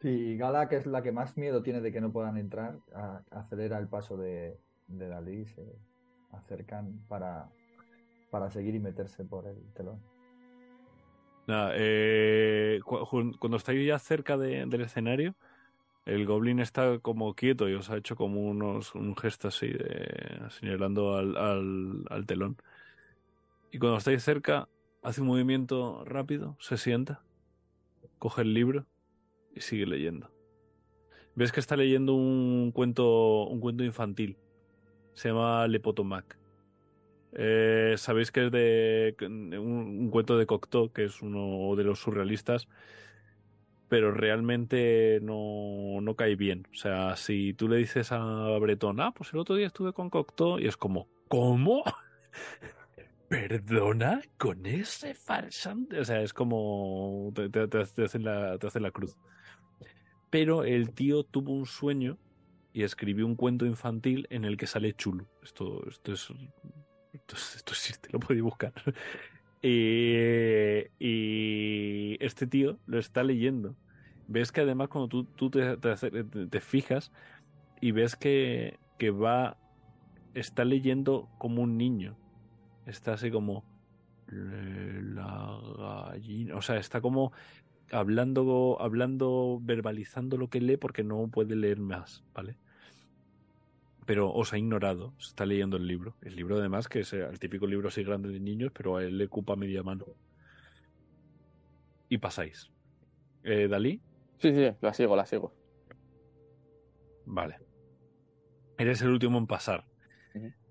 [0.00, 2.78] Sí, Gala, que es la que más miedo tiene de que no puedan entrar,
[3.30, 4.58] acelera el paso de,
[4.88, 5.64] de Dalí, se
[6.32, 7.48] acercan para,
[8.30, 10.00] para seguir y meterse por el telón.
[11.46, 15.34] Nada, eh, cuando estáis ya cerca del escenario,
[16.04, 20.40] el goblin está como quieto y os ha hecho como unos, un gesto así, de,
[20.50, 22.56] señalando al, al, al telón.
[23.70, 24.68] Y cuando estáis cerca,
[25.02, 27.22] hace un movimiento rápido, se sienta,
[28.18, 28.86] coge el libro
[29.54, 30.30] y sigue leyendo.
[31.34, 34.36] Ves que está leyendo un cuento, un cuento infantil.
[35.14, 36.41] Se llama Lepotomac.
[37.34, 39.16] Eh, Sabéis que es de
[39.58, 42.68] un, cuento de Cocteau, que es uno de los surrealistas,
[43.88, 46.66] pero realmente no, no, cae bien.
[46.72, 50.10] O sea, si tú le dices a Bretón, ah, pues el otro día estuve con
[50.10, 51.84] Cocteau, y es como, ¿cómo?
[53.28, 54.20] ¿Perdona?
[54.36, 56.00] ¿Con ese farsante?
[56.00, 59.16] O sea, es como te, te, te, hacen la, te hacen la cruz.
[60.28, 62.18] Pero el tío tuvo un sueño
[62.74, 65.28] y escribió un cuento infantil en el que sale chulo.
[65.42, 66.28] Esto, esto es
[67.12, 67.36] esto,
[67.72, 68.72] existe, lo podéis buscar.
[69.62, 70.86] y,
[72.24, 73.76] este tío lo está leyendo.
[74.28, 77.12] Ves que además cuando tú, tú te, te, fijas
[77.80, 79.58] y ves que, que va,
[80.34, 82.16] está leyendo como un niño.
[82.86, 83.64] Está así como
[84.28, 85.60] la
[86.12, 86.56] gallina.
[86.56, 87.32] O sea, está como
[87.90, 92.56] hablando, hablando, verbalizando lo que lee porque no puede leer más, ¿vale?
[94.12, 95.14] Pero os ha ignorado.
[95.18, 96.16] está leyendo el libro.
[96.20, 99.16] El libro, además, que es el típico libro así grande de niños, pero a él
[99.16, 100.04] le ocupa media mano.
[102.10, 102.70] Y pasáis.
[103.42, 104.02] Eh, ¿Dalí?
[104.36, 105.54] Sí, sí, la sigo, la sigo.
[107.24, 107.56] Vale.
[108.76, 109.86] Eres el último en pasar.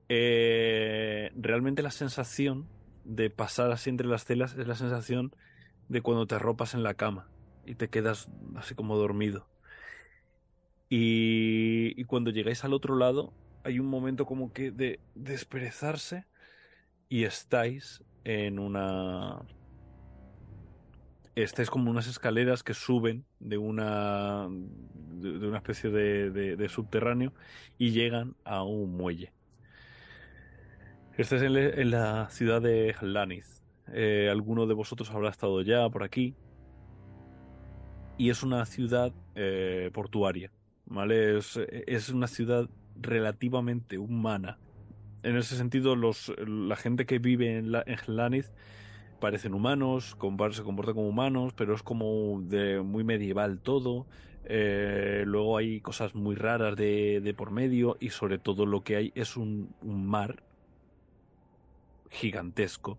[0.08, 2.68] Eh, realmente la sensación
[3.06, 5.36] de pasar así entre las celas es la sensación
[5.90, 7.28] de cuando te arropas en la cama
[7.66, 9.48] y te quedas así como dormido.
[10.94, 13.32] Y, cuando llegáis al otro lado,
[13.64, 16.26] hay un momento como que de desperezarse
[17.08, 19.42] y estáis en una...
[21.34, 27.32] Estáis como unas escaleras que suben de una, de, una especie de, subterráneo
[27.78, 29.32] y llegan a un muelle.
[31.18, 33.64] Estáis en, la ciudad de Laniz.
[33.94, 36.36] Eh, alguno de vosotros habrá estado ya por aquí.
[38.18, 40.52] Y es una ciudad eh, portuaria.
[40.92, 41.38] ¿Vale?
[41.38, 42.70] Es, una ciudad
[43.00, 44.60] relativamente humana.
[45.24, 47.98] En ese sentido, los, la gente que vive en, la, en
[49.20, 50.18] parecen humanos,
[50.52, 54.06] se comportan como humanos, pero es como de muy medieval todo.
[54.46, 58.96] Eh, luego hay cosas muy raras de, de, por medio y sobre todo lo que
[58.96, 60.44] hay es un, un mar
[62.10, 62.98] gigantesco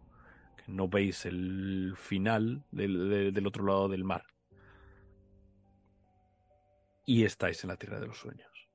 [0.56, 4.31] que no veis el final del, del otro lado del mar
[7.04, 8.68] y estáis en la Tierra de los Sueños.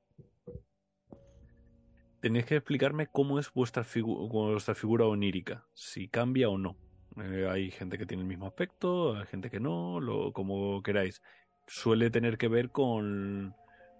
[2.20, 6.76] Tenéis que explicarme cómo es vuestra, vuestra figura onírica, si cambia o no.
[7.16, 11.22] Eh, hay gente que tiene el mismo aspecto, hay gente que no, lo, como queráis.
[11.66, 13.54] Suele tener que ver con,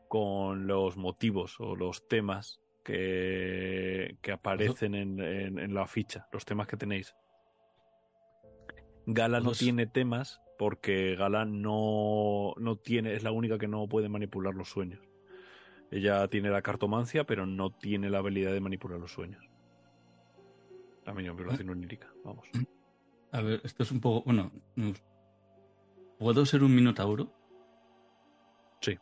[0.09, 6.66] con los motivos o los temas que, que aparecen en, en, la ficha, los temas
[6.66, 7.14] que tenéis.
[9.06, 14.09] Gala no tiene temas porque Galán no, no tiene, es la única que no puede
[14.09, 15.01] manipular los sueños.
[15.90, 19.43] Ella tiene la cartomancia, pero no tiene la habilidad de manipular los sueños.
[21.06, 22.47] La vibración onírica, vamos.
[23.32, 24.24] A ver, esto es un poco.
[24.24, 24.51] Bueno,
[26.18, 27.32] ¿puedo ser un minotauro?
[28.80, 28.98] Sí,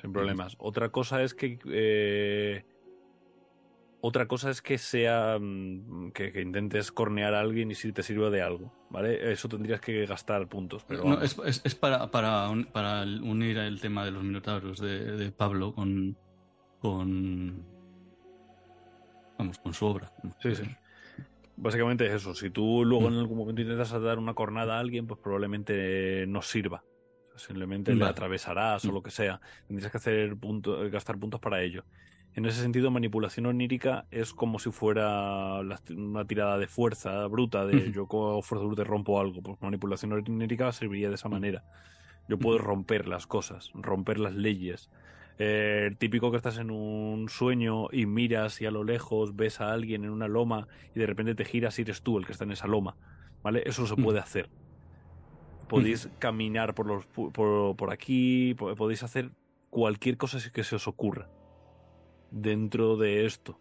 [0.00, 0.56] sin problemas.
[0.58, 2.64] Otra cosa es que eh,
[4.04, 8.30] otra cosa es que sea mm, que, intentes cornear a alguien y si te sirva
[8.30, 9.30] de algo, ¿vale?
[9.30, 14.04] Eso tendrías que gastar puntos, pero no, es, es, para, para, para, unir el tema
[14.04, 16.16] de los minotauros de, Pablo con
[16.80, 17.64] con
[19.38, 20.12] vamos con su obra.
[20.40, 20.64] Sí, sí.
[21.56, 22.34] Básicamente es eso.
[22.34, 26.42] Si tú luego en algún momento intentas dar una cornada a alguien, pues probablemente no
[26.42, 26.82] sirva.
[27.36, 29.40] simplemente le atravesarás o lo que sea.
[29.68, 31.84] Tendrías que hacer punto, gastar puntos para ello.
[32.34, 35.60] En ese sentido, manipulación onírica es como si fuera
[35.90, 39.42] una tirada de fuerza bruta, de yo con fuerza bruta rompo algo.
[39.42, 41.62] Pues manipulación onírica serviría de esa manera.
[42.28, 44.88] Yo puedo romper las cosas, romper las leyes.
[45.38, 49.60] Eh, el típico que estás en un sueño y miras y a lo lejos ves
[49.60, 52.32] a alguien en una loma y de repente te giras y eres tú el que
[52.32, 52.96] está en esa loma.
[53.42, 53.62] ¿Vale?
[53.66, 54.48] Eso se puede hacer.
[55.68, 59.32] podéis caminar por, los, por, por aquí, podéis hacer
[59.68, 61.28] cualquier cosa que se os ocurra
[62.32, 63.60] dentro de esto.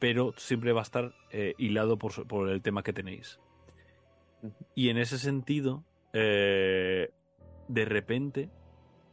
[0.00, 3.38] Pero siempre va a estar eh, hilado por, por, el tema que tenéis.
[4.74, 7.10] Y en ese sentido, eh,
[7.68, 8.48] de repente,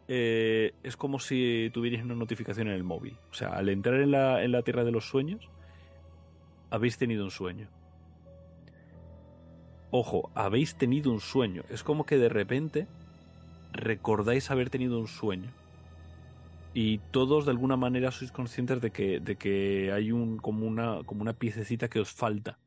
[0.08, 3.18] eh, es como si tuvierais una notificación en el móvil.
[3.30, 5.50] O sea, al entrar en la, en la Tierra de los Sueños,
[6.70, 7.70] habéis tenido un sueño.
[9.92, 11.64] Ojo, habéis tenido un sueño.
[11.70, 12.88] Es como que de repente
[13.74, 15.52] recordáis haber tenido un sueño.
[16.80, 21.02] Y todos de alguna manera sois conscientes de que, de que hay un, como, una,
[21.08, 22.60] como una piececita que os falta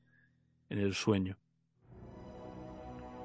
[0.68, 1.38] en el sueño.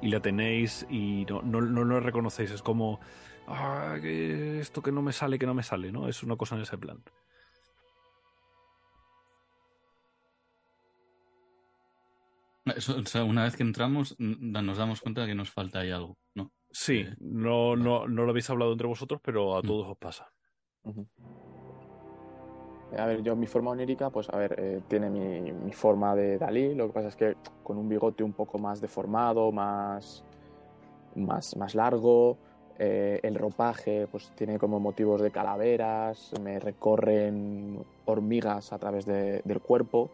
[0.04, 2.52] Y la tenéis y no, no, no lo reconocéis.
[2.52, 3.00] Es como,
[3.48, 6.08] ah, esto que no me sale, que no me sale, ¿no?
[6.08, 7.04] Es una cosa en ese plan.
[12.68, 16.20] o sea, una vez que entramos, nos damos cuenta de que nos falta ahí algo,
[16.36, 16.52] ¿no?
[16.70, 19.66] Sí, eh, no, no, no lo habéis hablado entre vosotros, pero a mm.
[19.66, 20.35] todos os pasa.
[22.98, 26.76] A ver, yo mi forma onírica, pues a ver, eh, tiene mi, forma de Dalí,
[26.76, 30.24] lo que pasa es que con un bigote un poco más deformado, más,
[31.16, 32.38] más, más largo,
[32.78, 39.42] eh, el ropaje pues tiene como motivos de calaveras, me recorren hormigas a través de,
[39.44, 40.10] del cuerpo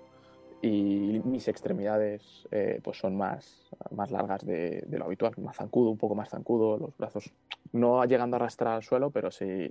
[0.62, 5.98] y mis extremidades eh, pues son más, más largas de, lo habitual, más zancudo, un
[5.98, 7.32] poco más zancudo, los brazos
[7.74, 9.68] no llegando a arrastrar al suelo, pero sí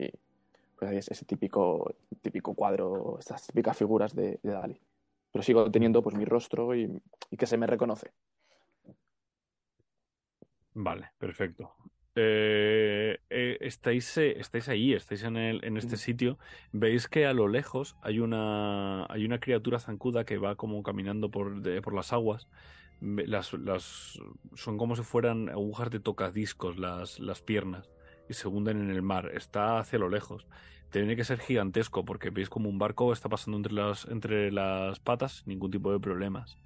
[0.81, 4.81] pues es ese típico, típico cuadro, estas típicas figuras de, de Dali.
[5.31, 6.91] Pero sigo teniendo pues mi rostro y,
[7.31, 8.11] y que se me reconoce.
[10.73, 11.75] Vale, perfecto.
[12.15, 16.39] Eh, eh, estáis, eh, estáis ahí, estáis en, el, en este sitio,
[16.73, 21.31] veis que a lo lejos hay una, hay una criatura zancuda que va como caminando
[21.31, 22.49] por, por las aguas.
[23.01, 24.19] Las, las,
[24.55, 27.91] son como si fueran agujas de tocadiscos las, las piernas
[28.31, 29.33] y se hunden en el mar.
[29.35, 30.47] Está hacia lo lejos.
[30.91, 35.01] Tiene que ser gigantesco porque veis como un barco está pasando entre las, entre las
[35.01, 36.57] patas, ningún tipo de problemas.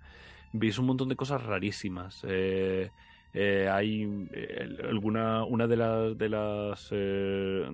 [0.53, 2.23] Veis un montón de cosas rarísimas.
[2.28, 2.91] Eh,
[3.32, 7.69] eh, hay eh, alguna una de las de las eh,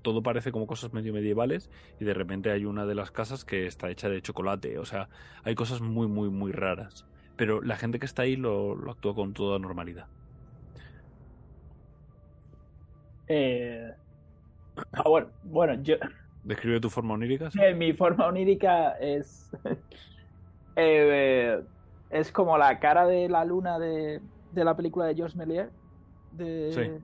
[0.00, 3.66] todo parece como cosas medio medievales y de repente hay una de las casas que
[3.66, 5.10] está hecha de chocolate o sea
[5.42, 7.04] hay cosas muy muy muy raras
[7.36, 10.06] pero la gente que está ahí lo, lo actúa con toda normalidad
[14.92, 15.96] ah, bueno bueno yo
[16.44, 19.50] describe tu forma onírica mi forma onírica es
[20.76, 24.20] es como la cara de la luna de
[24.54, 25.68] de la película de Georges Méliès.
[26.32, 27.00] De...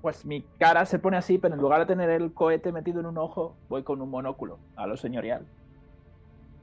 [0.00, 3.06] Pues mi cara se pone así, pero en lugar de tener el cohete metido en
[3.06, 5.46] un ojo, voy con un monóculo, a lo señorial.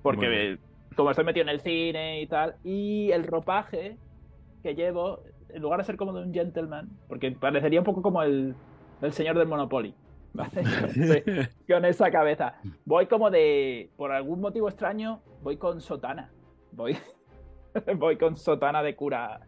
[0.03, 0.57] Porque
[0.95, 3.97] como estoy metido en el cine y tal, y el ropaje
[4.61, 8.21] que llevo, en lugar de ser como de un gentleman, porque parecería un poco como
[8.23, 8.55] el,
[9.01, 9.93] el señor del Monopoly,
[10.33, 10.51] ¿vale?
[11.67, 12.55] con esa cabeza.
[12.85, 16.31] Voy como de, por algún motivo extraño, voy con sotana.
[16.71, 16.97] Voy,
[17.97, 19.41] voy con sotana de cura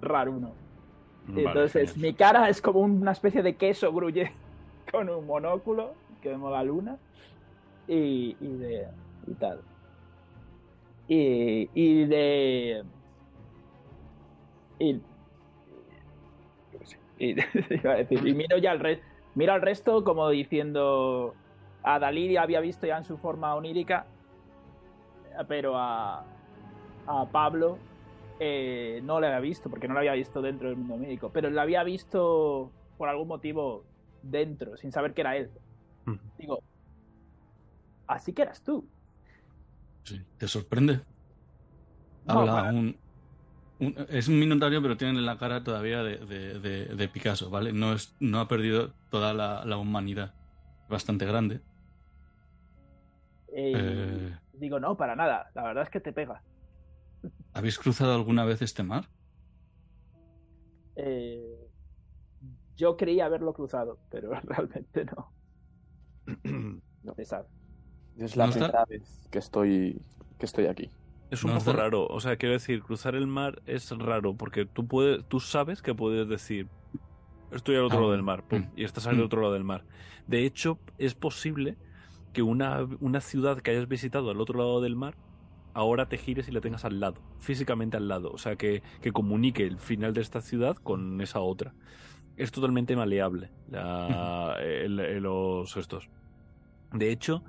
[0.00, 0.52] raruno.
[1.28, 4.32] Entonces, mi cara es como una especie de queso gruye
[4.90, 6.98] con un monóculo, que vemos la luna,
[7.86, 8.88] y, y de.
[9.26, 9.60] y tal.
[11.08, 12.84] Y, y de.
[14.78, 15.00] Y,
[17.18, 17.36] y,
[18.28, 19.04] y miro ya al resto.
[19.34, 21.34] Miro al resto como diciendo.
[21.84, 24.06] A Dalí había visto ya en su forma onírica,
[25.48, 26.24] pero a,
[27.08, 27.76] a Pablo
[28.38, 31.50] eh, no le había visto, porque no lo había visto dentro del mundo médico, pero
[31.50, 33.84] lo había visto por algún motivo
[34.22, 35.50] dentro, sin saber que era él.
[36.38, 36.62] Digo,
[38.06, 38.86] así que eras tú.
[40.04, 41.00] Sí, ¿te sorprende?
[42.26, 42.96] Habla un,
[44.10, 47.72] Es un minotario, pero tiene la cara todavía de, Picasso, ¿vale?
[47.72, 50.34] No, es, no ha perdido toda la, humanidad.
[50.88, 51.60] Bastante grande.
[53.54, 55.50] Eh, digo, no, para nada.
[55.54, 56.42] La verdad es que te pega.
[57.54, 59.08] ¿Habéis cruzado alguna vez este mar?
[60.94, 61.68] Eh,
[62.76, 65.32] yo creía haberlo cruzado, pero realmente no.
[67.02, 67.48] no se sabe.
[68.16, 70.00] Es la primera vez que estoy,
[70.38, 70.88] que estoy aquí.
[71.32, 74.86] Es un poco raro, o sea, quiero decir, cruzar el mar es raro porque tú
[74.86, 76.68] puedes, tú sabes que puedes decir
[77.50, 78.56] estoy al otro lado del mar, mm.
[78.76, 79.22] y estás al mm.
[79.22, 79.84] otro lado del mar.
[80.26, 81.78] De hecho, es posible
[82.34, 85.14] que una, una ciudad que hayas visitado al otro lado del mar
[85.72, 89.10] ahora te gires y la tengas al lado, físicamente al lado, o sea, que, que
[89.10, 91.72] comunique el final de esta ciudad con esa otra.
[92.36, 96.10] Es totalmente maleable la, los estos.
[96.92, 97.42] De hecho,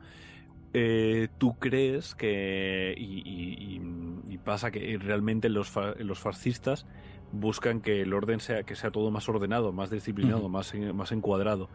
[0.74, 3.80] eh, tú crees que, y,
[4.28, 6.86] y, pasa que realmente los, los fascistas
[7.32, 11.70] buscan que el orden sea que sea todo más ordenado, más disciplinado, más, más encuadrado.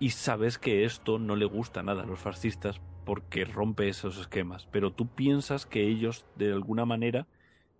[0.00, 4.66] Y sabes que esto no le gusta nada a los fascistas porque rompe esos esquemas.
[4.72, 7.26] Pero tú piensas que ellos, de alguna manera,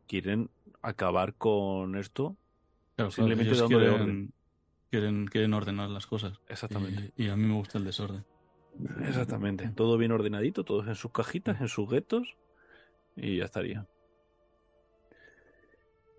[0.07, 0.51] quieren
[0.83, 2.37] acabar con esto
[3.11, 4.33] simplemente dándole orden.
[4.91, 6.39] Quieren, quieren ordenar las cosas.
[6.49, 7.13] Exactamente.
[7.17, 8.25] Y, a mí me gusta el desorden.
[9.07, 9.71] Exactamente.
[9.75, 12.37] Todo bien ordenadito, todos en sus cajitas, en sus guetos.
[13.17, 13.87] Y ya estaría.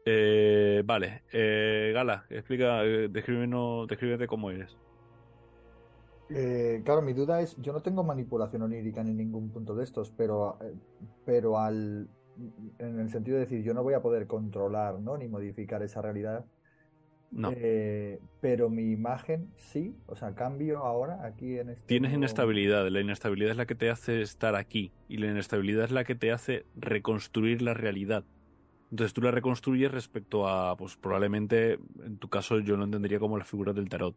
[0.06, 1.24] Eh, vale.
[1.32, 4.78] Eh, Gala, explica, eh, descríbete cómo eres.
[6.30, 10.12] Eh, claro, mi duda es, yo no tengo manipulación onírica en ningún punto de estos,
[10.12, 10.58] pero,
[11.26, 12.10] pero al,
[12.80, 15.18] en el sentido de decir, yo no voy a poder controlar, ¿no?
[15.18, 16.46] Ni modificar esa realidad
[17.34, 17.52] no.
[17.56, 21.88] Eh, pero mi imagen sí, o sea, cambio ahora aquí en este.
[21.88, 25.92] Tienes inestabilidad, la inestabilidad es la que te hace estar aquí y la inestabilidad es
[25.92, 28.24] la que te hace reconstruir la realidad.
[28.92, 33.40] Entonces tú la reconstruyes respecto a, pues probablemente, en tu caso yo lo entendería como
[33.40, 34.16] la figura del tarot.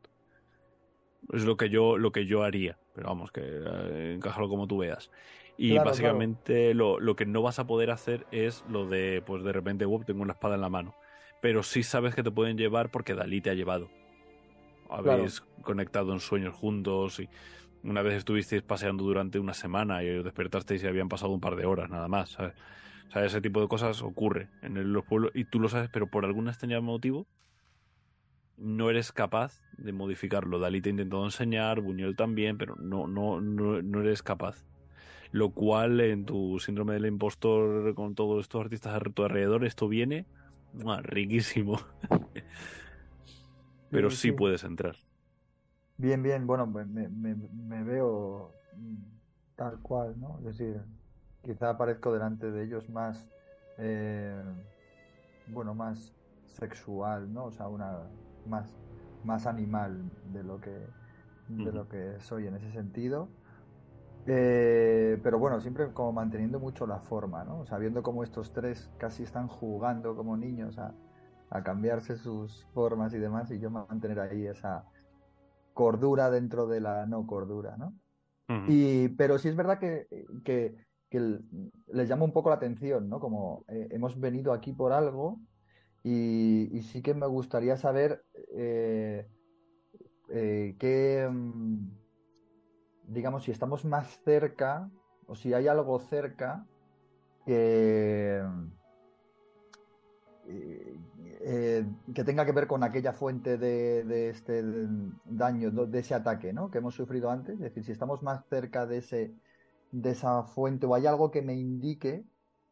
[1.32, 4.78] Es lo que yo, lo que yo haría, pero vamos, que eh, encájalo como tú
[4.78, 5.10] veas.
[5.56, 9.52] Y básicamente Lo, lo, que no vas a poder hacer es lo de, pues de
[9.55, 10.94] repente, wow, tengo una espada en la mano
[11.47, 13.89] pero sí sabes que te pueden llevar porque Dalí te ha llevado.
[14.90, 17.28] Habéis conectado en sueños juntos y
[17.85, 21.64] una vez estuvisteis paseando durante una semana y despertasteis y habían pasado un par de
[21.64, 22.55] horas nada más, ¿sabes?
[23.09, 26.09] O sea, ese tipo de cosas ocurre en los pueblos y tú lo sabes, pero
[26.09, 27.28] por algún extraño motivo
[28.56, 30.59] no eres capaz de modificarlo.
[30.59, 34.64] Dalí te ha intentado enseñar, Buñuel también, pero no, no, no, no eres capaz.
[35.31, 39.86] Lo cual en tu síndrome del impostor con todos estos artistas a tu alrededor, esto
[39.86, 40.27] viene
[41.02, 41.78] riquísimo.
[43.90, 44.96] Pero sí, puedes entrar.
[45.96, 48.52] Bien, bien, bueno, me, me, veo
[49.54, 50.38] tal cual, ¿no?
[50.40, 50.82] Es decir,
[51.42, 53.30] quizá aparezco delante de ellos más,
[53.78, 54.42] eh,
[55.46, 56.12] bueno, más
[56.46, 57.46] sexual, ¿no?
[57.46, 58.02] O sea, una
[58.46, 58.68] más,
[59.24, 60.86] más animal de lo que
[61.48, 63.28] de lo que soy en ese sentido.
[64.26, 67.64] Eh, pero bueno, siempre como manteniendo mucho la forma, ¿no?
[67.64, 70.94] Sabiendo cómo estos tres casi están jugando como niños a,
[71.62, 74.84] cambiarse sus formas y demás, y yo mantener ahí esa
[75.72, 77.94] cordura dentro de la no cordura, ¿no?
[78.68, 80.06] y, pero sí es verdad que,
[80.44, 80.74] que,
[81.86, 83.20] les llama un poco la atención, ¿no?
[83.20, 85.40] Como eh, hemos venido aquí por algo
[86.02, 88.24] y, sí que me gustaría saber
[88.54, 89.26] eh,
[90.28, 91.28] qué...
[91.30, 92.05] Mm,
[93.08, 94.90] digamos, si estamos más cerca
[95.26, 96.66] o si hay algo cerca
[97.44, 98.42] que,
[100.48, 100.98] eh,
[101.40, 104.62] eh, que tenga que ver con aquella fuente de, este
[105.24, 106.70] daño, de ese ataque ¿no?
[106.70, 107.54] que hemos sufrido antes.
[107.54, 109.34] Es decir, si estamos más cerca de, ese,
[109.92, 112.24] de esa fuente o hay algo que me indique,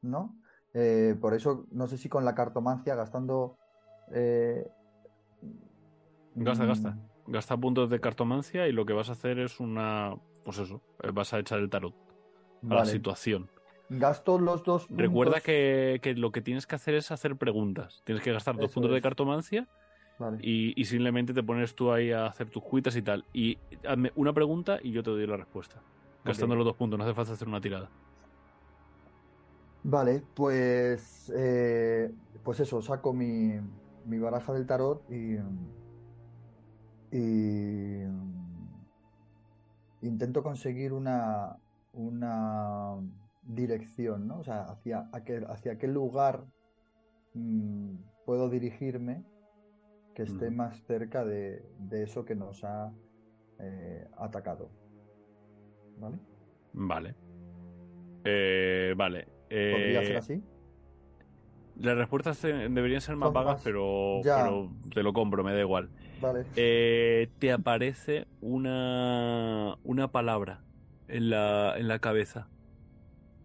[0.02, 0.36] ¿no?
[0.72, 3.56] Eh, por eso, no sé si con la cartomancia gastando...
[6.34, 6.98] gasta, gasta.
[7.26, 10.14] Gasta puntos de cartomancia y lo que vas a hacer es una.
[10.44, 11.94] Pues eso, eh, vas a echar el tarot
[12.68, 13.48] a la situación.
[13.88, 15.06] Gasto los dos puntos.
[15.06, 18.02] Recuerda que, lo que tienes que hacer es hacer preguntas.
[18.04, 19.68] Tienes que gastar dos puntos de cartomancia
[20.40, 23.24] y, simplemente te pones tú ahí a hacer tus cuitas y tal.
[23.32, 25.82] Y hazme una pregunta y yo te doy la respuesta.
[26.24, 27.90] Gastando los dos puntos, no hace falta hacer una tirada.
[29.82, 31.30] Vale, pues.
[31.36, 32.10] Eh,
[32.42, 33.60] pues eso, saco mi,
[34.06, 35.36] mi baraja del tarot y
[37.14, 38.02] y
[40.02, 41.56] intento conseguir una,
[41.92, 42.96] una
[43.42, 44.40] dirección, ¿no?
[44.40, 46.44] O sea, hacia, hacia qué lugar
[47.34, 47.94] mm,
[48.26, 49.22] puedo dirigirme
[50.16, 51.62] que esté más cerca de,
[51.92, 52.92] eso que nos ha
[53.60, 54.70] eh, atacado.
[55.98, 56.18] ¿Vale?
[56.72, 57.14] Vale.
[58.24, 59.24] Eh, vale.
[59.48, 60.42] ¿Podría ser eh, así?
[61.76, 65.90] Las respuestas deberían ser más vagas, pero, pero, te lo compro, me da igual.
[66.56, 70.62] Eh, te aparece una, una palabra
[71.08, 72.48] en la, en la cabeza.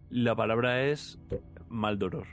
[0.10, 1.20] La palabra es
[1.68, 2.28] Maldoror.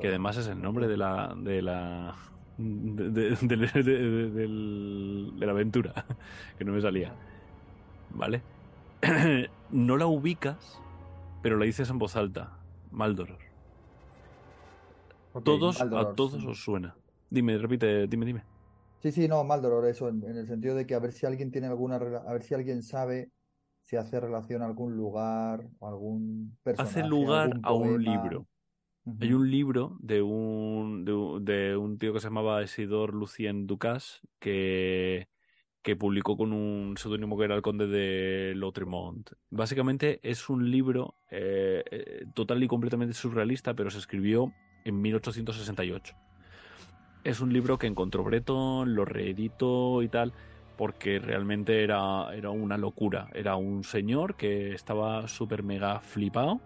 [0.00, 1.34] Que además es el nombre de la.
[1.36, 2.14] de la.
[2.58, 3.36] de,
[5.38, 6.04] la aventura.
[6.58, 7.12] Que no me salía.
[8.10, 8.42] ¿Vale?
[9.70, 10.80] no la ubicas,
[11.42, 12.52] pero la dices en voz alta.
[12.90, 13.38] Maldoror.
[15.44, 16.94] todos, a todos os suena.
[17.30, 18.42] Dime, repite, dime, dime.
[19.00, 21.50] Sí, sí, no, mal dolor, eso, en, el sentido de que a ver si alguien
[21.50, 23.30] tiene alguna, a ver si alguien sabe
[23.82, 27.00] si hace relación a algún lugar o algún personaje.
[27.00, 28.46] Hace lugar a un libro.
[29.20, 35.28] Hay un libro de un, de, un tío que se llamaba Isidor Lucien Ducas que,
[35.80, 39.30] que publicó con un seudónimo que era el conde de Lautremont.
[39.48, 44.52] Básicamente es un libro eh, eh, total y completamente surrealista, pero se escribió
[44.84, 46.14] en 1868.
[47.28, 50.32] Es un libro que encontró Breton, lo reeditó y tal,
[50.78, 53.28] porque realmente era, era una locura.
[53.34, 56.58] Era un señor que estaba súper mega flipado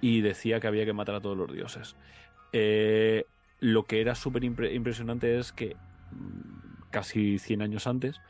[0.00, 1.94] y decía que había que matar a todos los dioses.
[2.52, 3.24] Eh,
[3.60, 5.76] lo que era súper impresionante es que
[6.10, 8.20] mm, casi 100 años antes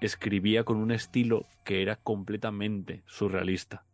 [0.00, 3.84] escribía con un estilo que era completamente surrealista.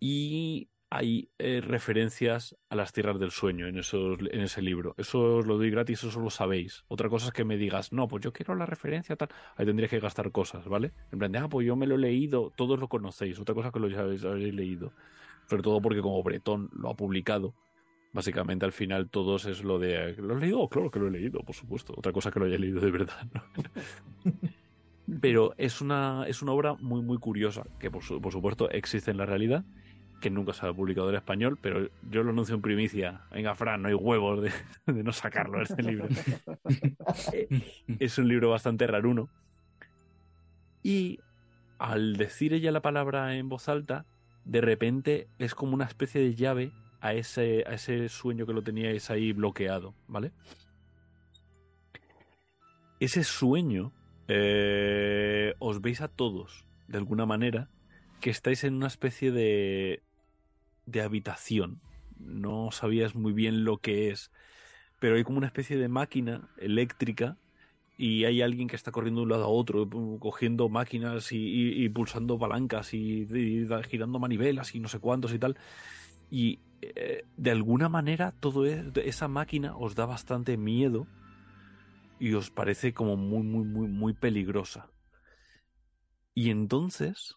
[0.00, 4.94] Y hay eh, referencias a las tierras del sueño en, esos, en ese libro.
[4.98, 6.84] Eso os lo doy gratis, eso lo sabéis.
[6.86, 9.30] Otra cosa es que me digas, no, pues yo quiero la referencia, tal.
[9.56, 10.92] Ahí tendría que gastar cosas, ¿vale?
[11.10, 13.38] En plan de, ah, pues yo me lo he leído, todos lo conocéis.
[13.38, 14.92] Otra cosa que lo habéis, habéis leído.
[15.48, 17.54] Sobre todo porque como Bretón lo ha publicado,
[18.12, 20.68] básicamente al final todos es lo de, ¿lo he leído?
[20.68, 21.94] Claro que lo he leído, por supuesto.
[21.96, 23.42] Otra cosa que lo haya leído de verdad, ¿no?
[25.22, 29.16] Pero es una, es una obra muy, muy curiosa, que por, por supuesto existe en
[29.16, 29.64] la realidad
[30.22, 33.22] que nunca se ha publicado en español, pero yo lo anuncio en primicia.
[33.32, 34.52] Venga, Fran, no hay huevos de,
[35.02, 36.08] no sacarlo este libro.
[37.98, 39.28] Es un libro bastante raruno.
[40.82, 41.18] Y
[41.78, 44.06] al decir ella la palabra en voz alta,
[44.44, 48.62] de repente es como una especie de llave a ese, a ese sueño que lo
[48.62, 50.32] teníais ahí bloqueado, ¿vale?
[53.00, 53.92] Ese sueño
[54.28, 57.68] eh, os veis a todos, de alguna manera,
[58.20, 60.04] que estáis en una especie de,
[60.86, 61.80] de habitación.
[62.18, 64.30] No sabías muy bien lo que es,
[64.98, 67.36] pero hay como una especie de máquina eléctrica
[67.98, 69.88] y hay alguien que está corriendo de un lado a otro,
[70.18, 73.28] cogiendo máquinas y, pulsando palancas y,
[73.88, 75.56] girando manivelas y no sé cuántos y tal.
[76.30, 81.06] Y eh, de alguna manera todo e, esa máquina os da bastante miedo
[82.18, 84.88] y os parece como muy, muy, muy, muy peligrosa.
[86.34, 87.36] Y entonces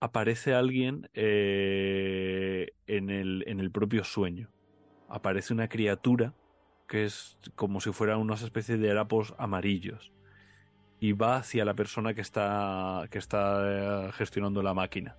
[0.00, 4.50] aparece alguien eh, en, el, en el propio sueño.
[5.08, 6.34] Aparece una criatura
[6.86, 10.12] que es como si fuera una especie de harapos amarillos.
[11.00, 15.16] Y va hacia la persona que está, que está gestionando la máquina.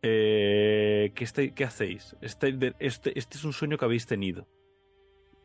[0.00, 2.16] Eh, ¿qué, ¿qué, hacéis?
[2.22, 4.48] Este, este, este, es un sueño que habéis tenido.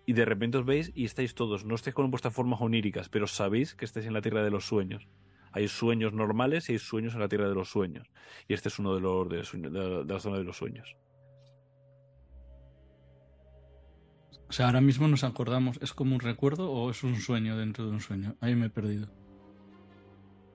[0.05, 1.65] Y de repente os veis y estáis todos.
[1.65, 4.65] No estáis con vuestras formas oníricas, pero sabéis que estáis en la tierra de los
[4.65, 5.07] sueños.
[5.57, 8.07] Hay sueños normales y hay sueños en la tierra de los sueños.
[8.47, 10.95] Y este es uno de los de, la zona de los sueños.
[14.47, 17.88] O sea, ahora mismo nos acordamos, ¿es como un recuerdo o es un sueño dentro
[17.88, 18.35] de un sueño?
[18.39, 19.07] Ahí me he perdido.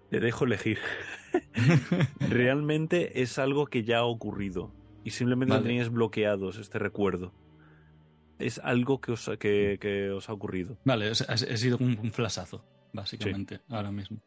[0.09, 0.79] Te dejo elegir.
[2.21, 4.73] Realmente es algo que ya ha ocurrido
[5.03, 7.35] y simplemente tenéis bloqueados este recuerdo.
[8.39, 10.79] Es algo que os, que, os ha ocurrido.
[10.85, 14.23] Vale, ha, sido un, un flasazo, básicamente, ahora mismo.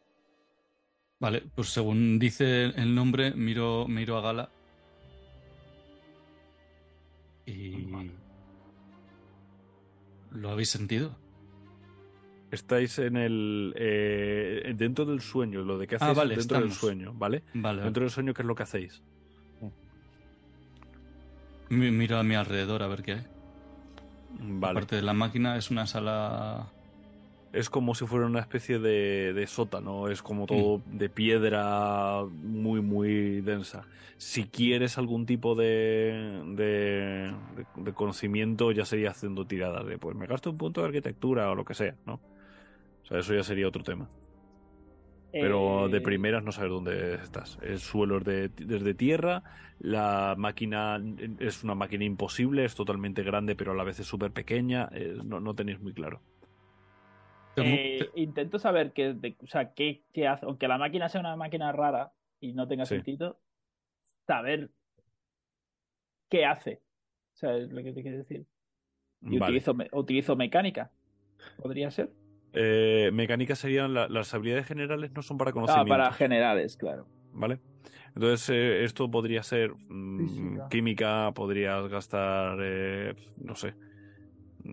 [1.18, 4.50] Vale, pues según dice el nombre, miro, miro a Gala.
[7.46, 7.86] Y.
[10.32, 11.16] ¿Lo habéis sentido?
[12.50, 13.74] Estáis en el.
[13.76, 17.42] Eh, dentro del sueño, lo de que ah, hacéis dentro del sueño, ¿vale?
[17.54, 17.82] Vale.
[17.82, 19.02] Dentro del sueño, ¿qué es lo que hacéis?
[21.68, 23.26] Miro a mi alrededor a ver qué hay.
[24.38, 24.78] Vale.
[24.78, 26.72] Aparte de la máquina, es una sala
[27.56, 30.98] es como si fuera una especie de, sótano, es como todo mm.
[30.98, 33.86] de piedra muy, muy densa.
[34.18, 40.50] Si quieres algún tipo de, de, conocimiento, ya sería haciendo tiradas de, pues me gasto
[40.50, 42.20] un punto de arquitectura o lo que sea, ¿no?
[43.02, 44.08] O sea, eso ya sería otro tema.
[45.32, 47.58] Pero de eh, primeras no sabes dónde estás.
[47.62, 49.42] El suelo es de, desde tierra,
[49.78, 51.02] la máquina
[51.38, 55.16] es una máquina imposible, es totalmente grande, pero a la vez es súper pequeña, eh,
[55.24, 56.20] no, no tenéis muy claro.
[57.56, 61.72] Eh, intento saber qué, o sea, qué, qué, hace, aunque la máquina sea una máquina
[61.72, 63.40] rara y no tenga sentido,
[64.26, 64.70] saber
[66.28, 66.82] qué hace.
[67.34, 68.46] O sea, es lo que te quiero decir.
[69.22, 70.90] Y utilizo, utilizo mecánica.
[71.56, 72.10] ¿Podría ser?
[72.52, 75.92] Eh, mecánica serían las habilidades generales, no son para conocimiento.
[75.92, 77.06] Ah, para generales, claro.
[77.32, 77.60] ¿Vale?
[78.14, 82.58] Entonces, eh, esto podría ser mm, química, podrías gastar,
[83.36, 83.74] no sé,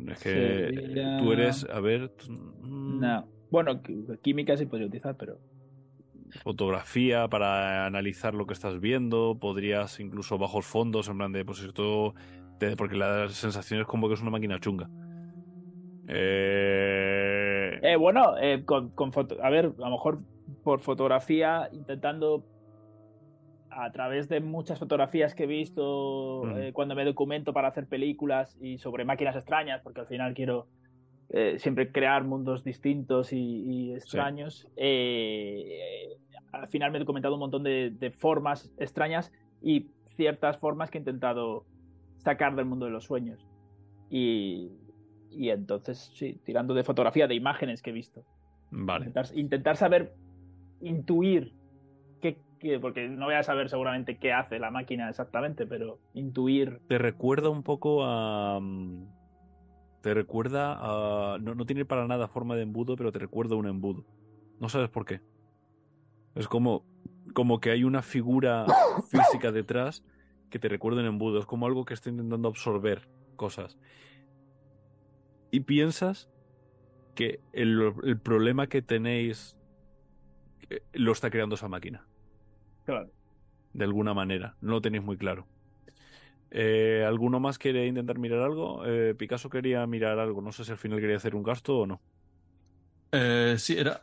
[0.09, 2.11] es que tú eres, a ver.
[2.27, 3.27] Mm, no.
[3.49, 3.81] Bueno,
[4.21, 5.39] química sí podría utilizar, pero.
[6.41, 9.37] Fotografía para analizar lo que estás viendo.
[9.39, 12.15] Podrías incluso bajos fondos, en plan de, pues esto.
[12.77, 14.89] porque la sensación es como que es una máquina chunga.
[16.07, 17.79] Eh...
[17.81, 19.11] eh bueno, eh, con, con
[19.41, 20.19] a ver, a lo mejor
[20.63, 22.45] por fotografía, intentando
[23.75, 26.57] a través de muchas fotografías que he visto mm.
[26.57, 30.67] eh, cuando me documento para hacer películas y sobre máquinas extrañas, porque al final quiero
[31.29, 36.17] eh, siempre crear mundos distintos y, extraños, eh,
[36.51, 39.31] al final me he documentado un montón de, formas extrañas
[39.61, 41.65] y ciertas formas que he intentado
[42.17, 43.47] sacar del mundo de los sueños.
[44.09, 44.69] Y,
[45.31, 48.23] y entonces, sí, tirando de fotografía, de imágenes que he visto.
[48.69, 49.11] Vale.
[49.33, 50.13] Intentar, saber,
[50.81, 51.53] intuir
[52.81, 56.80] porque no voy a saber seguramente qué hace la máquina exactamente, pero intuir.
[56.88, 58.60] Te recuerda un poco a.
[58.60, 59.07] Mm,
[60.02, 61.38] te recuerda a.
[61.40, 64.06] No, no tiene para nada forma de embudo, pero te recuerda a un embudo.
[64.60, 65.22] No sabes por qué.
[66.35, 66.85] Es como,
[67.34, 68.65] como que hay una figura
[69.10, 70.03] física detrás
[70.49, 71.40] que te recuerda un embudo.
[71.40, 73.77] Es como algo que está intentando absorber cosas.
[75.52, 76.30] Y piensas
[77.15, 79.57] que el, problema que tenéis
[80.69, 82.07] eh, lo está creando esa máquina.
[82.85, 83.10] Claro.
[83.73, 84.55] De alguna manera.
[84.61, 85.45] No lo tenéis muy claro.
[86.51, 88.85] Eh, ¿Alguno más quiere intentar mirar algo?
[88.85, 90.41] Eh, Picasso quería mirar algo.
[90.41, 92.01] No sé si al final quería hacer un gasto o no.
[93.57, 94.01] sí, era.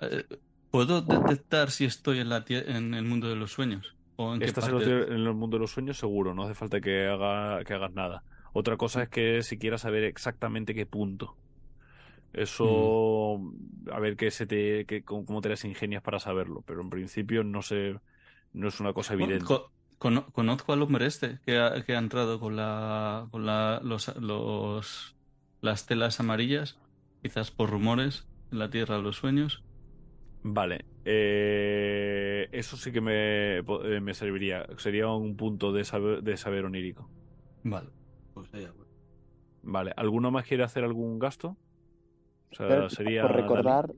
[0.70, 3.96] ¿Puedo detectar si estoy en, la en el mundo de los sueños?
[4.16, 7.64] ¿O en, Estás en el mundo de los sueños seguro, no hace falta que, haga,
[7.64, 8.22] que hagas nada.
[8.52, 11.36] Otra cosa es que si quieras saber exactamente qué punto.
[12.32, 13.90] Eso, mm.
[13.90, 17.62] a ver qué se te, cómo te las ingenias para saberlo, pero en principio no
[17.62, 17.96] sé,
[18.52, 19.44] no es una cosa evidente.
[19.98, 25.16] conozco al hombre este que ha, que ha entrado con la, con la, los, los,
[25.60, 26.78] las telas amarillas,
[27.22, 29.62] quizás por rumores, en la Tierra de los Sueños.
[30.42, 34.66] Vale, eh, eso sí que me, eh, me, serviría.
[34.78, 37.10] Sería un punto de saber, de saber onírico.
[37.62, 37.90] Vale,
[38.32, 38.48] pues
[39.62, 41.56] Vale, ¿alguno más quiere hacer algún gasto?
[42.52, 43.22] O sea, sería.
[43.22, 43.92] Por recordar,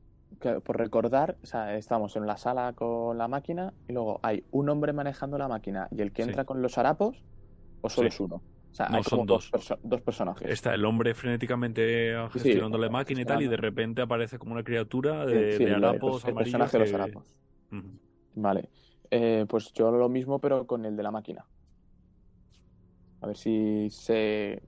[0.65, 4.69] por recordar, o sea, estamos en la sala con la máquina y luego hay un
[4.69, 7.23] hombre manejando la máquina y el que entra con los harapos,
[7.81, 8.37] o solo es uno.
[8.37, 9.51] O sea, hay son dos.
[9.83, 10.49] Dos, personajes.
[10.49, 14.65] Está el hombre frenéticamente gestionando la máquina y tal, y de repente aparece como una
[14.65, 17.39] criatura de, de harapos el, personaje de los harapos.
[18.35, 18.69] Vale.
[19.11, 21.45] Eh, pues yo lo mismo, pero con el de la máquina.
[23.21, 24.63] A ver si sé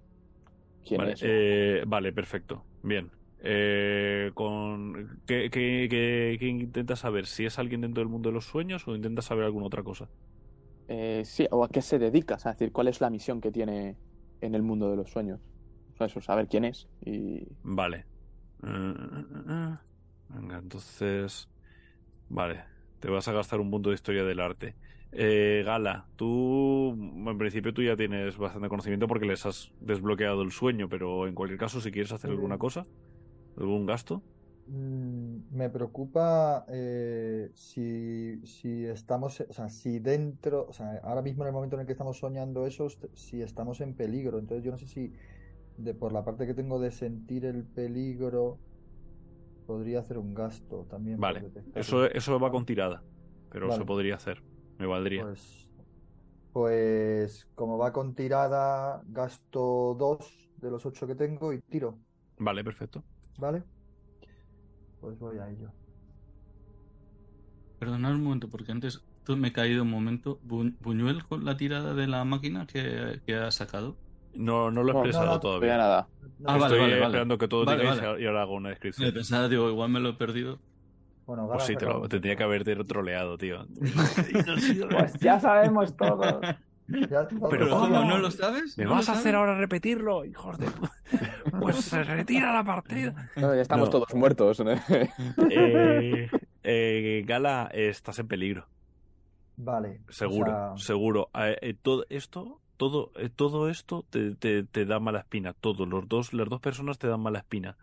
[0.87, 1.23] quién vale, es.
[1.25, 2.63] Eh, vale, perfecto.
[2.83, 3.11] Bien.
[3.47, 7.27] Eh, con ¿qué, qué, qué, qué intentas saber?
[7.27, 10.09] ¿Si es alguien dentro del mundo de los sueños o intentas saber alguna otra cosa?
[10.89, 13.97] Eh, sí, o a qué se dedica, es decir, cuál es la misión que tiene
[14.41, 15.41] en el mundo de los sueños.
[15.93, 17.47] O sea, eso, saber quién es y...
[17.63, 18.07] Vale.
[18.61, 21.49] Venga, entonces...
[22.31, 22.65] Vale,
[23.01, 24.75] te vas a gastar un punto de historia del arte.
[25.13, 30.51] Eh, Gala, tú, en principio tú ya tienes bastante conocimiento porque les has desbloqueado el
[30.51, 32.87] sueño, pero en cualquier caso, si quieres hacer alguna cosa,
[33.57, 34.23] algún gasto.
[34.67, 41.45] Mm, me preocupa eh, si, si estamos, o sea, si dentro, o sea, ahora mismo
[41.45, 44.39] en el momento en el que estamos soñando eso, si estamos en peligro.
[44.39, 45.13] Entonces yo no sé si
[45.77, 48.59] de por la parte que tengo de sentir el peligro
[49.67, 51.21] podría hacer un gasto también.
[51.21, 51.45] Vale,
[51.75, 53.03] eso, eso va con tirada,
[53.51, 54.43] pero se podría hacer,
[54.79, 55.23] me valdría.
[55.23, 55.69] Pues,
[56.53, 61.99] pues como va con tirada, gasto dos de los ocho que tengo y tiro.
[62.39, 63.05] Vale, perfecto.
[63.39, 63.63] Vale.
[65.01, 65.71] Pues voy a ello.
[67.79, 70.39] Perdonad un momento, porque antes me he caído un momento.
[70.43, 73.97] ¿Buñuel con la tirada de la máquina que, ha sacado?
[74.35, 75.77] No, no lo he expresado todavía.
[75.77, 76.09] nada.
[76.45, 79.09] Ah, Estoy esperando que todo digáis y ahora hago una descripción.
[79.09, 80.59] Me pensaba, digo, igual me lo he perdido.
[81.27, 83.67] Bueno, pues sí, te lo, tendría que haberte troleado, tío.
[84.91, 86.41] pues ya sabemos todo.
[87.51, 88.05] Pero ¿cómo?
[88.05, 88.77] ¿No lo sabes?
[88.77, 90.25] ¿Me vas a hacer ahora repetirlo?
[90.25, 90.67] Hijos de...
[91.61, 93.31] Pues se retira la partida.
[93.37, 94.63] ya estamos todos muertos.
[95.51, 96.29] Eh,
[96.63, 98.67] eh, Gala, estás en peligro.
[99.57, 100.01] Vale.
[100.09, 101.31] Seguro, seguro.
[101.35, 105.53] Eh, todo esto, todo, todo esto te, te, da mala espina.
[105.53, 107.77] Todos, los dos, las dos personas te dan mala espina.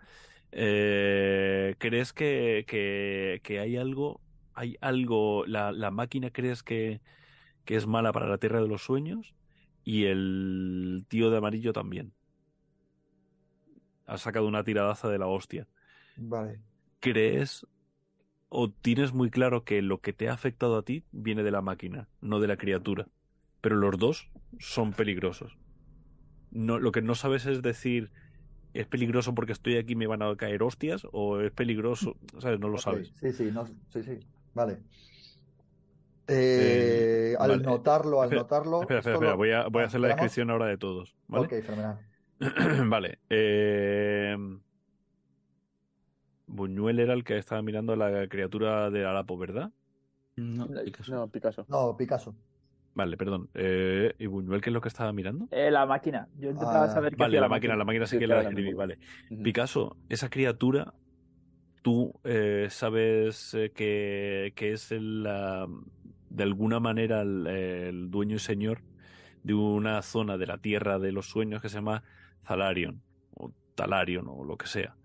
[0.51, 4.19] ¿Crees que, que, que, hay algo?
[4.53, 5.45] ¿Hay algo?
[5.45, 6.99] La, la máquina crees que,
[7.65, 9.33] que es mala para la Tierra de los Sueños,
[9.83, 12.13] y el tío de amarillo también.
[14.05, 15.67] Ha sacado una tiradaza de la hostia.
[16.17, 16.59] Vale.
[16.99, 17.65] ¿Crees
[18.49, 21.61] o tienes muy claro que lo que te ha afectado a ti viene de la
[21.61, 23.07] máquina, no de la criatura?
[23.61, 24.29] Pero los dos
[24.59, 25.57] son peligrosos.
[26.51, 28.11] No, lo que no sabes es decir,
[28.73, 32.59] es peligroso porque estoy aquí y me van a caer hostias, o es peligroso, ¿sabes?
[32.59, 33.11] No lo sabes.
[33.15, 34.19] Sí, sí, no, sí, sí.
[34.53, 34.79] Vale.
[36.31, 38.81] Eh, al notarlo, al notarlo.
[38.81, 39.35] Espera, espera, espera.
[39.35, 41.15] Voy, a, voy a hacer la descripción ahora de todos.
[41.27, 41.45] ¿vale?
[41.45, 41.99] Ok, fenomenal.
[42.89, 43.19] vale.
[43.29, 44.35] Eh...
[46.51, 49.71] Buñuel era el que estaba mirando a la criatura de Arapo, ¿verdad?
[50.35, 51.13] No, Picasso.
[51.13, 51.65] No, Picasso.
[51.69, 52.35] No, Picasso.
[52.93, 53.49] Vale, perdón.
[53.53, 55.47] Eh, ¿Y Buñuel qué es lo que estaba mirando?
[55.51, 56.27] Eh, la máquina.
[56.37, 58.99] Yo intentaba ah, saber qué Vale, la, máquina, la máquina sí, que la describí, vale.
[59.43, 60.93] Picasso, esa criatura,
[61.81, 65.25] tú eh, sabes eh, que, que, es el,
[66.31, 68.81] de alguna manera el, dueño y señor
[69.43, 72.03] de una zona de la Tierra de los Sueños que se llama
[72.45, 73.01] Zalarion,
[73.35, 74.95] o Talarion, o lo que sea.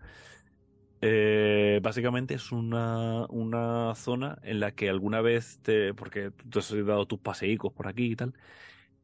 [1.00, 5.94] Eh, básicamente es una, una, zona en la que alguna vez te.
[5.94, 8.34] porque tú has dado tus paseicos por aquí y tal.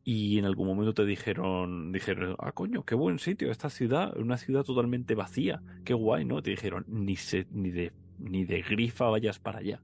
[0.05, 4.37] Y en algún momento te dijeron, dijeron, ah, coño, qué buen sitio, esta ciudad, una
[4.37, 6.43] ciudad totalmente vacía, qué guay, ¿no?
[6.43, 9.81] Te dijeron, ni, se, ni, de, ni de grifa vayas para allá.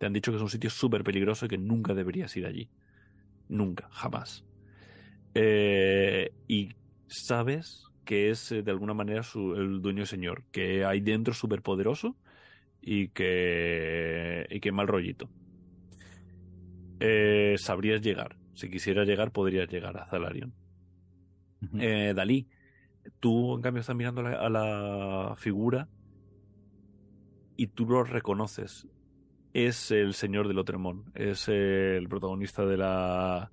[0.00, 2.70] Te han dicho que es un sitio súper peligroso y que nunca deberías ir allí.
[3.50, 4.46] Nunca, jamás.
[5.34, 6.70] Eh, y
[7.06, 12.16] sabes que es eh, de alguna manera el dueño señor, que hay dentro súper poderoso
[12.80, 15.28] y que, y que mal rollito.
[17.00, 18.38] Eh, sabrías llegar.
[18.54, 20.54] Si quisieras llegar, podrías llegar a Zalarion.
[21.60, 22.48] Dalí,
[23.20, 25.88] tú en cambio estás mirando a la figura
[27.58, 28.88] y tú lo reconoces
[29.52, 33.50] es el señor de Lotremont, es el protagonista de la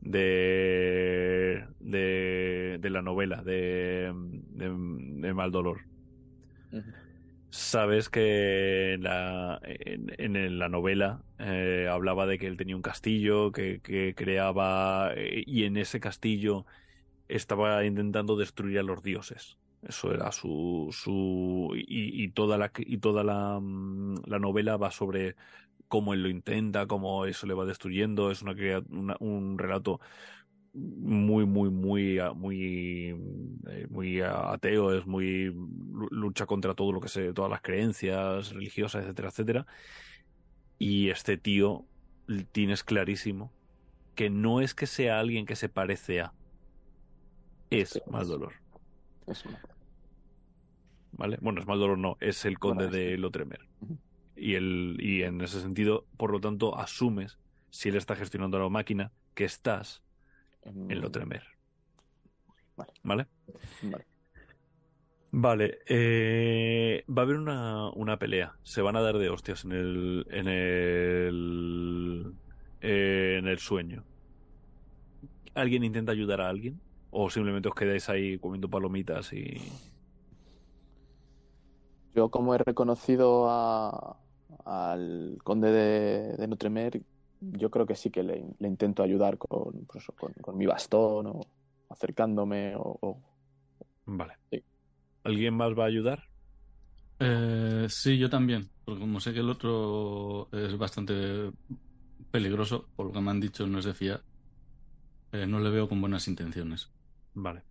[0.00, 5.80] de de, la novela de, de, Mal Dolor.
[7.50, 13.52] Sabes que en la, en, la novela eh, hablaba de que él tenía un castillo
[13.52, 16.66] que, que creaba eh, y en ese castillo
[17.28, 19.56] estaba intentando destruir a los dioses.
[19.82, 20.88] Eso era su.
[20.92, 25.36] su y, toda la, y toda la, mm, la, novela va sobre
[25.86, 28.30] cómo él lo intenta, cómo eso le va destruyendo.
[28.30, 30.00] Es una, un relato
[30.74, 33.16] muy, muy, muy, muy,
[33.68, 35.54] eh, muy ateo, es muy
[36.10, 39.66] lucha contra todo lo que se, todas las creencias religiosas, etcétera, etcétera.
[40.78, 41.86] Y este tío
[42.52, 43.52] tienes clarísimo
[44.14, 46.32] que no es que sea alguien que se parece a,
[47.70, 48.52] es más dolor.
[51.12, 51.38] ¿Vale?
[51.40, 53.60] Bueno, es dolor no, es el conde de Lotremer.
[54.36, 57.38] Y, el, y en ese sentido, por lo tanto, asumes,
[57.70, 60.02] si él está gestionando la máquina, que estás
[60.62, 61.42] en Lotremer.
[62.76, 62.92] Vale.
[63.02, 63.26] Vale.
[65.30, 65.78] Vale.
[65.86, 68.54] Eh, va a haber una, una, pelea.
[68.62, 70.26] Se van a dar de hostias en el.
[70.30, 72.32] en el.
[72.80, 74.04] en el sueño.
[75.54, 76.80] ¿Alguien intenta ayudar a alguien?
[77.10, 79.60] ¿O simplemente os quedáis ahí comiendo palomitas y.?
[82.14, 83.48] Yo, como he reconocido
[84.64, 87.02] al conde de, de Nutremer,
[87.40, 90.04] yo creo que sí que le, intento ayudar con, pues
[90.40, 91.40] con, mi bastón o
[91.88, 93.20] acercándome o...
[94.06, 94.34] Vale.
[95.24, 96.24] ¿Alguien más va a ayudar?
[97.20, 101.50] Eh, sí, yo también, porque como sé que el otro es bastante
[102.30, 104.22] peligroso, por lo que me han dicho no es de fiar,
[105.32, 106.90] eh, no le veo con buenas intenciones.
[107.34, 107.62] Vale.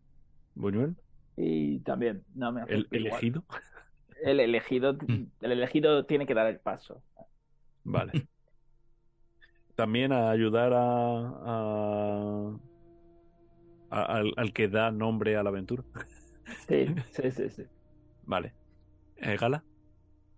[0.55, 0.95] ¿Buñuel?
[1.35, 3.43] Y también, no me ¿El elegido?
[4.23, 5.31] El elegido, mm.
[5.41, 7.03] el elegido tiene que dar el paso.
[7.84, 8.27] Vale.
[9.76, 12.52] También a ayudar a,
[13.89, 15.84] al, que da nombre a la aventura.
[16.68, 17.64] Sí, sí, sí, sí.
[18.23, 18.53] Vale.
[19.18, 19.64] Eh, ¿Gala?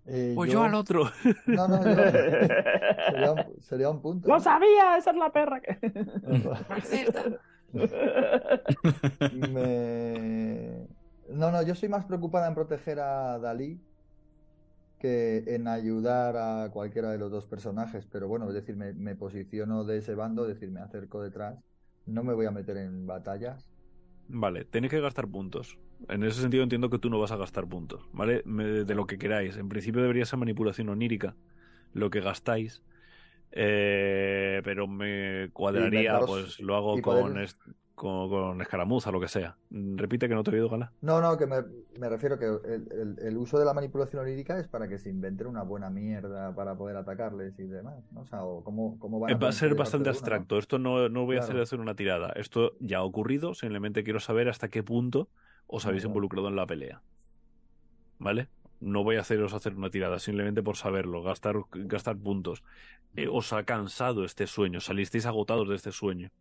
[0.05, 0.63] Eh, pues yo...
[0.63, 1.09] al otro.
[1.45, 1.95] No, no, yo...
[3.11, 4.27] sería, un, sería un punto.
[4.27, 4.97] ¡Lo sabía!
[4.97, 5.77] Esa es la perra que.
[9.49, 10.87] Me...
[11.31, 13.79] No, no, yo soy más preocupada en proteger a Dalí
[14.99, 18.05] que en ayudar a cualquiera de los dos personajes.
[18.11, 21.57] Pero bueno, es decir, me, posiciono de ese bando, es decir, me acerco detrás.
[22.05, 23.69] No me voy a meter en batallas.
[24.27, 25.79] Vale, tenéis que gastar puntos.
[26.07, 28.41] En ese sentido entiendo que tú no vas a gastar puntos, ¿vale?
[28.45, 29.57] de lo que queráis.
[29.57, 31.35] En principio debería ser manipulación onírica
[31.93, 32.83] lo que gastáis.
[33.51, 37.37] Eh, pero me cuadraría, pues lo hago con,
[37.99, 39.57] con, escaramuza, lo que sea.
[39.69, 40.93] Repite que no te he oído, Gala.
[41.01, 44.97] No, no, que me, refiero que el, uso de la manipulación onírica es para que
[44.97, 48.21] se inventen una buena mierda para poder atacarles y demás, ¿no?
[48.21, 50.57] O sea, o cómo, cómo van a Va a ser bastante abstracto.
[50.57, 52.31] Esto no, no voy a hacer, hacer una tirada.
[52.37, 55.27] Esto ya ha ocurrido, simplemente quiero saber hasta qué punto
[55.67, 57.01] os habéis involucrado en la pelea.
[58.17, 58.47] ¿Vale?
[58.79, 62.63] No voy a haceros hacer una tirada, simplemente por saberlo, gastar, gastar puntos.
[63.17, 66.31] Eh, os ha cansado este sueño, salisteis agotados de este sueño.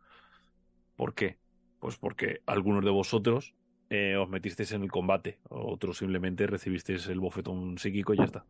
[0.94, 1.36] ¿Por qué?
[1.80, 3.54] Pues porque algunos de vosotros
[3.90, 8.44] eh, os metisteis en el combate, otros simplemente recibisteis el bofetón psíquico y ya está.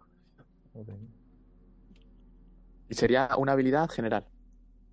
[2.89, 4.27] ¿Y sería una habilidad general?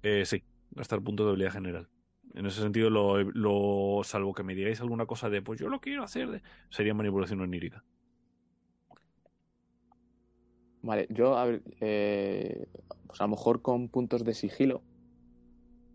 [0.04, 1.90] Eh, sí, gastar puntos de habilidad general.
[2.34, 6.04] En ese sentido, lo, salvo que me digáis alguna cosa de, pues yo lo quiero
[6.04, 7.84] hacer, sería manipulación onírica.
[10.82, 11.36] Vale, yo
[11.80, 12.68] eh,
[13.08, 14.84] pues a lo mejor con puntos de sigilo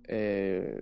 [0.08, 0.80] eh,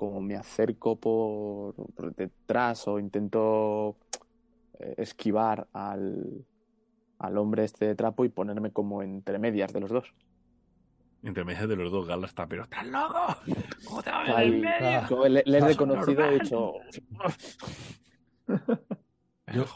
[0.00, 1.74] como me acerco por,
[2.16, 3.98] detrás o intento
[4.78, 6.46] eh, esquivar al,
[7.18, 10.14] al hombre este de trapo y ponerme como entre medias de los dos.
[11.22, 13.36] Entre medio de los dos galas está, pero estás loco.
[13.84, 15.06] ¿Cómo te va a ver en medio?
[15.10, 16.72] Yo le, he reconocido, he dicho.
[19.52, 19.66] yo,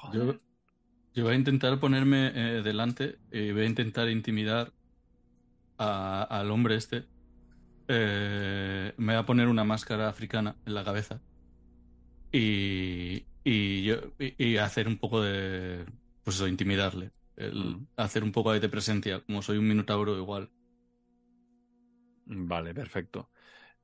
[1.12, 4.72] yo, voy a intentar ponerme eh, delante y voy a intentar intimidar
[5.76, 7.04] al hombre este.
[7.88, 11.20] Eh, me voy a poner una máscara africana en la cabeza
[12.32, 15.84] y, y, yo, y, hacer un poco de.
[16.24, 17.12] Pues eso, intimidarle.
[17.36, 20.50] El, hacer un poco de presencia, como soy un minotauro igual.
[22.26, 23.30] Vale, perfecto.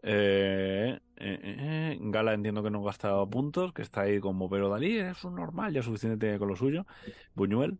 [0.02, 4.68] Eh, eh, eh, Gala entiendo que no ha gastado puntos, que está ahí como pero
[4.68, 6.86] Dalí, es un normal, ya suficiente con lo suyo.
[7.34, 7.78] Buñuel.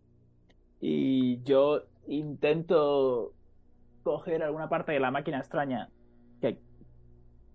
[0.81, 3.33] Y yo intento
[4.05, 5.91] coger alguna parte de la máquina extraña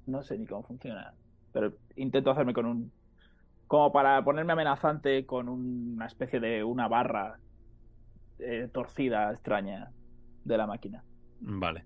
[0.08, 1.14] no sé ni cómo funciona,
[1.52, 2.92] pero intento hacerme con un
[3.68, 7.40] como para ponerme amenazante con una especie de una barra
[8.72, 9.92] torcida extraña
[10.44, 11.04] de la máquina.
[11.40, 11.86] Vale.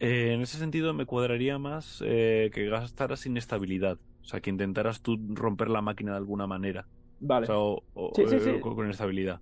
[0.00, 3.98] Eh, en ese sentido me cuadraría más eh, que gastaras inestabilidad.
[4.22, 6.86] O sea, que intentaras tú romper la máquina de alguna manera.
[7.20, 7.46] Vale.
[7.50, 7.82] O,
[8.14, 8.60] sí, sí, sí.
[8.60, 9.40] Con, inestabilidad.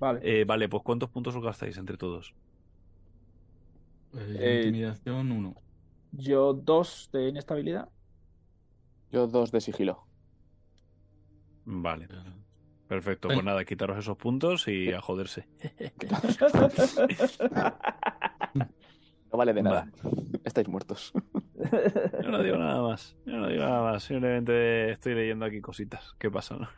[0.00, 0.20] Vale.
[0.22, 2.34] Eh, vale, pues ¿cuántos puntos os gastáis entre todos?
[4.14, 5.54] intimidación uno.
[6.12, 7.88] Yo dos de inestabilidad.
[9.10, 10.06] Yo dos de sigilo.
[11.64, 12.08] Vale.
[12.88, 15.48] Perfecto, pues nada, quitaros esos puntos y a joderse.
[19.32, 19.90] No vale de nada.
[20.44, 21.12] Estáis muertos.
[22.22, 23.16] Yo no digo nada más.
[23.24, 24.04] Yo no digo nada más.
[24.04, 26.14] Simplemente estoy leyendo aquí cositas.
[26.18, 26.70] ¿Qué pasa?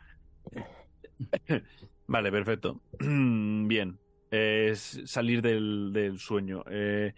[2.07, 2.79] vale, perfecto.
[2.99, 3.99] Bien.
[4.31, 6.63] Es salir del, sueño.
[6.69, 7.13] Eh,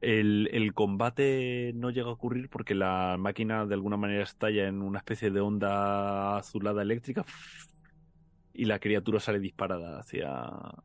[0.00, 4.98] el, combate no llega a ocurrir porque la máquina de alguna manera estalla en una
[4.98, 7.24] especie de onda azulada eléctrica
[8.52, 10.32] y la criatura sale disparada hacia,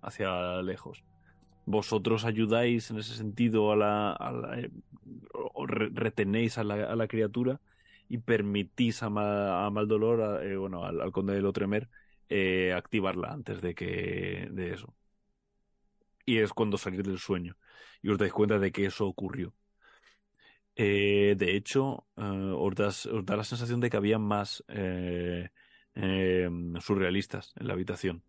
[0.02, 1.04] hacia lejos.
[1.66, 4.70] Vosotros ayudáis en ese sentido a la, eh,
[5.94, 7.60] retenéis a la, criatura
[8.08, 11.90] y permitís a, mal dolor eh, bueno al, conde de Lotremer
[12.30, 14.94] eh, activarla antes de que de eso
[16.26, 17.56] y es cuando salís del sueño
[18.02, 19.53] y os dais cuenta de que eso ocurrió.
[20.76, 24.64] De hecho os, os, da la sensación de que había más
[26.81, 28.23] surrealistas en la habitación.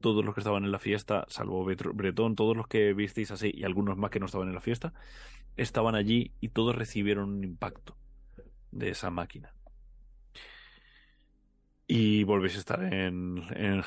[0.00, 3.64] Todos los que estaban en la fiesta, salvo Bretón, todos los que visteis así y
[3.64, 4.94] algunos más que no estaban en la fiesta,
[5.56, 7.96] estaban allí y todos recibieron un impacto
[8.70, 9.54] de esa máquina.
[11.86, 13.82] Y volvéis a estar en, en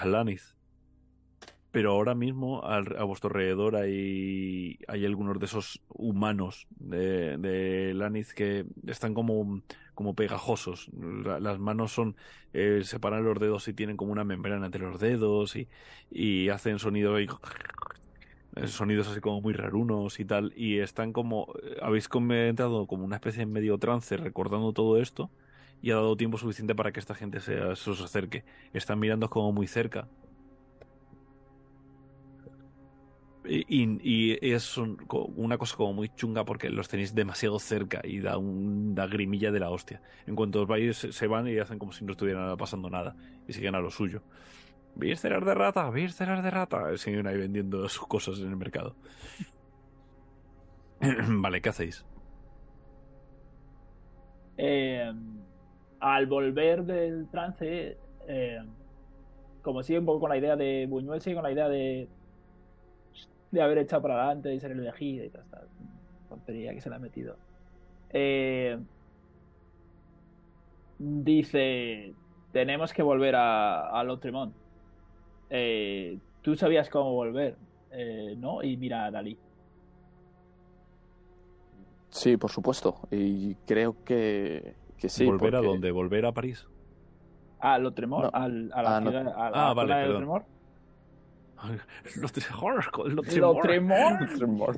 [1.73, 8.35] pero ahora mismo a, vuestro alrededor hay, hay algunos de esos humanos de, de Laniz
[8.35, 9.63] que están como,
[9.95, 10.91] como pegajosos.
[10.93, 12.15] las manos son,
[12.53, 15.67] eh, separan los dedos y tienen como una membrana entre los dedos y,
[16.11, 17.39] y hacen sonidos
[18.67, 20.53] sonidos así como muy rarunos y tal.
[20.55, 25.31] Y están como, habéis comentado como una especie de medio trance recordando todo esto
[25.81, 28.43] y ha dado tiempo suficiente para que esta gente se os acerque.
[28.73, 30.07] Están mirando como muy cerca
[33.45, 39.05] Y, es una cosa como muy chunga porque los tenéis demasiado cerca y da una
[39.07, 40.01] grimilla de la hostia.
[40.25, 43.15] En cuanto os vais, se van y hacen como si no estuviera pasando nada
[43.47, 44.21] y siguen a lo suyo.
[44.95, 46.95] Vísceras de rata, vísceras de rata.
[46.97, 48.95] Siguen ahí vendiendo sus cosas en el mercado.
[51.27, 52.05] vale, ¿qué hacéis?
[54.57, 55.11] Eh,
[55.99, 57.97] al volver del trance,
[58.27, 58.59] eh,
[59.61, 62.07] como sigue un poco con la idea de Buñuel, sigue con la idea de
[63.53, 65.61] de haber echado para adelante y ser elegido y toda esta
[66.27, 67.35] tontería que se le ha metido.
[68.09, 68.77] Eh,
[70.99, 72.13] dice,
[72.51, 74.53] tenemos que volver a, a Lotremont.
[75.49, 77.55] Eh, Tú sabías cómo volver,
[77.91, 78.61] eh, ¿no?
[78.61, 79.37] Y mira a Dalí.
[82.09, 82.99] Sí, por supuesto.
[83.11, 85.25] Y creo que, que sí.
[85.25, 85.89] ¿Volver a dónde?
[85.91, 86.67] ¿Volver a París?
[87.59, 90.45] A Lotremont, a la ah, ciudad, a, ah, vale, de Lotremont.
[92.15, 94.77] Lo tremor, lo tremor.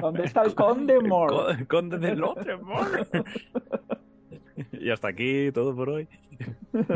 [0.00, 1.56] ¿Dónde está el conde Mor?
[1.56, 3.06] El conde de tremor.
[4.72, 6.08] y hasta aquí todo por hoy.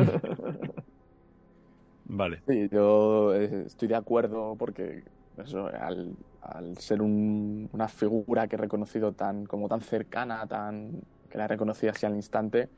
[2.04, 2.42] vale.
[2.48, 5.04] Sí, yo eh, estoy de acuerdo porque
[5.38, 11.02] eso, al, al ser un, una figura que he reconocido tan como tan cercana, tan
[11.30, 12.68] que la he reconocido así al instante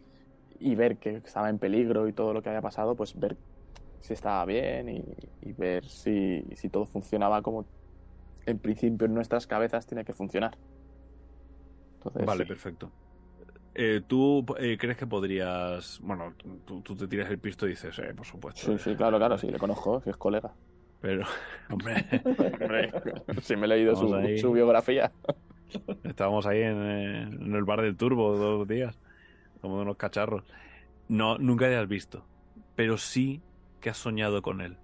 [0.60, 3.36] y ver que estaba en peligro y todo lo que había pasado, pues ver
[4.00, 7.66] si estaba bien y, ver si, todo funcionaba como
[8.46, 10.56] en principio en nuestras cabezas tiene que funcionar.
[12.24, 12.90] vale, perfecto.
[13.74, 16.00] Eh, ¿Tú eh, crees que podrías.?
[16.02, 16.34] Bueno,
[16.64, 18.60] tú, te tiras el pisto y dices, eh, por supuesto.
[18.60, 20.52] Sí, sí, claro, claro, sí, le conozco, que es colega.
[21.00, 21.24] Pero,
[21.70, 22.04] hombre.
[22.24, 22.90] hombre
[23.42, 25.12] si me he leído su, biografía.
[26.02, 28.98] Estábamos ahí en, el bar del Turbo dos días,
[29.60, 30.42] como unos cacharros.
[31.08, 32.24] No, nunca te has visto,
[32.74, 33.42] pero sí
[33.80, 34.76] que has soñado con él.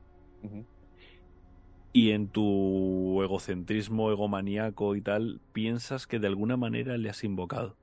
[1.93, 7.77] Y en tu egocentrismo, egomaníaco y tal, piensas que de alguna manera le has invocado.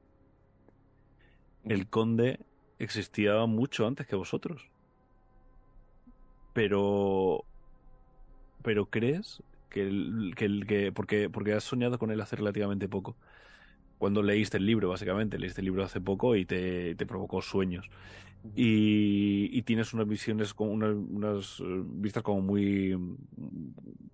[1.64, 2.40] El conde
[2.78, 4.70] existía mucho antes que vosotros.
[6.54, 7.46] Pero.
[8.64, 13.16] Pero crees que el que, que porque, porque has soñado con él hace relativamente poco.
[13.98, 17.90] Cuando leíste el libro, básicamente, leíste el libro hace poco y te, te provocó sueños.
[18.56, 22.98] Y, y, tienes unas visiones, con unas, unas, eh, vistas como muy,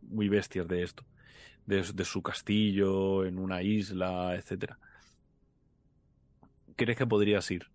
[0.02, 1.06] muy bestias de esto.
[1.66, 4.78] De, de su castillo, en una isla, etcétera.
[6.76, 7.68] ¿Crees que podrías ir?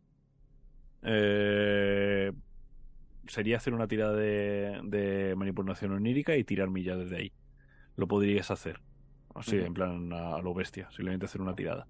[1.03, 2.33] Eh,
[3.27, 7.33] sería hacer una tirada de, de, manipulación onírica y tirar millas desde ahí.
[7.97, 8.81] Lo podrías hacer.
[9.35, 10.89] Así, en plan a, lo bestia.
[10.91, 11.87] Simplemente hacer una tirada.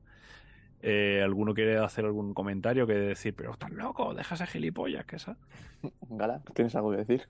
[0.83, 5.17] Eh, ¿Alguno quiere hacer algún comentario que decir, pero estás loco, deja ese gilipollas que
[5.17, 5.37] esa?
[6.11, 7.29] Gala, ¿tienes algo que decir?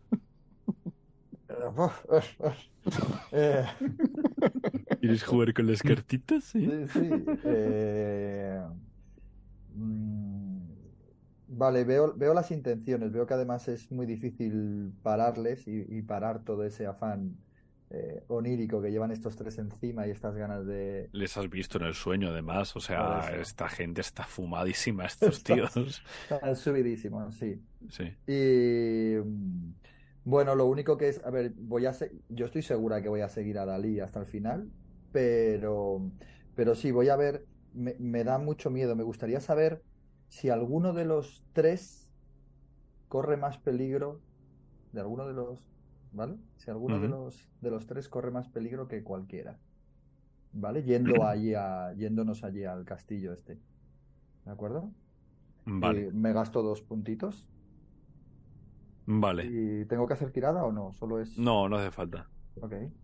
[3.33, 3.65] eh...
[5.01, 6.45] ¿Quieres jugar con las cartitas?
[6.45, 7.01] Sí, sí.
[7.01, 7.11] sí.
[7.45, 8.63] Eh...
[9.75, 10.63] Mm,
[11.49, 16.65] vale, veo, veo las intenciones, veo que además es muy difícil pararles y, parar todo
[16.65, 17.37] ese afán
[17.93, 21.09] eh, onírico que llevan estos tres encima y estas ganas de...
[21.13, 26.03] Les has visto en el sueño además, o sea, esta gente está fumadísima, estos tíos.
[26.31, 27.63] Están subidísimos, sí.
[27.89, 28.05] Sí.
[28.27, 29.17] Y
[30.25, 31.93] bueno, lo único que es, a ver, voy a
[32.29, 34.71] yo estoy segura que voy a seguir a Dalí hasta el final,
[35.13, 36.11] pero,
[36.55, 38.97] pero sí, voy a ver me, da mucho miedo.
[38.97, 39.83] Me gustaría saber
[40.29, 42.11] si alguno de los tres
[43.09, 44.21] corre más peligro
[44.93, 45.59] de alguno de los,
[46.13, 46.37] ¿vale?
[46.57, 49.59] Si alguno de los de los tres corre más peligro que cualquiera,
[50.53, 50.83] ¿vale?
[50.83, 53.59] Yendo allí a, yéndonos allí al castillo este,
[54.45, 54.91] ¿de acuerdo?
[55.65, 56.11] Vale.
[56.13, 57.49] me gasto dos puntitos.
[59.07, 59.47] Vale.
[59.47, 60.93] ¿Y tengo que hacer tirada o no?
[60.93, 61.39] Solo es.
[61.39, 62.29] No, no hace falta.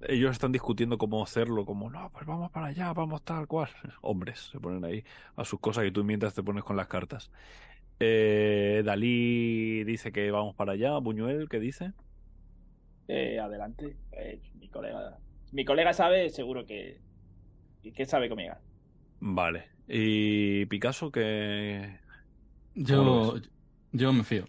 [0.02, 3.70] Ellos están discutiendo cómo hacerlo, como, no, pues vamos para allá, vamos tal cual.
[4.02, 5.04] Hombres se ponen ahí
[5.36, 7.30] a sus cosas y tú mientras te pones con las cartas.
[8.00, 10.98] Eh, Dalí dice que vamos para allá.
[10.98, 11.92] Buñuel, ¿qué dice?
[13.08, 13.96] Eh, adelante.
[14.12, 15.18] Eh, mi colega.
[15.52, 17.00] Mi colega sabe, seguro que.
[17.82, 18.60] que sabe cómo llegar.
[19.20, 19.64] Vale.
[19.88, 21.98] ¿Y Picasso que
[22.74, 23.36] Yo,
[23.92, 24.44] yo me fío.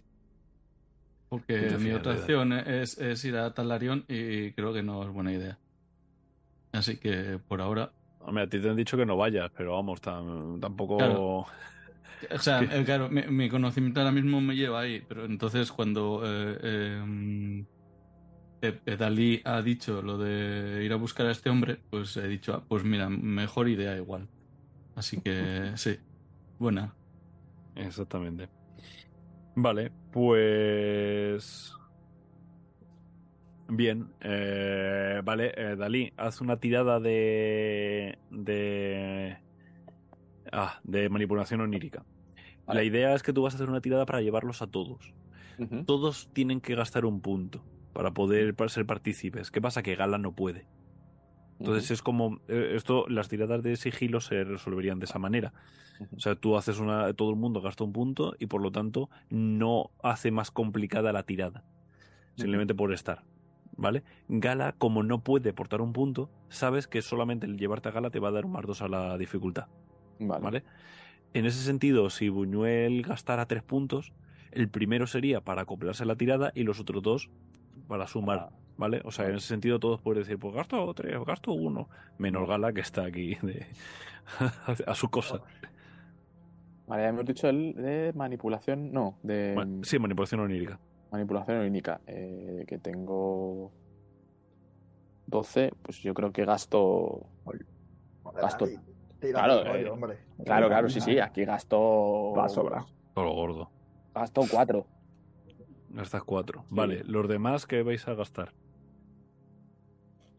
[1.30, 5.31] Porque mi otra opción es, es, ir a Talarión y creo que no es buena
[5.31, 5.60] idea.
[6.72, 7.91] Así que por ahora.
[8.22, 10.98] Hombre, a ti te han dicho que no vayas, pero vamos, tampoco.
[10.98, 11.45] Claro.
[12.31, 16.98] O sea, eh, claro, mi, conocimiento ahora mismo me lleva ahí, pero entonces cuando eh,
[17.02, 17.65] em, eh,
[18.61, 22.64] Dalí ha dicho lo de ir a buscar a este hombre, pues he dicho, ah,
[22.68, 24.27] pues mira, mejor idea igual.
[24.95, 25.98] Así que sí,
[26.57, 26.94] buena.
[27.76, 28.49] Exactamente.
[29.56, 31.73] Vale, pues...
[33.72, 38.18] Bien, eh, vale, eh, Dalí, haz una tirada de...
[38.31, 39.38] de...
[40.52, 42.03] Ah, de manipulación onírica.
[42.68, 45.14] La idea es que tú vas a hacer una tirada para llevarlos a todos.
[45.86, 47.64] Todos tienen que gastar un punto
[47.94, 49.52] para poder ser partícipes.
[49.52, 49.84] ¿Qué pasa?
[49.84, 50.66] Que Gala no puede.
[51.60, 55.53] Entonces es como, eh, esto, las tiradas de sigilo se resolverían de esa manera.
[56.16, 59.10] O sea, tú haces una, todo el mundo gasta un punto y por lo tanto
[59.30, 61.66] no hace más complicada la tirada.
[62.36, 63.24] Simplemente por estar.
[63.76, 64.03] ¿Vale?
[64.28, 68.20] Gala, como no puede portar un punto, sabes que solamente el llevarte a Gala te
[68.20, 69.68] va a dar un más dos a la dificultad.
[70.20, 70.64] Vale.
[71.34, 74.14] En ese sentido, si Buñuel gastara tres puntos,
[74.52, 77.30] el primero sería para acoplarse a la tirada y los otros dos
[77.88, 78.49] para sumar.
[78.80, 79.01] ¿vale?
[79.03, 82.72] O sea, en ese sentido todos pueden decir, pues gasto tres, gasto uno, menos Gala
[82.72, 83.68] que está aquí de,
[84.88, 85.41] a su cosa.
[86.88, 89.80] Vale, hemos dicho el de manipulación, no, de...
[89.84, 90.80] sí, manipulación onírica.
[91.11, 93.72] Manipulación onírica, eh, que tengo
[95.27, 97.27] 12, pues yo creo que gasto...
[98.34, 98.65] gasto...
[99.19, 99.91] Claro, eh,
[100.45, 102.31] claro, claro, sí, sí, aquí gasto...
[102.31, 102.85] Va sobra.
[103.14, 103.69] Todo lo gordo.
[104.15, 104.85] Gasto 4.
[105.90, 106.66] Gastas 4.
[106.70, 108.53] Vale, los demás, ¿qué vais a gastar?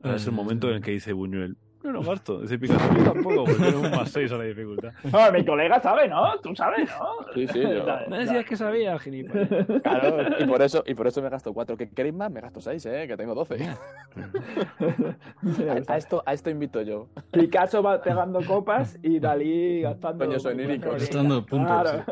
[0.03, 1.59] es el momento en el que dice Buñuel.
[1.83, 2.41] No, no gasto.
[2.41, 4.93] Dice Picasso, yo tampoco, porque tiene un más 6 a la dificultad.
[5.05, 6.39] No, mi colega sabe, ¿no?
[6.41, 7.33] Tú sabes, ¿no?
[7.33, 7.63] Sí, sí.
[7.63, 7.87] Yo...
[8.11, 9.49] Me decías que sabía, gilipollas.
[9.83, 11.79] Claro, y por eso, y por eso me gasto 4.
[11.79, 12.31] ¿Qué queréis más?
[12.31, 13.07] Me gasto 6, ¿eh?
[13.09, 13.65] Que tengo 12.
[15.89, 17.09] a, esto, a esto invito yo.
[17.31, 20.27] Picasso va pegando copas y Dalí gastando...
[20.27, 20.91] Coño, soy lírico.
[20.91, 21.83] Gastando puntos.
[21.83, 22.05] Claro.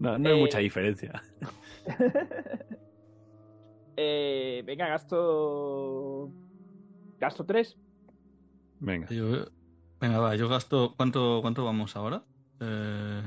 [0.00, 0.40] No, no hay eh...
[0.40, 1.22] mucha diferencia.
[3.96, 6.30] eh, venga, gasto...
[7.18, 7.76] Gasto 3.
[8.80, 9.06] Venga.
[9.08, 9.44] Yo,
[10.00, 10.94] Venga, va, yo gasto.
[10.96, 12.24] ¿Cuánto, cuánto vamos ahora?
[12.60, 13.22] Eh...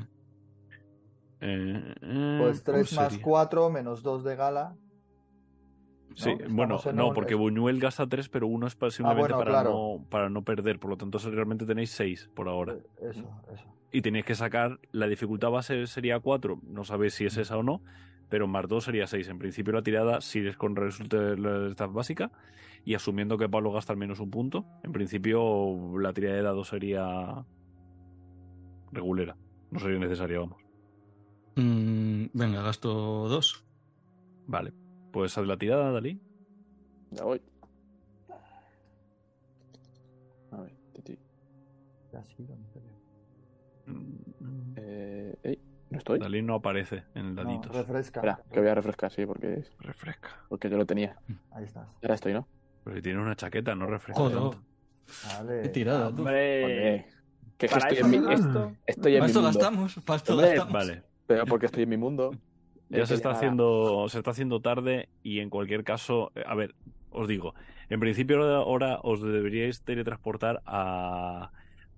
[1.45, 4.75] Eh, pues 3 más 4 menos 2 de gala.
[6.15, 10.29] Sí, bueno, no, porque Buñuel gasta 3, pero uno es simplemente ah, para, no, para
[10.29, 10.79] no perder.
[10.79, 12.73] Por lo tanto, realmente tenéis 6 por ahora.
[12.73, 13.65] Eh, eso, eso.
[13.91, 17.63] Y tenéis que sacar, la dificultad base sería 4, no sabéis si es esa o
[17.63, 17.81] no,
[18.29, 19.27] pero más 2 sería 6.
[19.29, 22.31] En principio la tirada, si es con resultado de la básica,
[22.85, 26.67] y asumiendo que Pablo gasta al menos un punto, en principio la tirada de dados
[26.67, 27.45] sería
[28.91, 29.37] regulera.
[29.71, 30.61] No sería necesaria, vamos.
[31.55, 33.65] Mm, venga, gasto 2.
[34.47, 34.73] Vale.
[35.13, 36.19] Pues haz la tirada, Dalí.
[37.11, 37.39] Ya voy.
[40.51, 41.19] A ver, titi.
[43.85, 45.59] Mm, eh,
[45.91, 46.17] ¿No estoy?
[46.17, 47.69] Dalí no aparece en el dadito.
[47.69, 48.21] No, refresca.
[48.21, 49.63] Espera, que voy a refrescar, sí, porque.
[49.77, 50.29] Refresca.
[50.49, 51.15] Porque yo lo tenía.
[51.51, 51.87] Ahí estás.
[52.01, 52.47] Ahora estoy, ¿no?
[52.83, 54.19] Pero si tiene una chaqueta, no refresca.
[54.19, 54.57] Joder.
[55.27, 55.61] Vale.
[55.61, 56.23] Qué tirada, tú.
[56.23, 57.05] Hombre.
[57.59, 58.33] Que estoy en mi.
[58.33, 59.59] Esto, estoy en para mi esto mundo.
[59.59, 59.95] gastamos.
[60.03, 60.73] Para esto gastamos.
[60.73, 61.03] Vale.
[61.27, 62.31] Pero porque estoy en mi mundo.
[62.93, 66.75] Ya se está haciendo, se está haciendo tarde y en cualquier caso, eh, a ver,
[67.09, 67.53] os digo,
[67.89, 71.51] en principio ahora os deberíais teletransportar a,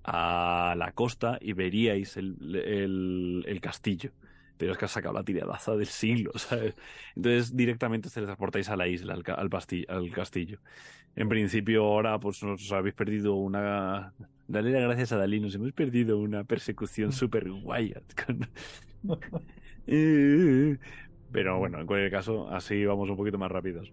[0.03, 4.11] a la costa y veríais el, el, el castillo.
[4.57, 6.75] Pero es que has sacado la tiradaza del siglo, ¿sabes?
[7.15, 9.49] Entonces directamente os teletransportáis a la isla, al, al,
[9.89, 10.59] al castillo.
[11.15, 14.13] En principio ahora pues os habéis perdido una...
[14.47, 17.93] Dale las gracias a Dalí, nos hemos perdido una persecución super guay.
[21.31, 23.91] Pero bueno, en cualquier caso, así vamos un poquito más rápidos.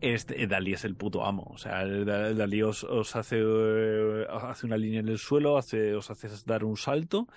[0.00, 1.50] Este, Dalí es el puto amo.
[1.54, 2.84] O sea, Dalí os,
[3.14, 7.28] hace, eh, hace una línea en el suelo, hace, os hace dar un salto.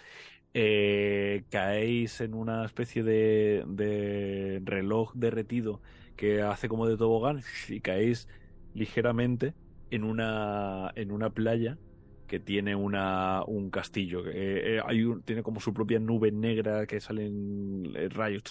[0.53, 5.81] Eh, caéis en una especie de, de reloj derretido
[6.15, 8.29] que hace como de tobogán y caéis
[8.73, 9.53] ligeramente
[9.91, 11.77] en una, en una playa
[12.27, 14.23] que tiene una, un castillo.
[14.27, 18.43] Eh, un, tiene como su propia nube negra que salen eh, rayos.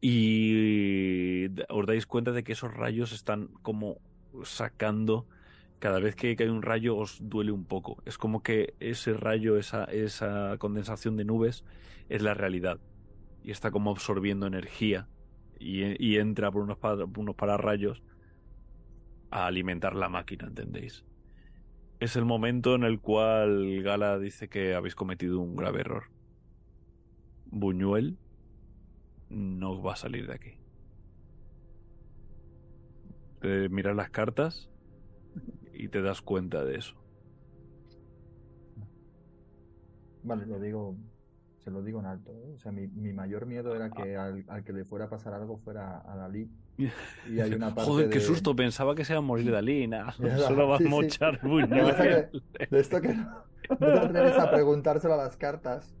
[0.00, 3.98] Y os dais cuenta de que esos rayos están como
[4.44, 5.26] sacando.
[5.78, 8.02] Cada vez que cae un rayo os duele un poco.
[8.06, 11.64] Es como que ese rayo, esa, esa condensación de nubes,
[12.08, 12.78] es la realidad.
[13.42, 15.08] Y está como absorbiendo energía.
[15.58, 16.78] Y, y entra por unos,
[17.16, 18.02] unos pararrayos
[19.30, 21.04] a alimentar la máquina, ¿entendéis?
[22.00, 26.04] Es el momento en el cual Gala dice que habéis cometido un grave error.
[27.46, 28.18] Buñuel
[29.30, 30.60] no va a salir de aquí.
[33.40, 34.68] Te miras las cartas
[35.72, 36.94] y te das cuenta de eso.
[40.22, 40.96] Vale, lo digo,
[41.66, 42.30] se lo digo en alto.
[42.30, 42.52] ¿eh?
[42.54, 45.34] O sea, mi, mi, mayor miedo era que al, al, que le fuera a pasar
[45.34, 46.48] algo fuera a Dalí
[46.78, 50.12] y hay una parte Joder, qué susto, pensaba que se iba a morir Dalí, nada,
[50.46, 51.48] solo va a mochar sí.
[52.70, 53.24] De esto que no,
[53.68, 55.92] no te atreves a preguntárselo a las cartas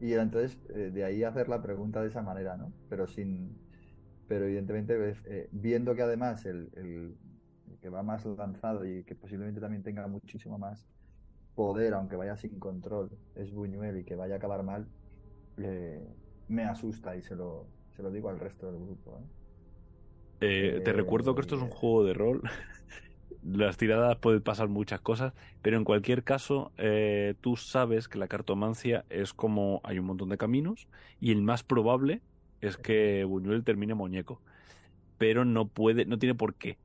[0.00, 2.72] y entonces eh, de ahí hacer la pregunta de esa manera, ¿no?
[2.88, 3.54] Pero sin,
[4.28, 7.18] pero evidentemente eh, viendo que además el, el,
[7.70, 10.86] el, que va más lanzado y que posiblemente también tenga muchísimo más
[11.54, 14.88] poder, aunque vaya sin control, es Buñuel y que vaya a acabar mal,
[15.56, 16.06] eh,
[16.48, 19.18] me asusta y se lo, se lo digo al resto del grupo.
[19.20, 19.24] ¿eh?
[20.40, 22.42] Eh, te recuerdo que esto es un juego de rol.
[23.42, 28.28] Las tiradas pueden pasar muchas cosas, pero en cualquier caso, eh, tú sabes que la
[28.28, 30.88] cartomancia es como hay un montón de caminos
[31.20, 32.22] y el más probable
[32.60, 34.42] es que Buñuel termine muñeco,
[35.18, 36.78] pero no puede, no tiene por qué.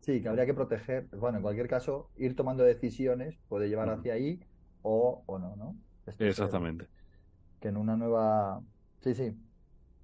[0.00, 1.08] Sí, que habría que proteger.
[1.16, 4.40] Bueno, en cualquier caso, ir tomando decisiones puede llevar hacia ahí
[4.82, 5.76] o, o no, ¿no?
[6.18, 6.88] Exactamente.
[7.64, 8.62] Que en una nueva.
[9.00, 9.34] Sí, sí.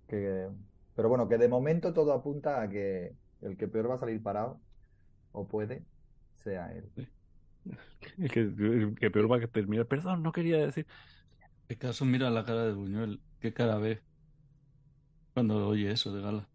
[0.09, 0.49] Que
[0.97, 4.23] pero bueno, que de momento todo apunta a que el que peor va a salir
[4.23, 4.59] parado,
[5.33, 5.85] o puede,
[6.37, 6.91] sea él.
[8.17, 9.87] El que, el que peor va a terminar.
[9.87, 10.87] Perdón, no quería decir.
[11.69, 13.21] ¿Qué caso mira la cara de Buñuel?
[13.41, 14.01] ¿Qué cara ve
[15.35, 16.49] cuando oye eso de Gala?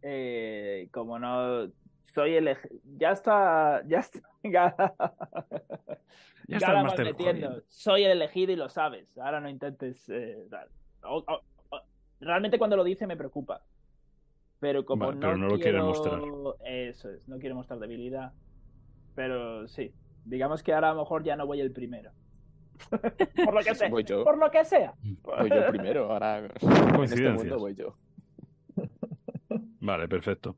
[0.00, 1.70] Eh, como no
[2.16, 2.56] soy el
[2.96, 4.74] ya está ya está ya
[6.48, 7.62] está Gala metiendo.
[7.68, 10.48] soy el elegido y lo sabes ahora no intentes eh,
[11.02, 11.40] o, o,
[11.70, 11.80] o,
[12.20, 13.62] realmente cuando lo dice me preocupa
[14.60, 16.18] pero como vale, pero no, lo quiere mostrar.
[16.64, 18.32] Eso es, no quiere mostrar debilidad.
[19.14, 19.92] Pero sí,
[20.24, 22.10] digamos que ahora a lo mejor ya no voy el primero.
[23.44, 23.88] por lo que sea.
[23.90, 24.24] Voy yo.
[24.24, 24.94] Por lo que sea.
[25.22, 27.96] Voy yo primero, ahora en este mundo voy yo.
[29.80, 30.56] Vale, perfecto.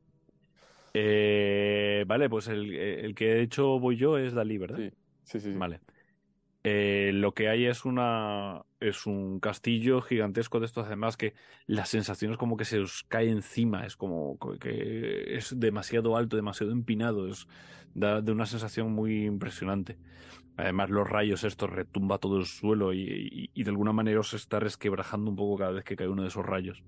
[0.95, 4.79] Eh, vale, pues el, el, que he hecho voy yo es Dalí, ¿verdad?
[4.79, 4.91] Sí,
[5.25, 5.53] sí, sí.
[5.53, 5.59] sí.
[5.59, 5.81] Vale.
[6.65, 11.35] Eh, lo que hay es una es un castillo gigantesco de estos, además que
[11.67, 16.37] la sensación es como que se os cae encima, es como que es demasiado alto,
[16.37, 17.47] demasiado empinado, es
[17.95, 19.99] da de una sensación muy impresionante.
[20.57, 24.59] Además, los rayos estos retumba todo el suelo y, y de alguna manera os está
[24.61, 26.83] resquebrajando un poco cada vez que cae uno de esos rayos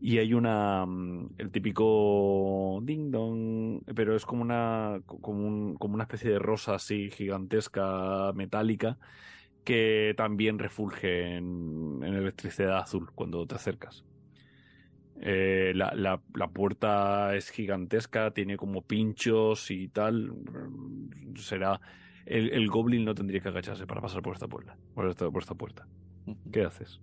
[0.00, 6.04] y hay una mm, el típico ding dong pero es como una como, como una
[6.04, 8.98] especie de rosa así gigantesca metálica
[9.64, 14.04] que también refulge en, electricidad azul cuando te acercas.
[15.20, 20.32] Eh, la, la, la, puerta es gigantesca tiene como pinchos y tal
[21.36, 21.78] será
[22.24, 25.42] el, el, goblin no tendría que agacharse para pasar por esta puerta por esta, por
[25.42, 25.86] esta puerta.
[26.50, 27.00] Qué haces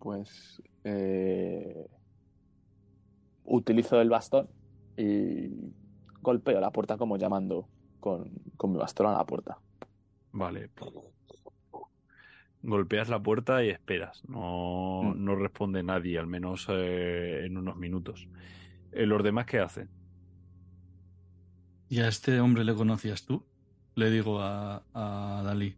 [0.00, 1.86] pues eh
[3.48, 4.48] utilizo el bastón
[4.96, 5.72] y
[6.20, 7.68] golpeo la puerta como llamando
[8.00, 8.30] con,
[8.64, 9.58] mi bastón a la puerta.
[10.32, 10.70] Vale.
[12.62, 14.22] Golpeas la puerta y esperas.
[14.28, 15.24] No, mm.
[15.24, 18.28] no responde nadie, al menos eh, en unos minutos.
[18.92, 19.88] Eh, ¿Los demás qué hacen?
[21.88, 23.44] ¿Y a este hombre le conocías tú?
[23.94, 25.74] Le digo a, a Dalí.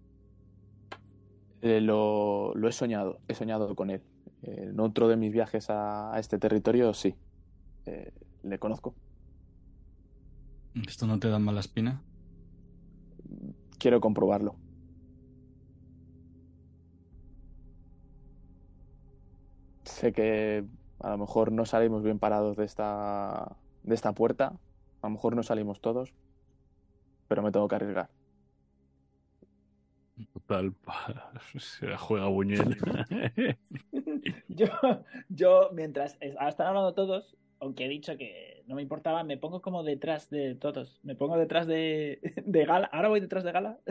[1.62, 4.02] Eh, lo, he soñado, he soñado con él.
[4.42, 7.14] En otro de mis viajes a este territorio, sí.
[7.86, 8.12] Eh,
[8.43, 8.94] le conozco.
[10.86, 12.02] ¿Esto no te da mala espina?
[13.78, 14.57] Quiero comprobarlo.
[19.85, 20.65] Sé que
[21.01, 24.59] a lo mejor no salimos bien parados de esta, de esta puerta.
[25.02, 26.12] A lo mejor no salimos todos.
[27.28, 28.11] Pero me tengo que arriesgar.
[30.32, 30.74] Total,
[31.59, 32.77] se juega Buñuel.
[34.48, 34.66] yo,
[35.28, 39.85] yo, mientras están hablando todos, aunque he dicho que no me importaba, me pongo como
[39.85, 40.99] detrás de todos.
[41.03, 42.89] Me pongo detrás de, de Gala.
[42.93, 43.78] Ahora voy detrás de Gala.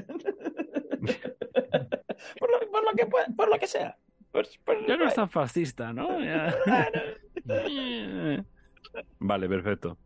[2.39, 3.97] por, lo, por, lo, que por lo que sea.
[4.87, 6.09] ya no es tan fascista, ¿no?
[9.19, 9.97] vale, perfecto.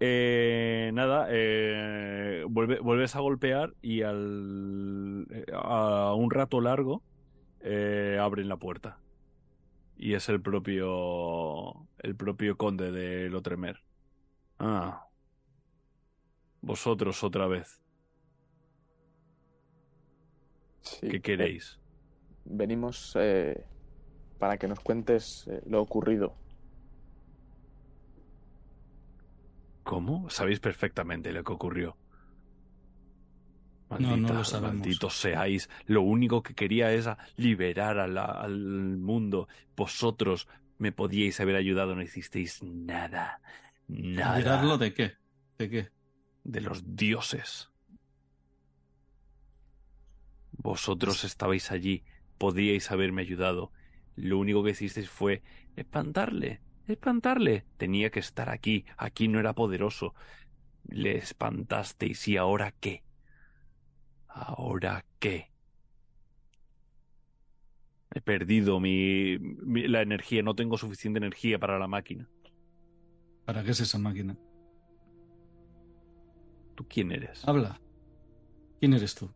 [0.00, 7.02] Eh, nada, eh, vuelves a golpear y al, eh, a un rato largo
[8.20, 8.98] abren la puerta
[9.98, 13.82] y es el propio el propio conde de Lotremer.
[14.58, 15.06] Ah.
[16.60, 17.82] Vosotros otra vez.
[21.00, 21.78] ¿Qué queréis?
[22.50, 23.62] venimos eh,
[24.38, 26.34] para que nos cuentes eh, lo ocurrido.
[29.84, 30.30] ¿Cómo?
[30.30, 31.96] Sabéis perfectamente lo que ocurrió
[33.98, 34.76] no, no lo sabemos.
[34.76, 35.70] Malditos seáis.
[35.86, 39.48] Lo único que quería es liberar al mundo.
[39.76, 40.48] Vosotros
[40.78, 43.40] me podíais haber ayudado, no hicisteis nada.
[43.88, 44.38] Nada.
[44.38, 45.12] ¿Liberarlo de qué?
[45.58, 45.88] ¿De qué?
[46.44, 47.70] De los dioses.
[50.52, 52.04] Vosotros estabais allí,
[52.36, 53.72] podíais haberme ayudado.
[54.16, 55.42] Lo único que hicisteis fue
[55.76, 57.64] espantarle, espantarle.
[57.76, 60.14] Tenía que estar aquí, aquí no era poderoso.
[60.88, 63.04] Le espantasteis y ahora qué?
[64.28, 65.50] ¿Ahora qué?
[68.14, 69.38] He perdido mi,
[69.88, 72.28] la energía, no tengo suficiente energía para la máquina.
[73.44, 74.36] ¿Para qué es esa máquina?
[76.74, 77.46] ¿Tú quién eres?
[77.46, 77.80] Habla.
[78.78, 79.30] ¿Quién eres tú?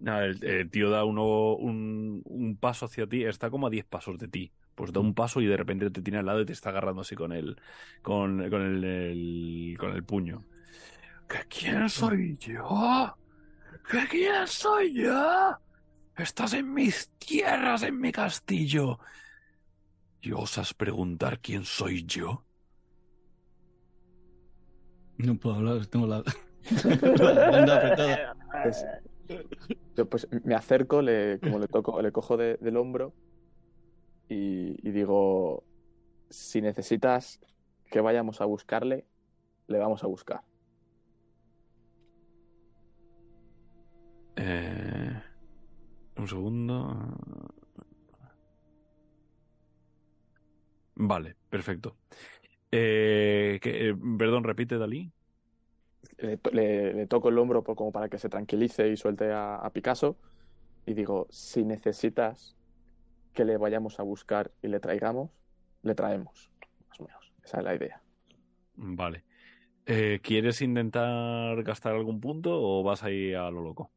[0.00, 4.28] el, tío da uno, un, un, paso hacia ti, está como a 10 pasos de
[4.28, 4.52] ti.
[4.74, 7.02] Pues da un paso y de repente te tiene al lado y te está agarrando
[7.02, 7.56] así con el,
[8.02, 10.44] con, con el, con el puño.
[11.30, 13.16] ¿Qué quién soy yo?
[13.88, 15.56] ¿Qué quién soy yo?
[16.16, 18.98] Estás en mis tierras, en mi castillo.
[20.20, 22.44] ¿Y osas preguntar quién soy yo?
[25.18, 26.24] No puedo hablar, tengo la...
[28.62, 28.84] pues,
[29.96, 33.14] yo pues me acerco, le, como le toco, le cojo del hombro
[34.28, 35.62] y, y digo,
[36.28, 37.38] si necesitas
[37.88, 39.06] que vayamos a buscarle,
[39.68, 40.49] le vamos a buscar.
[44.36, 45.22] Eh,
[46.16, 47.16] un segundo.
[50.94, 51.96] Vale, perfecto.
[52.70, 55.10] Eh, eh, perdón, repite, Dalí.
[56.18, 60.16] Le, toco el hombro como para que se tranquilice y suelte a, Picasso.
[60.86, 62.56] Y digo, si necesitas
[63.32, 65.30] que le vayamos a buscar y le traigamos,
[65.82, 66.50] le traemos.
[66.88, 67.32] Más o menos.
[67.44, 68.02] Esa es la idea.
[68.76, 69.24] Vale.
[70.22, 73.90] ¿Quieres intentar gastar algún punto o vas a ir a lo loco?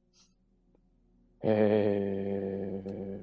[1.43, 3.21] Eh...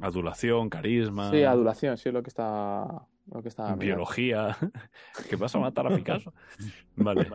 [0.00, 1.30] Adulación, carisma.
[1.30, 3.06] Sí, adulación, sí, lo que está.
[3.30, 4.56] Lo que está Biología.
[5.28, 6.32] ¿Qué pasa a matar a Picasso?
[6.96, 7.30] vale.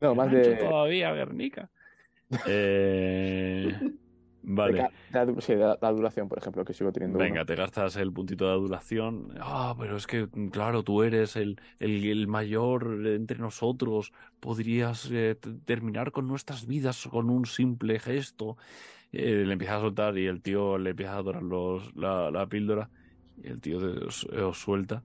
[0.00, 0.56] No, más de.
[0.56, 1.70] todavía, Guernica.
[2.46, 3.78] Eh.
[4.42, 4.88] Vale.
[5.38, 7.18] sí, de la duración, por ejemplo, que sigo teniendo.
[7.18, 9.34] Venga, te gastas el puntito de adulación.
[9.40, 14.12] Ah, pero es que, claro, tú eres el, el, mayor entre nosotros.
[14.40, 18.56] Podrías eh, terminar con nuestras vidas con un simple gesto.
[19.12, 22.46] Eh, le empieza a soltar y el tío le empieza a dorar los, la, la
[22.46, 22.88] píldora.
[23.42, 25.02] Y el tío os, os suelta.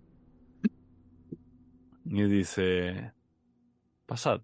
[2.05, 3.11] Y dice:
[4.05, 4.41] Pasad,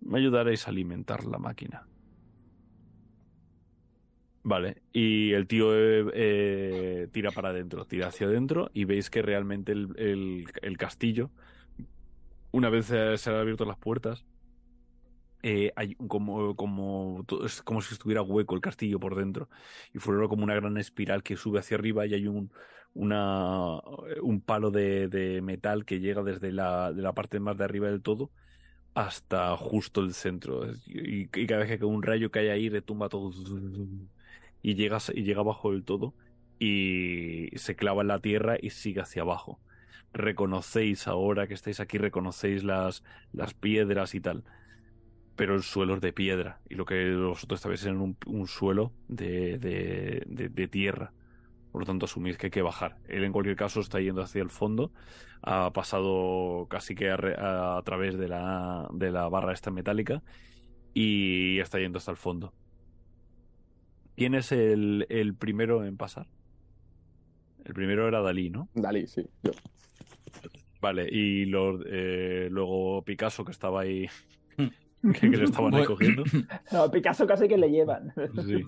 [0.00, 1.86] me ayudaréis a alimentar la máquina.
[4.48, 9.20] Vale, y el tío eh, eh, tira para adentro, tira hacia adentro y veis que
[9.20, 11.32] realmente el, castillo,
[12.52, 14.24] una vez se, han abierto las puertas,
[15.42, 19.48] eh, hay como, como, es como si estuviera hueco el castillo por dentro
[19.92, 22.52] y fuera como una gran espiral que sube hacia arriba y hay un,
[22.94, 23.80] una,
[24.22, 28.00] un palo de, metal que llega desde la, de la parte más de arriba del
[28.00, 28.30] todo
[28.94, 30.72] hasta justo el centro.
[30.86, 33.32] Y, y cada vez que un rayo cae ahí retumba todo
[34.62, 36.14] y, llegas, y llega abajo del todo
[36.58, 39.60] y se clava en la tierra y sigue hacia abajo.
[40.12, 43.02] Reconocéis ahora que estáis aquí, reconocéis las,
[43.32, 44.44] las piedras y tal.
[45.36, 48.92] Pero el suelo es de piedra y lo que vosotros estáis en un, un suelo
[49.08, 51.12] de, de, tierra.
[51.70, 52.96] Por lo tanto, asumís que hay que bajar.
[53.06, 54.92] Él, en cualquier caso, está yendo hacia el fondo.
[55.42, 60.22] Ha pasado casi que a, a través de la, de la barra esta metálica
[60.94, 62.54] y está yendo hasta el fondo.
[64.16, 66.26] ¿Quién es el, el primero en pasar?
[67.64, 68.68] El primero era Dalí, ¿no?
[68.74, 69.26] Dalí, sí.
[69.42, 69.52] Yo.
[70.80, 71.50] Vale, y
[71.86, 74.06] eh, luego Picasso, que estaba ahí.
[75.20, 76.22] que, le estaban ahí cogiendo.
[76.72, 78.12] No, Picasso casi que le llevan.
[78.44, 78.64] Sí.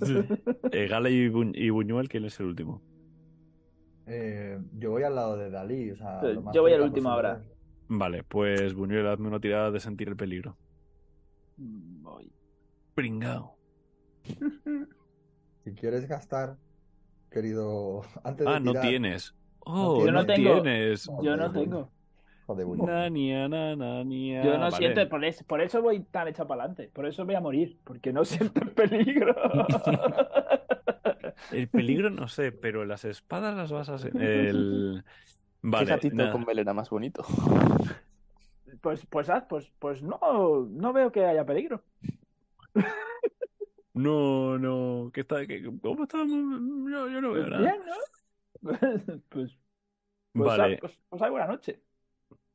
[0.72, 1.28] Eh, Gale y,
[1.70, 2.82] Buñuel, ¿quién es el último?
[4.06, 5.92] Eh, yo voy al lado de Dalí.
[5.92, 6.20] O sea,
[6.52, 7.42] yo voy al último ahora.
[7.88, 10.56] Vale, pues Buñuel, hazme una tirada de sentir el peligro.
[11.56, 12.32] Voy.
[12.94, 13.56] Pringao.
[15.68, 16.56] Si quieres gastar,
[17.30, 19.34] querido, antes de Ah, no tienes.
[19.60, 20.62] Oh, yo no, tengo.
[20.62, 21.06] tienes.
[21.22, 21.90] Yo no tengo.
[22.86, 24.42] Nania, nania.
[24.42, 26.90] Yo no siento, por eso, por eso voy tan hecho para adelante.
[26.90, 29.36] Por eso voy a morir, porque no siento el peligro.
[31.52, 33.97] el peligro no sé, pero las espadas las vas a...
[34.18, 35.05] El...
[35.60, 37.26] Vale, ¿Qué gatito con melena más bonito?
[38.80, 41.82] Pues, pues, pues, pues no, no veo que haya peligro.
[43.98, 45.44] No, no, ¿qué está?
[45.44, 46.28] Qué, ¿Cómo estamos?
[46.28, 47.58] No, yo no veo nada.
[47.58, 48.70] Bien, ¿no?
[49.28, 49.58] pues,
[50.32, 50.78] pues, vale.
[50.78, 51.82] pues, pues hay buena noche.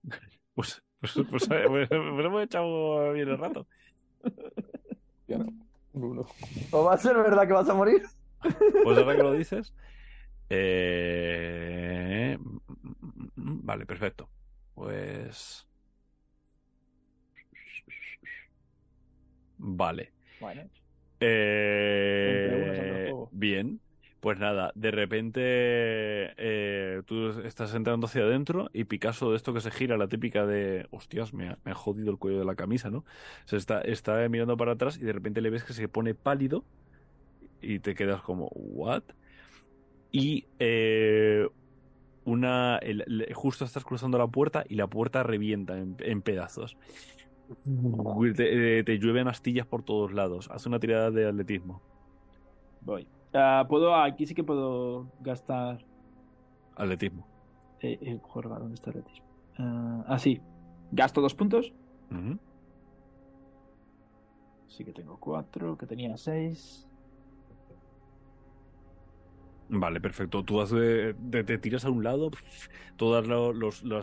[0.56, 3.68] Pues, pues, pues, pues, pues, hemos echado bien el rato.
[5.28, 5.46] Ya no,
[5.94, 6.26] Bruno.
[6.72, 8.04] ¿O va a ser verdad que vas a morir?
[8.84, 9.74] Pues ahora que lo dices.
[10.50, 12.38] Eh...
[13.36, 14.30] Vale, perfecto.
[14.76, 15.66] Pues.
[19.58, 20.12] Vale.
[20.42, 20.70] Bueno.
[21.26, 23.80] Eh, bien,
[24.20, 29.62] pues nada, de repente eh, tú estás entrando hacia adentro y Picasso de esto que
[29.62, 33.06] se gira, la típica de, hostias, me ha, jodido el cuello de la camisa, ¿no?
[33.46, 36.66] Se está, está mirando para atrás y de repente le ves que se pone pálido
[37.62, 39.04] y te quedas como, ¿what?
[40.12, 41.48] Y eh,
[42.26, 42.82] una,
[43.34, 46.76] justo estás cruzando la puerta y la puerta revienta en pedazos.
[48.36, 50.50] Te, llueven astillas por todos lados.
[50.52, 51.82] Haz una tirada de atletismo.
[52.82, 53.08] Voy.
[53.34, 55.84] Ah, puedo, aquí sí que puedo gastar.
[56.76, 57.28] Atletismo.
[57.82, 59.26] Eh, eh, ¿dónde está atletismo?
[59.58, 60.42] ah, sí.
[60.92, 61.74] Gasto dos puntos.
[64.68, 66.88] Sí que tengo cuatro, que tenía seis.
[69.70, 70.44] Vale, perfecto.
[70.44, 72.30] Tú te, tiras a un lado,
[72.98, 73.28] todas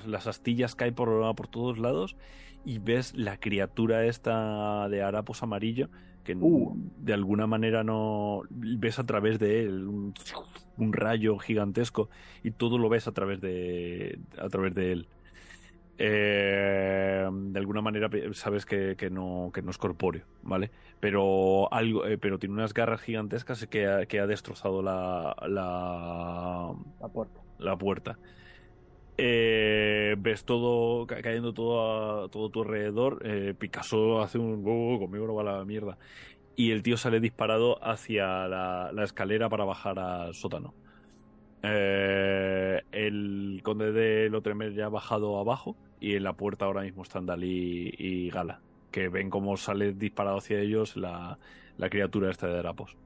[0.06, 2.16] las astillas caen por, por todos lados
[2.64, 5.88] y ves la criatura esta de harapos amarillo
[6.24, 6.74] que uh.
[6.98, 12.08] de alguna manera no ves a través de él un, rayo gigantesco
[12.42, 15.08] y todo lo ves a través de a través de él
[16.02, 20.70] eh, de alguna manera sabes que, no, que no es corpóreo, ¿vale?
[20.98, 26.72] Pero algo, eh, pero tiene unas garras gigantescas que ha, que ha destrozado la, la,
[27.02, 27.42] la puerta.
[27.58, 28.18] La puerta.
[29.22, 33.20] Eh, ves todo cayendo todo a todo tu alrededor.
[33.22, 35.98] Eh, Picasso hace un oh, conmigo no va la mierda.
[36.56, 40.72] Y el tío sale disparado hacia la, escalera para bajar al sótano.
[41.62, 47.02] Eh, el conde de Lotremer ya ha bajado abajo y en la puerta ahora mismo
[47.02, 51.38] están Dalí y Gala, que ven cómo sale disparado hacia ellos la,
[51.90, 52.96] criatura esta de Drapos.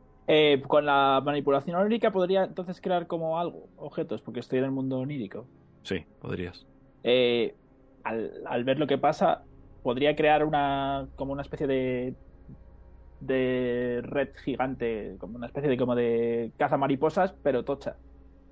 [0.69, 4.99] con la manipulación onírica podría entonces crear como algo, objetos, porque estoy en el mundo
[5.01, 5.49] onírico.
[5.85, 6.67] Sí, podrías.
[7.03, 7.55] Eh,
[8.03, 9.45] al, ver lo que pasa,
[9.83, 12.15] podría crear una como una especie de
[13.21, 17.97] de red gigante, como una especie de como de caza mariposas, pero tocha.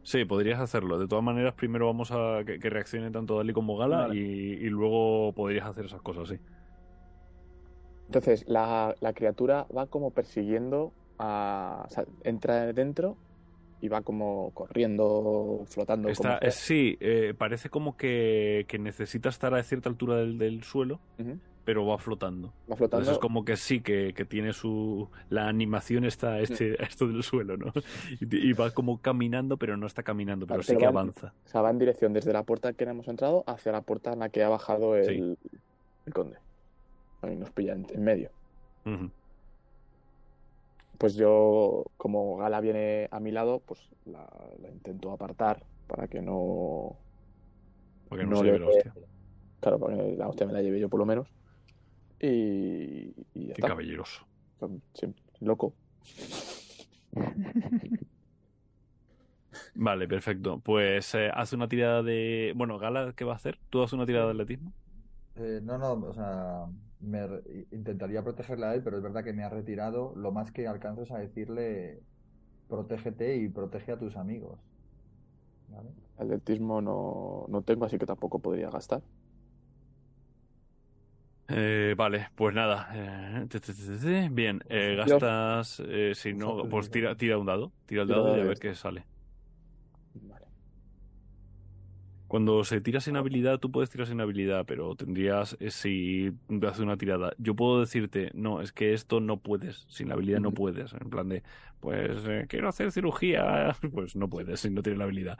[0.02, 0.98] Sí, podrías hacerlo.
[0.98, 5.66] De todas maneras, primero vamos a que, reaccione tanto Dali como Gala y, luego podrías
[5.66, 6.38] hacer esas cosas, sí.
[8.06, 11.84] Entonces, la, criatura va como persiguiendo a.
[11.86, 13.16] O sea, entra dentro
[13.82, 16.08] y va como corriendo, flotando.
[16.50, 21.00] sí, eh, parece como que, necesita estar a cierta altura del, suelo
[21.64, 22.52] pero va flotando.
[22.70, 23.02] Va flotando.
[23.02, 25.08] Entonces es como que sí, que, tiene su...
[25.30, 27.72] La animación está a, este, esto del suelo, ¿no?
[28.20, 31.32] Y, va como caminando, pero no está caminando, pero sí que avanza.
[31.44, 34.20] O sea, va en dirección desde la puerta que hemos entrado hacia la puerta en
[34.20, 35.38] la que ha bajado el,
[36.12, 36.36] conde.
[37.22, 38.30] Ahí nos pilla en, medio.
[41.02, 44.24] Pues yo, como Gala viene a mi lado, pues la,
[44.72, 46.96] intento apartar para que no...
[48.08, 48.94] Porque no, se lleve la hostia.
[49.58, 51.26] Claro, para que la hostia me la lleve yo por lo menos.
[52.20, 54.24] Y, y Qué caballeroso.
[55.40, 55.74] loco.
[59.74, 60.60] Vale, perfecto.
[60.60, 62.52] Pues eh, hace una tirada de.
[62.54, 63.58] Bueno, Gala, ¿qué va a hacer?
[63.70, 64.72] ¿Tú haces una tirada de atletismo?
[65.34, 66.66] Eh, no, no, o sea,
[67.02, 67.26] me
[67.70, 70.14] intentaría protegerle a él, pero es verdad que me ha retirado.
[70.16, 72.00] Lo más que alcanzo es a decirle:
[72.68, 74.58] protégete y protege a tus amigos.
[76.18, 79.02] Atletismo no, no tengo, así que tampoco podría gastar.
[81.48, 82.88] Eh, vale, pues nada.
[82.94, 85.82] Eh, bien, eh, gastas.
[86.14, 87.72] si no, pues tira, tira un dado.
[87.86, 89.04] Tira el dado y a ver qué sale.
[92.32, 95.54] Cuando se tira sin habilidad, tú puedes tirar sin habilidad, pero tendrías.
[95.68, 96.32] si
[96.66, 97.34] haces una tirada.
[97.36, 99.84] Yo puedo decirte, no, es que esto no puedes.
[99.90, 100.94] Sin habilidad no puedes.
[100.94, 101.42] En plan de,
[101.80, 103.76] pues quiero hacer cirugía.
[103.92, 105.38] Pues no puedes si no tienes la habilidad.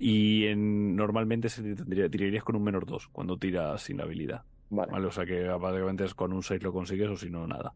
[0.00, 4.42] Y en, normalmente se tendría, tirarías con un menor 2 cuando tiras sin habilidad.
[4.68, 5.06] Vale.
[5.06, 7.72] O sea que básicamente es con un 6 lo consigues o si no, nada.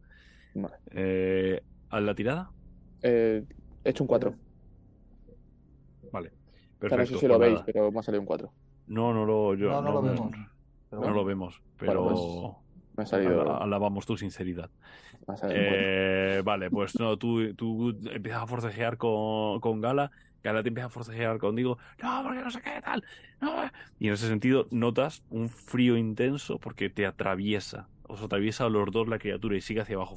[0.56, 0.74] Vale.
[0.90, 2.50] Eh, ¿A la tirada?
[3.00, 3.44] Eh,
[3.84, 4.34] he hecho un 4.
[6.80, 6.96] Perfecto.
[6.96, 8.52] no sé si lo pues veis, pero me ha salido un 4.
[8.88, 10.30] No, no lo, yo, no, no, lo vemos.
[10.90, 12.20] no lo vemos, pero pues
[12.96, 13.62] me ha salido...
[13.62, 14.70] alabamos tu sinceridad.
[15.48, 20.10] Eh, vale, pues no, tú, tú empiezas a forcejear con, con Gala
[20.48, 23.04] ahora te empieza a forcejear contigo, no, porque no sé qué tal.
[23.98, 28.90] Y en ese sentido notas un frío intenso porque te atraviesa, os atraviesa a los
[28.90, 30.16] dos la criatura y sigue hacia abajo.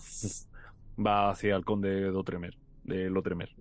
[1.00, 2.56] Va hacia el conde de Lotremer.
[2.84, 3.54] De Lotremer.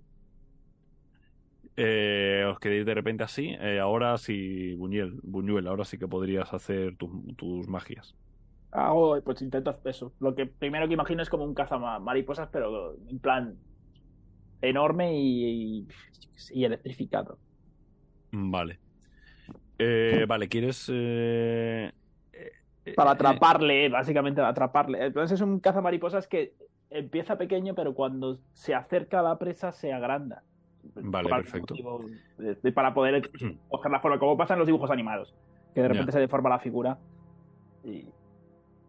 [1.76, 3.57] Eh, os quedéis de repente así.
[3.60, 8.15] Eh, ahora sí, Buñuel, Buñuel, ahora sí que podrías hacer tus magias.
[8.70, 10.12] Hago, pues intento eso.
[10.20, 13.57] Lo que primero que imagino es como un caza mariposas, pero en plan
[14.62, 15.86] enorme y,
[16.52, 17.39] y, electrificado.
[18.31, 18.78] Vale.
[19.78, 20.91] Eh, vale, ¿quieres...?
[20.92, 21.92] Eh,
[22.97, 25.07] Para atraparle, básicamente atraparle.
[25.07, 26.55] Entonces es un cazamariposas que
[26.91, 30.42] empieza pequeño, pero cuando se acerca a la presa se agranda.
[30.94, 31.75] Vale, perfecto.
[32.75, 33.31] para poder
[33.69, 35.35] coger la forma, como pasa en los dibujos animados,
[35.75, 36.99] que de repente se deforma la figura.
[37.85, 38.07] Y...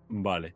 [0.09, 0.55] Vale.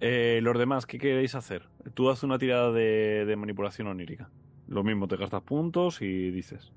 [0.00, 1.68] los demás, ¿qué queréis hacer?
[1.94, 4.30] Tú haces una tirada de manipulación onírica.
[4.66, 6.72] Lo mismo, te gastas puntos y dices.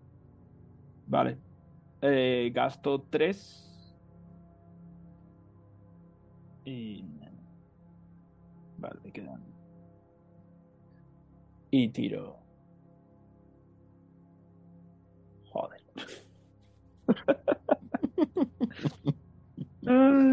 [1.08, 1.38] Vale.
[2.02, 3.64] Eh, gasto 3.
[6.66, 7.06] Y.
[8.78, 9.42] Vale, quedan.
[11.72, 12.38] Y tiro.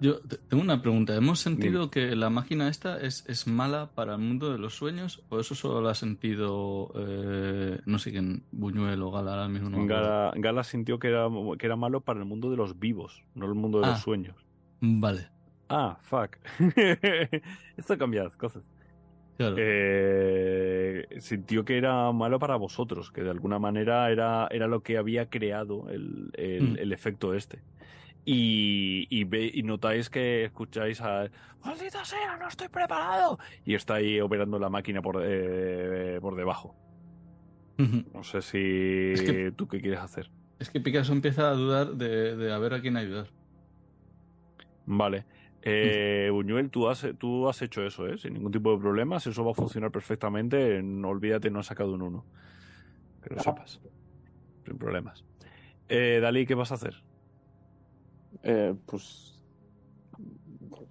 [0.00, 1.16] Yo tengo una pregunta.
[1.16, 5.22] ¿Hemos sentido que la máquina esta es, es, mala para el mundo de los sueños?
[5.30, 9.86] ¿O eso solo lo ha sentido, eh, no sé quién, Buñuel o Gala al mismo
[9.86, 13.46] Gala, Gala, sintió que era, que era malo para el mundo de los vivos, no
[13.46, 14.36] el mundo de los ah, sueños.
[14.80, 15.28] Vale.
[15.68, 16.36] Ah, fuck.
[17.76, 18.62] Esto ha cambiado cosas.
[19.36, 19.56] Claro.
[19.58, 24.96] Eh, sintió que era malo para vosotros, que de alguna manera era, era lo que
[24.96, 26.78] había creado el, el, mm.
[26.78, 27.60] el efecto este
[28.26, 31.30] y, y, notáis que escucháis a
[31.64, 33.38] ¡Maldita sea, no estoy preparado!
[33.64, 36.74] Y está ahí operando la máquina por, eh, por debajo.
[37.78, 40.30] No sé si tú qué quieres hacer.
[40.58, 43.28] Es que Picasso empieza a dudar de, de a ver a quién ayudar.
[44.86, 45.24] Vale.
[45.68, 48.16] Eh, Buñuel, tú has, tú has hecho eso, ¿eh?
[48.18, 49.26] Sin ningún tipo de problemas.
[49.26, 50.80] Eso va a funcionar perfectamente.
[50.82, 52.24] No, olvídate, no has sacado un 1.
[53.22, 53.80] Que lo sepas.
[54.64, 55.24] Sin problemas.
[55.88, 56.94] Eh, Dalí, ¿qué vas a hacer?
[58.42, 59.42] eh, pues,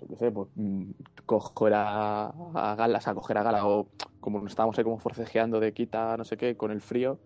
[0.01, 0.91] yo qué sé, pues, mm,
[1.25, 3.87] coger a, a Gala, a coger a Gala, o
[4.19, 7.19] como nos estábamos ahí como forcejeando de quita, no sé qué, con el frío,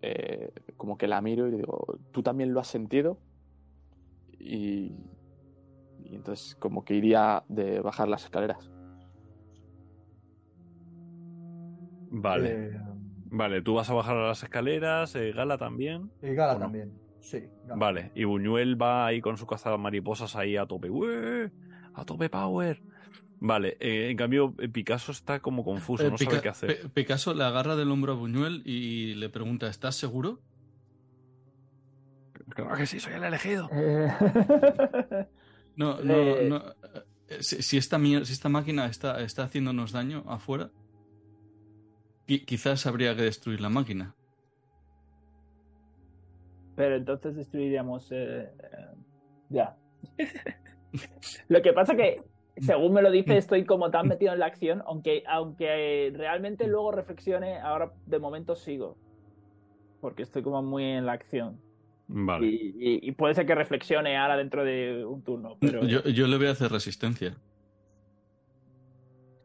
[0.00, 3.18] eh, como que la miro y digo, ¿tú también lo has sentido?
[4.38, 4.92] Y,
[6.12, 8.70] y entonces como que iría de bajar las escaleras.
[12.10, 12.66] Vale.
[12.66, 12.80] Eh,
[13.30, 16.10] vale, tú vas a bajar las escaleras, eh, Gala también.
[16.22, 17.48] Y Gala también, sí.
[17.74, 20.90] Vale, y Buñuel va ahí con su caza de mariposas ahí a tope.
[21.94, 22.82] A tope power.
[23.40, 26.90] Vale, eh, en cambio Picasso está como confuso, no sabe qué hacer.
[26.90, 30.40] Picasso le agarra del hombro a Buñuel y le pregunta, ¿estás seguro?
[32.50, 33.70] Claro que sí, soy el elegido.
[35.76, 36.62] no, no, no.
[37.40, 40.70] Si, esta, si esta máquina está, está haciéndonos daño afuera,
[42.26, 44.14] quizás habría que destruir la máquina.
[46.76, 48.10] Pero entonces destruiríamos.
[48.12, 48.94] Eh, eh,
[49.50, 49.76] ya.
[51.48, 52.22] lo que pasa que,
[52.56, 56.92] según me lo dice, estoy como tan metido en la acción, aunque, aunque realmente luego
[56.92, 58.96] reflexione, ahora de momento sigo.
[60.00, 61.60] Porque estoy como muy en la acción.
[62.08, 62.46] Vale.
[62.46, 65.56] Y, puede ser que reflexione ahora dentro de un turno.
[65.60, 65.84] Pero...
[65.84, 67.36] Yo, yo le voy a hacer resistencia.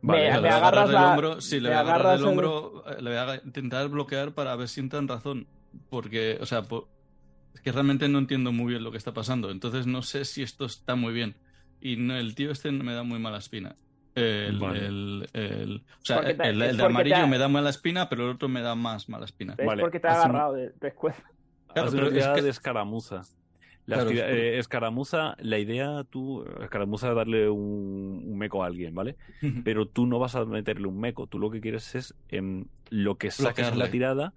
[0.02, 3.19] Vale, me, agarras el hombro, sí, le voy a agarrar el hombro, eh, le voy
[3.19, 5.48] a intentar bloquear para ver si entran razón.
[5.90, 6.64] Porque, o sea,
[7.53, 9.50] es que realmente no entiendo muy bien lo que está pasando.
[9.52, 11.36] Entonces no sé si esto está muy bien.
[11.82, 13.76] Y el tío este me da muy mala espina.
[14.16, 18.50] El, el, el, o sea, el, de amarillo me da mala espina, pero el otro
[18.50, 19.53] me da más mala espina.
[19.56, 21.16] Es porque te ha agarrado de después.
[21.81, 22.41] Claro, pero es que...
[22.41, 23.23] de escaramuza.
[23.88, 29.15] La eh, escaramuza, la idea, tú, escaramuza es darle un, meco a alguien, ¿vale?
[29.64, 33.17] Pero tú no vas a meterle un meco, tú lo que quieres es en lo
[33.17, 34.33] que saques en la tirada,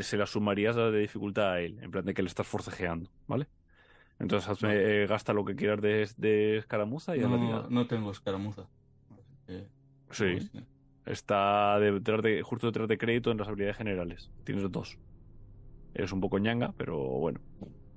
[0.00, 3.46] se la sumarías de dificultad a él, en plan de que le estás forcejeando, ¿vale?
[4.18, 7.66] Entonces eh, gasta lo que quieras de, escaramuza y no, la tirada.
[7.70, 8.66] No tengo escaramuza.
[10.10, 10.50] sí.
[11.06, 14.30] Está detrás de, justo detrás de crédito en las habilidades generales.
[14.42, 14.98] Tienes dos.
[15.94, 17.40] Eres un poco ñanga, pero bueno.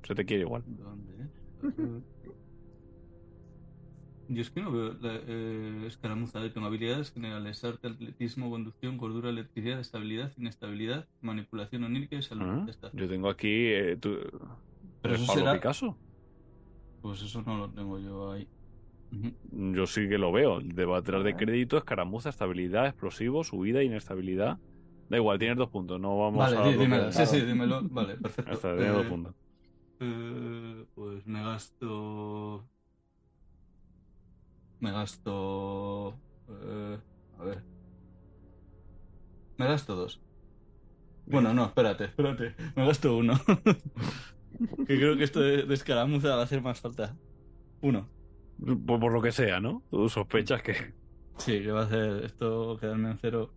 [0.04, 0.64] Se te quiere igual.
[0.66, 1.14] ¿Dónde?
[4.30, 6.40] Yo es que no veo la eh, escaramuza.
[6.42, 12.46] de tengo habilidades generales, arte, atletismo, conducción, cordura, electricidad, estabilidad, inestabilidad, manipulación onírica y salud.
[12.46, 13.48] Ah, yo tengo aquí...
[13.48, 13.98] Eh,
[15.02, 15.54] ¿Pero eso será...
[15.54, 15.98] Picasso?
[17.02, 18.48] Pues eso no lo tengo yo ahí.
[19.52, 20.60] Yo sí que lo veo.
[20.62, 24.60] Debo atrás de crédito, escaramuza, estabilidad, explosivo, subida, inestabilidad.
[25.10, 26.00] Da igual, tienes dos puntos.
[26.00, 26.78] No vamos vale, a.
[26.78, 27.12] Dímelo.
[27.12, 27.82] Sí, sí, dímelo.
[27.84, 28.52] Vale, perfecto.
[28.52, 29.36] Está, tiene dos eh, puntos.
[30.00, 32.68] Eh, pues me gasto.
[34.80, 36.14] Me gasto.
[36.50, 36.98] Eh,
[37.40, 37.64] a ver.
[39.58, 40.22] Me gasto dos.
[41.26, 42.56] Bueno, no, espérate, espérate.
[42.76, 43.34] Me gasto uno.
[44.88, 47.16] que creo que esto de, escaramuza va a hacer más falta.
[47.82, 48.10] Uno.
[48.86, 49.84] Por, por, lo que sea, ¿no?
[49.90, 50.94] Tú sospechas que.
[51.38, 53.52] Sí, que va a hacer esto quedarme en cero.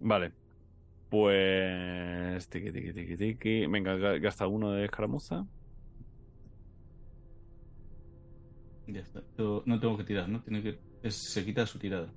[0.00, 0.32] Vale.
[1.10, 2.48] Pues.
[2.48, 3.66] Tiki, tiki, tiki, tiki.
[3.66, 5.46] Venga, gasta uno de escaramuza.
[8.86, 9.22] Ya está.
[9.38, 10.42] No tengo que tirar, ¿no?
[10.42, 10.78] Tiene que...
[11.10, 12.12] Se quita su tirada.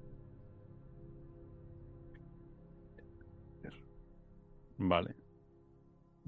[4.77, 5.15] Vale.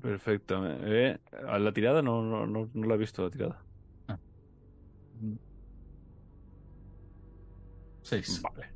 [0.01, 0.61] Perfecto.
[0.65, 3.65] Eh, a la tirada no, no, no, no, la he visto la tirada.
[4.07, 4.19] Ah.
[8.03, 8.41] Seis.
[8.41, 8.74] Vale.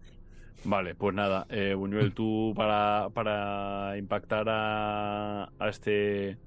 [0.63, 6.37] Vale, pues nada, eh, Buñuel, tú para, para impactar a, a este.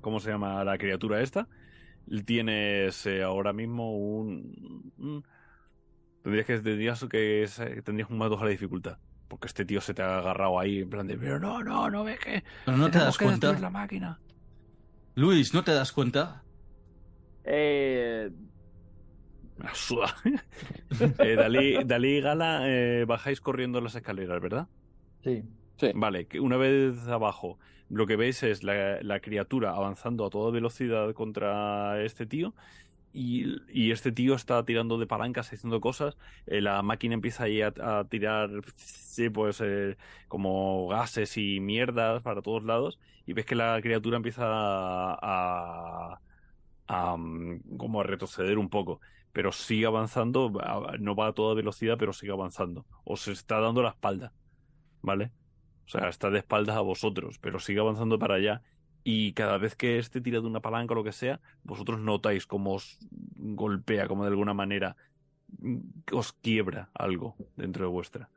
[0.00, 1.48] ¿Cómo se llama la criatura esta?
[2.24, 5.24] Tienes eh, ahora mismo un.
[6.22, 8.98] tendrías que, tendrías que tendrías un más dos a la dificultad.
[9.28, 11.16] Porque este tío se te ha agarrado ahí en plan de.
[11.16, 12.44] Pero no, no, no ves que.
[12.64, 13.58] Pero no te das cuenta.
[13.58, 14.20] la máquina.
[15.16, 16.44] Luis, ¿no te das cuenta?
[17.44, 18.30] Eh.
[21.18, 24.68] eh, Dalí, Dalí, y Gala, eh, bajáis corriendo las escaleras, ¿verdad?
[25.22, 25.44] Sí.
[25.76, 25.92] sí.
[25.94, 27.58] Vale, que una vez abajo,
[27.88, 32.54] lo que veis es la, criatura avanzando a toda velocidad contra este tío.
[33.12, 36.16] Y, este tío está tirando de palancas, haciendo cosas.
[36.46, 37.72] Eh, la máquina empieza ahí a,
[38.10, 39.96] tirar, sí, pues, eh,
[40.28, 42.98] como gases y mierdas para todos lados.
[43.26, 46.20] Y ves que la criatura empieza a,
[46.88, 49.00] a, mm, como a retroceder un poco
[49.34, 50.52] pero sigue avanzando,
[51.00, 52.86] no va a toda velocidad, pero sigue avanzando.
[53.02, 54.32] Os está dando la espalda,
[55.02, 55.32] ¿vale?
[55.86, 58.62] O sea, está de espaldas a vosotros, pero sigue avanzando para allá.
[59.02, 62.74] Y cada vez que esté tirando una palanca o lo que sea, vosotros notáis cómo
[62.74, 64.96] os golpea, como de alguna manera
[65.58, 65.78] mm,
[66.12, 68.30] os quiebra algo dentro de vuestra.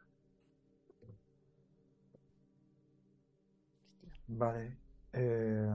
[4.27, 4.77] Vale.
[5.14, 5.69] Eh...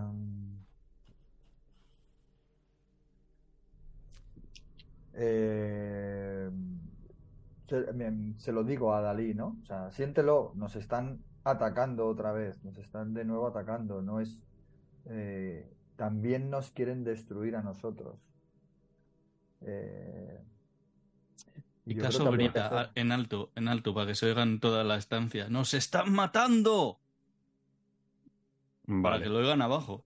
[5.14, 6.50] Eh,
[8.38, 9.58] se, lo digo a Dalí, ¿no?
[9.62, 14.40] O sea, siéntelo, nos están atacando otra vez, nos están de nuevo atacando, no es...
[15.06, 18.16] Eh, también nos quieren destruir a nosotros.
[19.60, 20.40] Eh,
[21.84, 25.48] Picasso grita en alto, en alto, para que se oigan toda la estancia.
[25.48, 26.98] ¡Nos están matando!
[29.02, 30.04] Para que lo oigan abajo.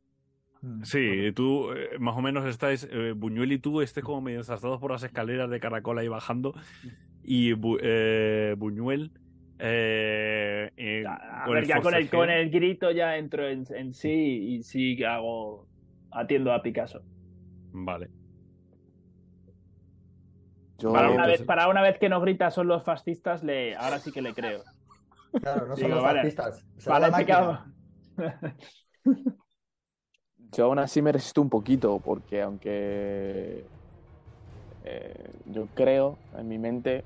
[0.62, 0.82] Mm.
[0.82, 4.80] Sí, tú eh, más o menos estáis, eh, Buñuel y tú estés como medio ensarzados
[4.80, 6.54] por las escaleras de Caracol ahí bajando
[7.22, 9.12] y eh, Buñuel...
[9.58, 9.64] a
[11.48, 15.06] ver, ya con el, con el grito ya entro en, en sí y sí que
[15.06, 15.66] hago,
[16.10, 17.02] atiendo a Picasso.
[17.72, 18.10] Vale.
[20.82, 24.12] para, una vez, para una vez que no grita son los fascistas, le, ahora sí
[24.12, 24.62] que le creo.
[25.42, 26.66] Claro, no son los fascistas.
[26.86, 27.08] Vale,
[30.56, 33.66] Yo aún así me resisto un poquito, porque aunque
[34.84, 37.04] eh, yo creo en mi mente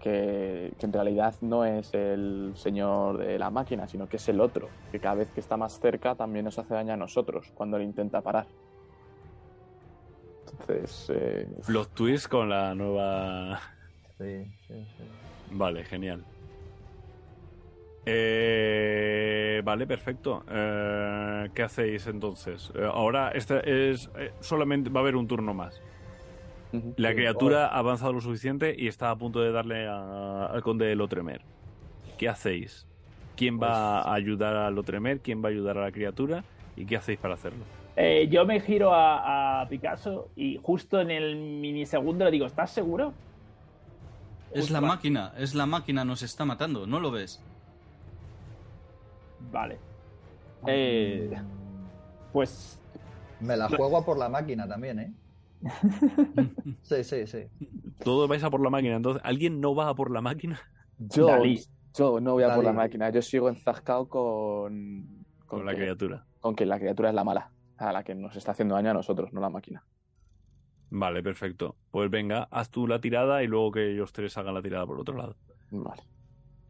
[0.00, 4.68] que, en realidad no es el señor de la máquina, sino que es el otro,
[4.90, 7.84] que cada vez que está más cerca también nos hace daño a nosotros cuando le
[7.84, 8.46] intenta parar.
[10.50, 11.12] Entonces...
[11.14, 11.46] Eh...
[11.68, 13.60] Los twists con la nueva...
[14.18, 15.04] Sí, sí, sí.
[15.52, 16.24] Vale, genial.
[18.06, 20.44] Eh, vale, perfecto.
[20.48, 22.72] Eh, ¿Qué hacéis entonces?
[22.74, 25.80] Eh, ahora este es solamente va a haber un turno más.
[26.96, 30.94] La criatura ha avanzado lo suficiente y está a punto de darle al conde de
[30.94, 31.42] Lotremer.
[32.16, 32.86] ¿Qué hacéis?
[33.36, 35.18] ¿Quién va pues a ayudar a Lotremer?
[35.20, 36.44] ¿Quién va a ayudar a la criatura?
[36.76, 37.64] ¿Y qué hacéis para hacerlo?
[38.30, 43.12] yo me giro a, Picasso y justo en el minisegundo le digo, ¿estás seguro?
[44.54, 47.42] Es la máquina, es la máquina, nos está matando, ¿no lo ves?
[49.50, 49.78] Vale.
[50.66, 51.30] Eh,
[52.32, 52.80] pues.
[53.40, 55.12] Me la juego a por la máquina también, ¿eh?
[56.82, 57.46] sí, sí, sí.
[58.02, 60.60] Todos vais a por la máquina, entonces, ¿alguien no va a por la máquina?
[60.98, 61.28] Yo,
[61.94, 65.24] yo no voy a por la máquina, yo sigo enzascado con.
[65.46, 66.24] Con, la criatura.
[66.40, 68.94] Con que la criatura es la mala, a la que nos está haciendo daño a
[68.94, 69.84] nosotros, no la máquina.
[70.90, 71.76] Vale, perfecto.
[71.90, 75.00] Pues venga, haz tú la tirada y luego que ellos tres hagan la tirada por
[75.00, 75.36] otro lado.
[75.70, 76.02] Vale.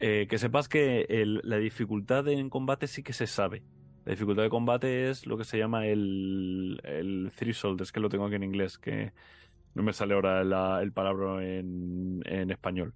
[0.01, 1.07] Eh, que sepas que
[1.43, 3.63] la dificultad en combate sí que se sabe.
[4.07, 8.09] La dificultad de combate es lo que se llama el, el threshold, es que lo
[8.09, 9.13] tengo aquí en inglés, que
[9.75, 12.95] no me sale ahora el palabra en, español.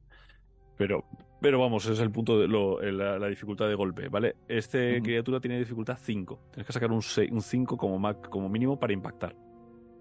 [0.77, 1.05] Pero,
[1.41, 4.37] pero vamos, es el punto de la, dificultad de golpe, ¿vale?
[4.49, 6.41] Este criatura tiene dificultad 5.
[6.53, 9.37] Tienes que sacar un 5 como, como mínimo para impactar.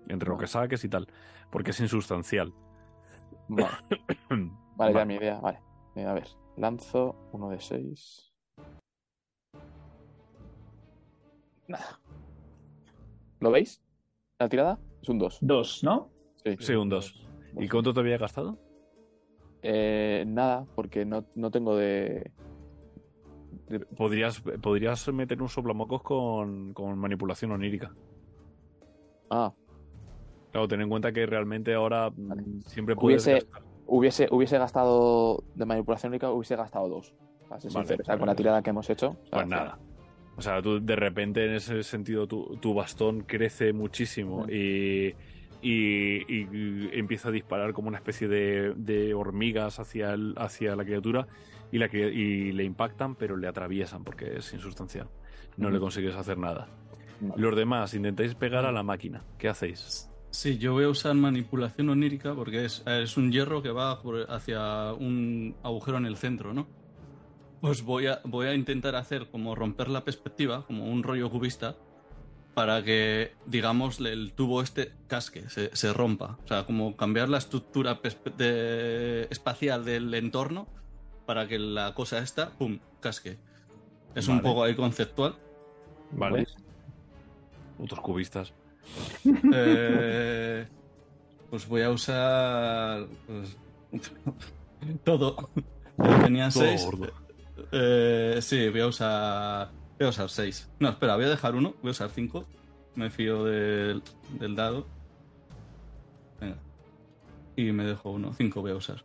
[0.07, 1.07] Entre lo que saques y tal.
[1.51, 2.53] Porque es insustancial.
[3.49, 3.67] Vale,
[4.75, 5.59] vale, ya mi idea, vale.
[6.07, 6.42] A ver.
[6.57, 8.33] Lanzo uno de seis.
[13.40, 13.82] ¿Lo veis?
[14.40, 15.40] La tirada es un 2.
[15.41, 16.09] Dos, ¿no?
[16.59, 17.27] Sí, un 2.
[17.59, 18.57] ¿Y cuánto te había gastado?
[19.61, 22.32] Eh, nada, porque no, tengo de...
[23.95, 27.95] Podrías, podrías meter un soplamocos con, con manipulación onírica.
[29.30, 29.53] Ah.
[30.51, 33.48] Claro, ten en cuenta que realmente ahora mm, siempre puedes Hubiese,
[33.88, 37.14] hubiese gastado de manipulación única, hubiese gastado dos.
[38.18, 39.18] con la tirada que hemos hecho.
[39.32, 39.78] pues nada.
[40.36, 45.14] O sea, tú de repente en ese sentido tu, bastón crece muchísimo y,
[45.62, 51.28] y, empieza a disparar como una especie de, hormigas hacia, hacia la criatura
[51.72, 55.08] y, la, y le impactan, pero le atraviesan porque es insustancial.
[55.58, 56.68] No le consigues hacer nada.
[57.38, 59.24] Los demás, intentáis pegar a la máquina.
[59.38, 60.10] ¿Qué hacéis?
[60.34, 62.82] Sí, yo voy a usar manipulación onírica porque es,
[63.18, 66.66] un hierro que va hacia un agujero en el centro, ¿no?
[67.62, 71.76] Pues voy a, voy a intentar hacer como romper la perspectiva, como un rollo cubista,
[72.56, 76.40] para que, digamos, el tubo este casque, se, rompa.
[76.44, 78.02] O sea, como cambiar la estructura
[79.30, 80.68] espacial del entorno
[81.28, 83.38] para que la cosa esta, ¡pum!, casque.
[84.16, 85.36] Es un poco ahí conceptual.
[86.12, 86.48] Vale.
[87.78, 88.52] Otros cubistas.
[89.53, 90.68] Eh,
[91.50, 93.58] pues voy a usar pues,
[95.03, 95.50] todo.
[96.24, 96.88] Tenía seis.
[97.72, 99.72] Eh, sí, voy a usar.
[99.98, 100.70] Voy a usar seis.
[100.80, 101.76] No, espera, voy a dejar uno.
[101.82, 102.45] Voy a usar cinco.
[102.95, 104.03] Me fío del,
[104.40, 104.86] del dado.
[106.40, 106.58] Venga.
[107.56, 108.34] Y me dejo uno.
[108.34, 109.03] Cinco voy a usar.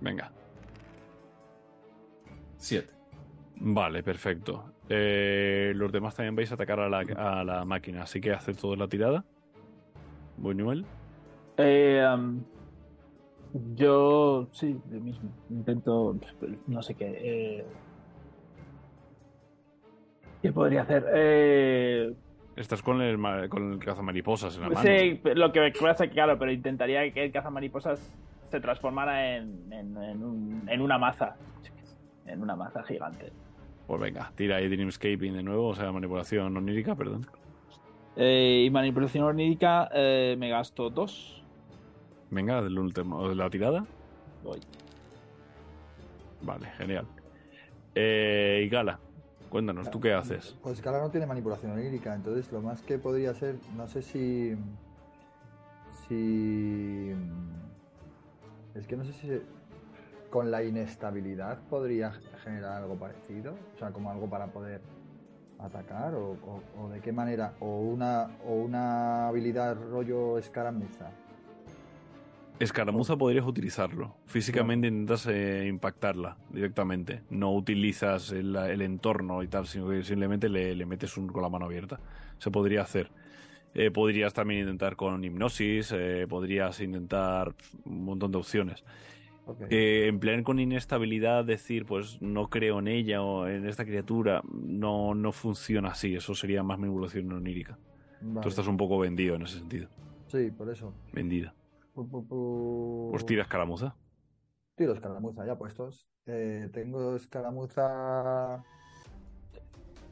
[0.00, 0.30] Venga.
[2.58, 2.99] Siete.
[3.60, 4.72] Vale, perfecto.
[4.88, 6.88] Eh, los demás también vais a atacar a
[7.44, 9.24] la, máquina, así que haced toda la tirada.
[10.38, 10.86] Buñuel.
[11.58, 12.02] Eh,
[13.74, 15.30] yo sí, lo mismo.
[15.50, 16.16] Intento,
[16.66, 17.18] no sé qué.
[17.20, 17.64] Eh,
[20.40, 21.06] ¿Qué podría hacer?
[21.12, 22.14] Eh,
[22.56, 23.18] Estás con el,
[23.50, 24.80] con el cazamariposas en la mano.
[24.80, 28.10] Sí, lo que pasa es que, claro, pero intentaría que el cazamariposas
[28.48, 31.36] se transformara en, en una maza.
[32.26, 33.32] En una maza gigante.
[33.90, 37.26] Pues venga, tira ahí Dreamscaping de nuevo, o sea, manipulación onírica, perdón.
[38.14, 41.42] Eh, y manipulación onírica eh, me gasto dos.
[42.30, 43.84] Venga, del último, de la tirada.
[44.44, 44.60] Voy.
[46.40, 47.04] Vale, genial.
[47.96, 49.00] Eh, y Gala,
[49.48, 50.56] cuéntanos, ¿tú qué haces?
[50.62, 54.56] Pues Gala no tiene manipulación onírica, entonces lo más que podría ser, no sé si.
[56.06, 57.10] Si.
[58.76, 59.30] Es que no sé si
[60.30, 64.80] con la inestabilidad podría generar algo parecido, o sea, como algo para poder
[65.58, 66.36] atacar o,
[66.90, 71.10] de qué manera o una o una habilidad rollo escaramuza
[72.60, 74.16] Escaramuza podrías utilizarlo.
[74.26, 77.22] Físicamente intentas eh, impactarla directamente.
[77.30, 81.64] No utilizas el, entorno y tal, sino que simplemente le, metes un, con la mano
[81.64, 81.98] abierta.
[82.36, 83.10] Se podría hacer.
[83.72, 87.54] Eh, podrías también intentar con hipnosis, eh, podrías intentar
[87.86, 88.84] un montón de opciones.
[89.70, 95.32] Emplear con inestabilidad, decir, pues no creo en ella o en esta criatura, no, no
[95.32, 96.14] funciona así.
[96.14, 97.78] Eso sería más manipulación onírica.
[98.42, 99.88] Tú estás un poco vendido en ese sentido.
[100.26, 100.92] Sí, por eso.
[101.12, 101.54] Vendida.
[101.94, 103.96] Pues tira escaramuza.
[104.76, 106.08] Tiro escaramuza, ya puestos.
[106.26, 108.62] Eh, tengo escaramuza.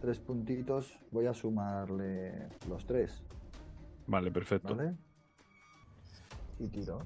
[0.00, 0.98] Tres puntitos.
[1.10, 3.24] Voy a sumarle los tres.
[4.06, 4.74] Vale, perfecto.
[4.74, 4.94] ¿Vale?
[6.58, 7.00] Y tiro.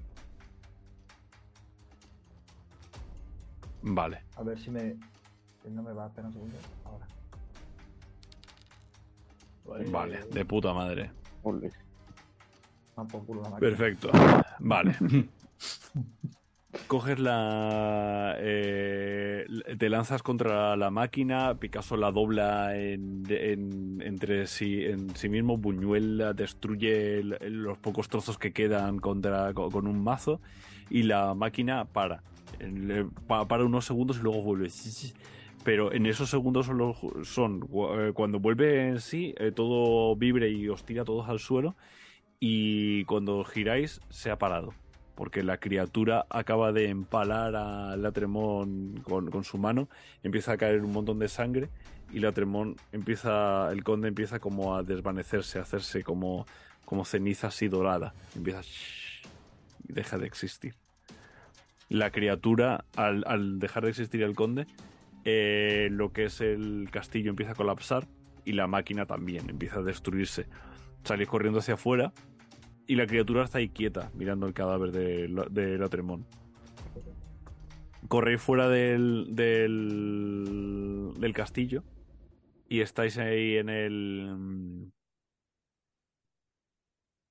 [3.83, 4.25] Vale.
[4.37, 4.97] A ver si me.
[5.71, 6.57] No me va, espera un segundo.
[6.85, 7.07] Ahora.
[9.91, 11.11] Vale, de puta madre.
[13.59, 14.11] Perfecto.
[14.59, 14.97] Vale.
[16.87, 18.35] Coges la.
[18.39, 19.47] Eh,
[19.79, 21.55] te lanzas contra la máquina.
[21.55, 23.25] Picasso la dobla en,
[24.03, 25.59] entre sí, en sí mismo.
[25.59, 30.41] Buñuel destruye los pocos trozos que quedan contra, con, un mazo.
[30.89, 32.23] Y la máquina para.
[33.27, 34.69] Para unos segundos y luego vuelve.
[35.65, 36.71] Pero en esos segundos
[37.25, 37.69] son.
[37.99, 41.77] Eh, cuando vuelve en sí, eh, todo vibre y os tira todos al suelo
[42.41, 44.75] y cuando giráis se ha parado
[45.15, 49.89] porque la criatura acaba de empalar a Latremón con, con su mano,
[50.23, 51.69] empieza a caer un montón de sangre
[52.13, 56.47] y Latremón empieza, el conde empieza como a desvanecerse, a hacerse como,
[56.85, 58.63] como ceniza así dorada, empieza
[59.89, 60.75] y deja de existir.
[61.93, 64.67] La criatura, al, dejar de existir el conde,
[65.27, 68.09] eh, lo que es el castillo empieza a colapsar
[68.47, 70.47] y la máquina también empieza a destruirse.
[71.05, 72.15] Salís corriendo hacia afuera
[72.87, 76.25] y la criatura está ahí quieta, mirando el cadáver de, de Latremón.
[78.09, 81.85] Corréis fuera del, del, del castillo
[82.71, 84.91] y estáis ahí en el.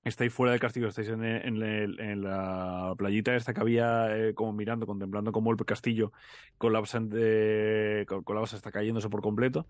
[0.03, 4.87] Estáis fuera del castillo, estáis en, en, la playita esta que había eh, como mirando,
[4.87, 6.11] contemplando cómo el castillo
[6.57, 6.99] colapsa,
[8.23, 9.67] colapsa, está cayéndose por completo.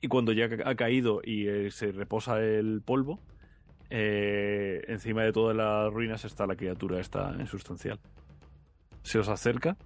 [0.00, 3.18] Y cuando ya ha caído y eh, se reposa el polvo,
[3.90, 7.98] eh, encima de todas las ruinas está la criatura esta insustancial.
[9.02, 9.76] Se os acerca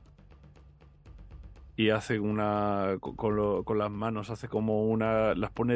[1.80, 5.72] y hace una con, las manos hace como una las pone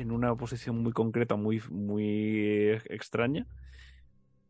[0.00, 3.44] en una posición muy concreta muy muy extraña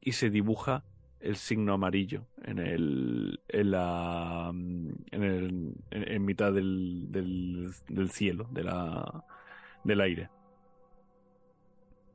[0.02, 0.84] y se dibuja
[1.20, 8.48] el signo amarillo en el en la en, el, en, mitad del, del, del cielo
[8.50, 9.24] de la,
[9.82, 10.28] del aire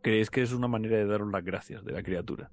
[0.04, 2.52] creéis que es una manera de daros las gracias de la criatura.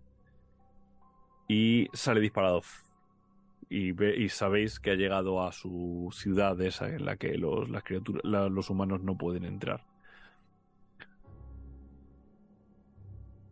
[1.47, 2.63] Y sale disparado.
[3.69, 7.69] Y, ve, y sabéis que ha llegado a su ciudad esa en la que los,
[7.71, 9.85] las criaturas, los humanos no pueden entrar.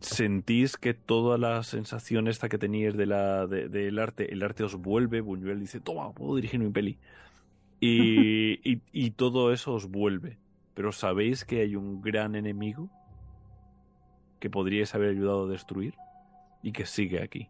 [0.03, 4.77] sentís que toda la sensación esta que teníais de la, del arte, el arte os
[4.77, 6.99] vuelve, Buñuel dice, toma, puedo dirigir mi peli.
[7.81, 10.39] Y, y, y, todo eso os vuelve.
[10.75, 12.91] Pero sabéis que hay un gran enemigo
[14.41, 15.95] que podríais haber ayudado a destruir
[16.63, 17.49] y que sigue aquí.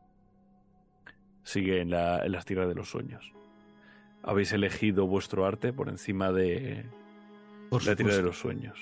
[1.45, 3.33] Sigue en, la, en las tierras de los sueños.
[4.23, 6.85] Habéis elegido vuestro arte por encima de
[7.71, 8.79] la tierra de los sueños.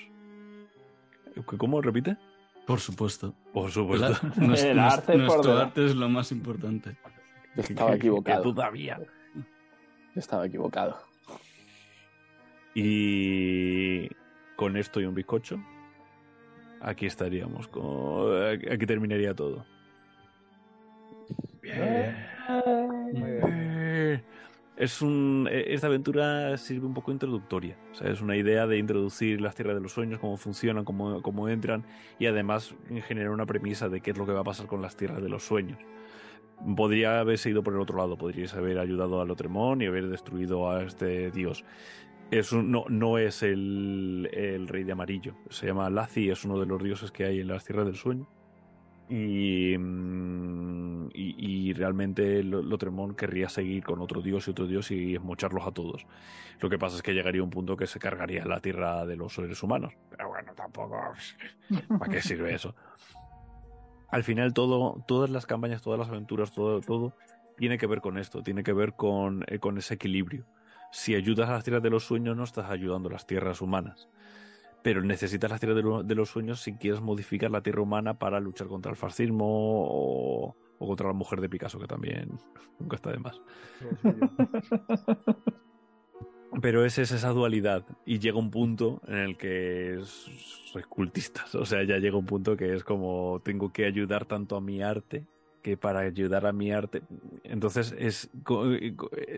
[1.45, 2.17] ¿Cómo repite?
[2.67, 3.33] Por supuesto.
[3.51, 4.13] Por supuesto.
[4.37, 6.95] nuestro, arte, es lo más importante.
[7.55, 8.43] estaba equivocado.
[8.43, 8.99] todavía.
[10.15, 10.97] estaba equivocado.
[12.75, 14.07] Y
[14.55, 15.59] con esto y un bizcocho
[16.81, 17.69] aquí estaríamos.
[18.71, 19.65] Aquí terminaría todo.
[21.61, 22.15] Bien.
[24.77, 27.77] Es un, e, esta aventura sirve un poco introductoria.
[28.01, 31.85] Es una idea de introducir las tierras de los sueños, cómo funcionan, cómo, cómo entran
[32.17, 32.73] y además
[33.07, 35.29] generar una premisa de qué es lo que va a pasar con las tierras de
[35.29, 35.77] los sueños.
[36.75, 40.69] Podría haberse ido por el otro lado, podríais haber ayudado al Otremón y haber destruido
[40.71, 41.63] a este dios
[42.53, 45.35] no, no es el, rey de amarillo.
[45.49, 48.27] Se llama Lazi, es uno de los dioses que hay en las tierras del sueño.
[49.11, 55.67] Y, mm, y, realmente Lotremont querría seguir con otro dios y otro dios y esmocharlos
[55.67, 56.05] a todos.
[56.61, 59.33] Lo que pasa es que llegaría un punto que se cargaría la tierra de los
[59.33, 59.93] seres humanos.
[60.09, 60.97] Pero bueno, tampoco.
[61.99, 62.73] ¿Para qué sirve eso?
[64.07, 67.13] Al final, todo, todas las campañas, todas las aventuras, todo, todo
[67.57, 70.45] tiene que ver con esto, tiene que ver con, eh, con ese equilibrio.
[70.93, 74.07] Si ayudas a las tierras de los sueños, no estás ayudando a las tierras humanas
[74.83, 78.67] pero necesitas la tierra de, los sueños si quieres modificar la tierra humana para luchar
[78.67, 82.29] contra el fascismo o, contra la mujer de Picasso, que también
[82.79, 83.39] nunca está de más.
[86.61, 91.65] pero esa es esa dualidad y llega un punto en el que sois cultistas, o
[91.65, 95.25] sea, ya llega un punto que es como tengo que ayudar tanto a mi arte
[95.61, 97.03] que para ayudar a mi arte.
[97.43, 98.31] Entonces es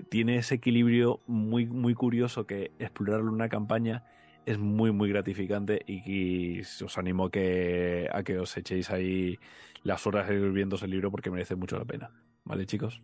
[0.07, 4.05] tiene ese equilibrio muy muy curioso que explorarlo en una campaña
[4.45, 9.37] es muy, muy gratificante y, os animo a que, a que os echéis ahí
[9.83, 12.11] las horas viendo ese libro porque merece mucho la pena.
[12.43, 13.01] ¿Vale, chicos?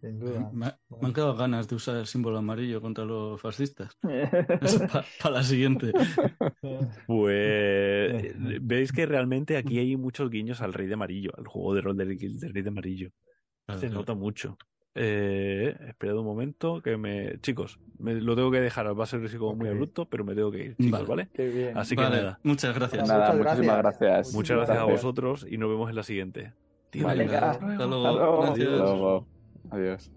[0.00, 0.50] Sin duda.
[0.52, 0.66] Me,
[1.02, 3.98] han quedado ganas de usar el símbolo amarillo contra los fascistas.
[5.22, 5.92] para la siguiente.
[7.06, 11.80] Pues veis que realmente aquí hay muchos guiños al Rey de Amarillo, al juego de
[11.80, 13.10] rol del, Rey de Amarillo.
[13.78, 14.56] Se nota mucho.
[14.94, 17.38] Eh, esperad un momento que me.
[17.40, 18.98] Chicos, me, lo tengo que dejar.
[18.98, 21.28] Va a ser como muy abrupto, pero me tengo que ir, chicos, ¿vale?
[21.74, 22.40] Así que nada.
[22.42, 23.08] Muchas gracias.
[23.08, 24.34] Nada, muchísimas gracias.
[24.34, 26.52] Muchas gracias a vosotros y nos vemos en la siguiente.
[26.92, 28.44] hasta luego.
[28.44, 29.26] Hasta luego.
[29.70, 30.10] Adiós.